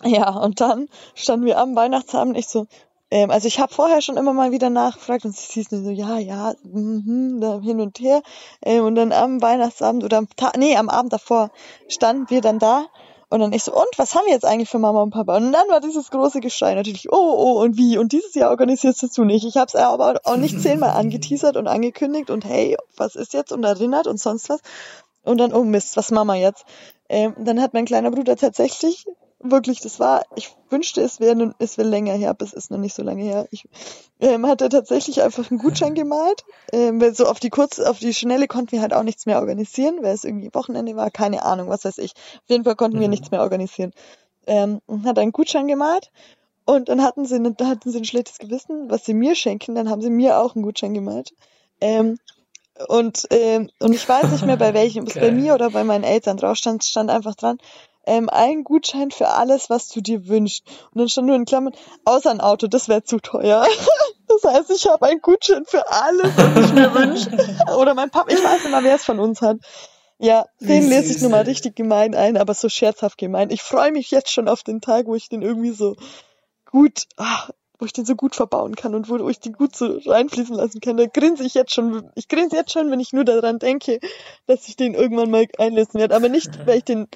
ja, 0.02 0.30
und 0.30 0.60
dann 0.60 0.88
standen 1.14 1.46
wir 1.46 1.58
am 1.58 1.76
Weihnachtsabend, 1.76 2.36
ich 2.36 2.48
so, 2.48 2.66
ähm, 3.10 3.30
also 3.30 3.48
ich 3.48 3.58
habe 3.60 3.72
vorher 3.72 4.00
schon 4.02 4.16
immer 4.16 4.32
mal 4.32 4.52
wieder 4.52 4.70
nachgefragt 4.70 5.24
und 5.24 5.36
sie 5.36 5.52
hieß 5.52 5.70
nur 5.72 5.82
so, 5.82 5.90
ja, 5.90 6.18
ja, 6.18 6.54
mhm, 6.62 7.40
da 7.40 7.60
hin 7.60 7.80
und 7.80 7.98
her. 8.00 8.22
Ähm, 8.62 8.84
und 8.84 8.94
dann 8.94 9.12
am 9.12 9.42
Weihnachtsabend 9.42 10.04
oder 10.04 10.18
am 10.18 10.28
Tag, 10.36 10.56
nee, 10.56 10.76
am 10.76 10.88
Abend 10.88 11.12
davor 11.12 11.50
standen 11.88 12.30
wir 12.30 12.40
dann 12.40 12.58
da 12.58 12.86
und 13.30 13.38
dann 13.38 13.52
ich 13.52 13.62
so, 13.62 13.72
und 13.72 13.86
was 13.96 14.16
haben 14.16 14.26
wir 14.26 14.32
jetzt 14.32 14.44
eigentlich 14.44 14.68
für 14.68 14.80
Mama 14.80 15.02
und 15.02 15.10
Papa? 15.10 15.36
Und 15.36 15.52
dann 15.52 15.68
war 15.68 15.80
dieses 15.80 16.10
große 16.10 16.40
Geschrei 16.40 16.74
natürlich, 16.74 17.12
oh, 17.12 17.16
oh, 17.16 17.62
und 17.62 17.76
wie? 17.76 17.96
Und 17.96 18.10
dieses 18.10 18.34
Jahr 18.34 18.50
organisierst 18.50 19.16
du 19.16 19.24
nicht. 19.24 19.46
Ich 19.46 19.56
habe 19.56 19.66
es 19.66 19.76
aber 19.76 20.20
auch 20.24 20.36
nicht 20.36 20.60
zehnmal 20.60 20.90
angeteasert 20.90 21.56
und 21.56 21.68
angekündigt 21.68 22.28
und 22.28 22.44
hey, 22.44 22.76
was 22.96 23.14
ist 23.14 23.32
jetzt 23.32 23.52
und 23.52 23.62
erinnert 23.62 24.08
und 24.08 24.18
sonst 24.18 24.48
was. 24.48 24.60
Und 25.22 25.38
dann, 25.38 25.52
oh 25.52 25.62
Mist, 25.62 25.96
was 25.96 26.10
Mama 26.10 26.34
jetzt? 26.34 26.64
Ähm, 27.08 27.34
dann 27.38 27.60
hat 27.60 27.72
mein 27.72 27.84
kleiner 27.84 28.10
Bruder 28.10 28.34
tatsächlich 28.34 29.06
wirklich, 29.42 29.80
das 29.80 29.98
war, 30.00 30.24
ich 30.36 30.54
wünschte, 30.68 31.00
es 31.00 31.20
wäre 31.20 31.54
es 31.58 31.78
wäre 31.78 31.88
länger 31.88 32.14
her, 32.14 32.30
aber 32.30 32.44
es 32.44 32.52
ist 32.52 32.70
noch 32.70 32.78
nicht 32.78 32.94
so 32.94 33.02
lange 33.02 33.22
her. 33.22 33.48
Ich 33.50 33.68
ähm, 34.20 34.46
hatte 34.46 34.68
tatsächlich 34.68 35.22
einfach 35.22 35.50
einen 35.50 35.58
Gutschein 35.58 35.94
gemalt. 35.94 36.44
Ähm, 36.72 37.00
weil 37.00 37.14
so 37.14 37.26
auf 37.26 37.40
die 37.40 37.50
kurz, 37.50 37.80
auf 37.80 37.98
die 37.98 38.14
Schnelle 38.14 38.46
konnten 38.46 38.72
wir 38.72 38.82
halt 38.82 38.92
auch 38.92 39.02
nichts 39.02 39.26
mehr 39.26 39.40
organisieren, 39.40 39.98
weil 40.02 40.14
es 40.14 40.24
irgendwie 40.24 40.54
Wochenende 40.54 40.94
war, 40.96 41.10
keine 41.10 41.42
Ahnung, 41.44 41.68
was 41.68 41.84
weiß 41.84 41.98
ich. 41.98 42.12
Auf 42.12 42.48
jeden 42.48 42.64
Fall 42.64 42.76
konnten 42.76 42.98
mhm. 42.98 43.02
wir 43.02 43.08
nichts 43.08 43.30
mehr 43.30 43.40
organisieren. 43.40 43.92
Ähm, 44.46 44.80
und 44.86 45.06
hat 45.06 45.18
einen 45.18 45.32
Gutschein 45.32 45.68
gemalt 45.68 46.10
und 46.64 46.88
dann 46.88 47.02
hatten 47.02 47.24
sie, 47.24 47.36
hatten 47.36 47.90
sie 47.90 47.98
ein 47.98 48.04
schlechtes 48.04 48.38
Gewissen, 48.38 48.90
was 48.90 49.04
sie 49.04 49.14
mir 49.14 49.34
schenken, 49.34 49.74
dann 49.74 49.90
haben 49.90 50.02
sie 50.02 50.10
mir 50.10 50.38
auch 50.38 50.54
einen 50.54 50.64
Gutschein 50.64 50.94
gemalt. 50.94 51.34
Ähm, 51.80 52.18
Und, 52.88 53.26
ähm, 53.30 53.68
und 53.80 53.92
ich 53.92 54.08
weiß 54.08 54.30
nicht 54.30 54.46
mehr 54.46 54.56
bei 54.56 54.72
welchem, 54.80 55.02
ob 55.02 55.10
es 55.10 55.14
bei 55.14 55.30
mir 55.30 55.54
oder 55.54 55.70
bei 55.70 55.84
meinen 55.84 56.04
Eltern 56.04 56.38
drauf 56.38 56.56
stand, 56.56 56.82
stand 56.84 57.10
einfach 57.10 57.34
dran, 57.34 57.58
ähm, 58.10 58.28
ein 58.28 58.64
Gutschein 58.64 59.12
für 59.12 59.28
alles, 59.28 59.70
was 59.70 59.88
du 59.88 60.00
dir 60.00 60.26
wünschst. 60.26 60.66
Und 60.92 60.98
dann 60.98 61.08
stand 61.08 61.28
nur 61.28 61.36
in 61.36 61.44
Klammern, 61.44 61.74
außer 62.04 62.30
ein 62.30 62.40
Auto, 62.40 62.66
das 62.66 62.88
wäre 62.88 63.04
zu 63.04 63.20
teuer. 63.20 63.64
das 64.28 64.52
heißt, 64.52 64.70
ich 64.70 64.88
habe 64.88 65.06
ein 65.06 65.20
Gutschein 65.20 65.64
für 65.64 65.88
alles, 65.88 66.32
was 66.36 66.64
ich 66.64 66.72
mir 66.72 66.92
wünsche. 66.92 67.30
Oder 67.76 67.94
mein 67.94 68.10
Papa, 68.10 68.32
ich 68.32 68.42
weiß 68.42 68.64
nicht 68.64 68.72
mal, 68.72 68.82
wer 68.82 68.96
es 68.96 69.04
von 69.04 69.20
uns 69.20 69.40
hat. 69.40 69.58
Ja, 70.18 70.44
den 70.58 70.88
lese 70.88 71.14
ich 71.14 71.22
nur 71.22 71.30
mal 71.30 71.44
richtig 71.44 71.76
gemein 71.76 72.14
ein, 72.14 72.36
aber 72.36 72.52
so 72.52 72.68
scherzhaft 72.68 73.16
gemein. 73.16 73.48
Ich 73.50 73.62
freue 73.62 73.92
mich 73.92 74.10
jetzt 74.10 74.30
schon 74.30 74.48
auf 74.48 74.62
den 74.64 74.80
Tag, 74.80 75.06
wo 75.06 75.14
ich 75.14 75.28
den 75.28 75.40
irgendwie 75.40 75.70
so 75.70 75.94
gut, 76.66 77.04
ach, 77.16 77.50
wo 77.78 77.86
ich 77.86 77.92
den 77.94 78.04
so 78.04 78.16
gut 78.16 78.34
verbauen 78.34 78.74
kann 78.74 78.94
und 78.94 79.08
wo 79.08 79.28
ich 79.28 79.40
den 79.40 79.54
gut 79.54 79.74
so 79.74 79.98
reinfließen 80.04 80.54
lassen 80.54 80.80
kann. 80.80 80.98
Da 80.98 81.06
grinse 81.06 81.44
ich 81.44 81.54
jetzt 81.54 81.72
schon, 81.72 82.10
ich 82.16 82.28
grinse 82.28 82.56
jetzt 82.56 82.72
schon, 82.72 82.90
wenn 82.90 83.00
ich 83.00 83.14
nur 83.14 83.24
daran 83.24 83.58
denke, 83.60 84.00
dass 84.46 84.68
ich 84.68 84.76
den 84.76 84.94
irgendwann 84.94 85.30
mal 85.30 85.46
einlösen 85.56 85.98
werde. 85.98 86.14
Aber 86.14 86.28
nicht, 86.28 86.66
weil 86.66 86.78
ich 86.78 86.84
den 86.84 87.08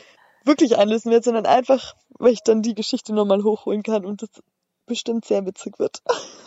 wirklich 0.44 0.78
einlösen 0.78 1.10
werde, 1.10 1.24
sondern 1.24 1.46
einfach, 1.46 1.94
weil 2.18 2.32
ich 2.32 2.42
dann 2.42 2.62
die 2.62 2.74
Geschichte 2.74 3.12
nochmal 3.12 3.42
hochholen 3.42 3.82
kann 3.82 4.04
und 4.04 4.22
das 4.22 4.30
bestimmt 4.86 5.24
sehr 5.24 5.44
witzig 5.46 5.78
wird. 5.78 6.02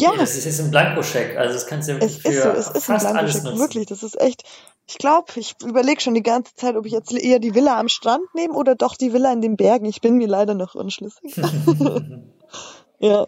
ja. 0.00 0.10
ja. 0.12 0.16
Das 0.16 0.36
ist 0.36 0.44
jetzt 0.44 0.60
ein 0.60 0.70
Blankoscheck, 0.70 1.36
also 1.36 1.54
das 1.54 1.66
kannst 1.66 1.88
du 1.88 1.92
ja 1.92 2.00
wirklich 2.00 2.18
es 2.18 2.24
ist 2.24 2.32
für 2.32 2.42
so, 2.42 2.48
es 2.50 2.70
ist 2.70 2.90
ein 2.90 2.98
Blankoscheck, 2.98 3.58
wirklich, 3.58 3.86
das 3.86 4.02
ist 4.02 4.20
echt, 4.20 4.42
ich 4.88 4.98
glaube, 4.98 5.32
ich 5.36 5.54
überlege 5.64 6.00
schon 6.00 6.14
die 6.14 6.22
ganze 6.22 6.54
Zeit, 6.54 6.76
ob 6.76 6.86
ich 6.86 6.92
jetzt 6.92 7.12
eher 7.12 7.38
die 7.38 7.54
Villa 7.54 7.78
am 7.78 7.88
Strand 7.88 8.34
nehme 8.34 8.54
oder 8.54 8.74
doch 8.76 8.96
die 8.96 9.12
Villa 9.12 9.32
in 9.32 9.40
den 9.40 9.56
Bergen. 9.56 9.86
Ich 9.86 10.00
bin 10.00 10.16
mir 10.16 10.28
leider 10.28 10.54
noch 10.54 10.76
unschlüssig. 10.76 11.34
ja. 13.00 13.26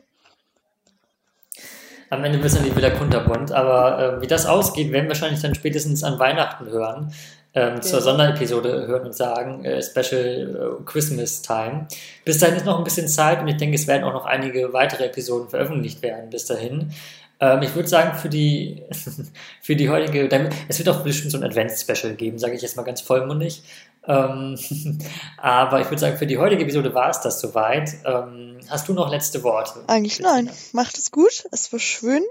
Am 2.11 2.24
Ende 2.24 2.39
bist 2.39 2.57
du 2.57 2.62
die 2.62 2.74
Villa 2.74 2.91
Kunterbund, 2.91 3.53
aber 3.53 3.99
äh, 3.99 4.22
wie 4.22 4.28
das 4.28 4.47
ausgeht, 4.47 4.93
werden 4.93 5.07
wir 5.07 5.11
wahrscheinlich 5.11 5.43
dann 5.43 5.55
spätestens 5.55 6.05
an 6.05 6.18
Weihnachten 6.18 6.66
hören 6.66 7.12
ähm, 7.59 7.82
zur 7.82 8.00
Sonderepisode 8.00 8.86
hören 8.86 9.06
und 9.06 9.14
sagen, 9.14 9.64
äh, 9.64 9.82
Special 9.82 10.78
äh, 10.80 10.84
Christmas 10.84 11.42
Time. 11.42 11.88
Bis 12.24 12.38
dahin 12.38 12.56
ist 12.56 12.66
noch 12.66 12.78
ein 12.78 12.84
bisschen 12.84 13.09
Zeit 13.09 13.40
und 13.40 13.48
ich 13.48 13.56
denke, 13.56 13.74
es 13.74 13.88
werden 13.88 14.04
auch 14.04 14.12
noch 14.12 14.26
einige 14.26 14.72
weitere 14.72 15.06
Episoden 15.06 15.48
veröffentlicht 15.48 16.00
werden 16.02 16.30
bis 16.30 16.46
dahin. 16.46 16.92
Ähm, 17.40 17.62
ich 17.62 17.74
würde 17.74 17.88
sagen, 17.88 18.16
für 18.16 18.28
die, 18.28 18.84
für 19.61 19.74
die 19.74 19.88
heutige, 19.88 20.28
es 20.68 20.78
wird 20.78 20.88
auch 20.88 21.02
bestimmt 21.02 21.32
so 21.32 21.38
ein 21.38 21.44
Advents-Special 21.44 22.14
geben, 22.14 22.38
sage 22.38 22.54
ich 22.54 22.62
jetzt 22.62 22.76
mal 22.76 22.84
ganz 22.84 23.00
vollmundig. 23.00 23.62
Ähm, 24.06 24.56
aber 25.36 25.80
ich 25.80 25.86
würde 25.86 25.98
sagen, 25.98 26.16
für 26.16 26.26
die 26.26 26.38
heutige 26.38 26.62
Episode 26.62 26.94
war 26.94 27.11
es 27.11 27.20
das 27.20 27.40
soweit. 27.40 27.90
Ähm, 28.04 28.59
hast 28.68 28.88
du 28.88 28.92
noch 28.92 29.11
letzte 29.11 29.42
Worte? 29.42 29.80
Eigentlich 29.88 30.20
nein. 30.20 30.48
Macht 30.72 30.96
es 30.96 31.11
gut, 31.11 31.44
es 31.50 31.72
war 31.72 31.80
schön 31.80 32.22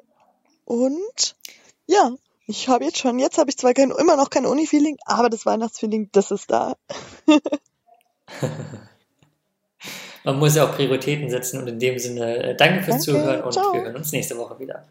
und 0.63 1.35
ja, 1.85 2.11
ich 2.47 2.67
habe 2.69 2.85
jetzt 2.85 2.97
schon, 2.97 3.19
jetzt 3.19 3.37
habe 3.37 3.49
ich 3.49 3.57
zwar 3.57 3.73
kein, 3.73 3.91
immer 3.91 4.15
noch 4.15 4.29
kein 4.29 4.45
Uni-Feeling, 4.45 4.97
aber 5.05 5.29
das 5.29 5.45
Weihnachtsfeeling, 5.45 6.09
das 6.13 6.31
ist 6.31 6.49
da. 6.49 6.75
Man 10.23 10.39
muss 10.39 10.55
ja 10.55 10.65
auch 10.65 10.73
Prioritäten 10.73 11.29
setzen 11.29 11.61
und 11.61 11.67
in 11.67 11.79
dem 11.79 11.99
Sinne, 11.99 12.37
äh, 12.37 12.55
danke 12.55 12.83
fürs 12.83 13.05
danke, 13.05 13.21
Zuhören 13.21 13.43
und 13.43 13.51
ciao. 13.51 13.73
wir 13.73 13.81
hören 13.81 13.97
uns 13.97 14.11
nächste 14.13 14.37
Woche 14.37 14.59
wieder. 14.59 14.85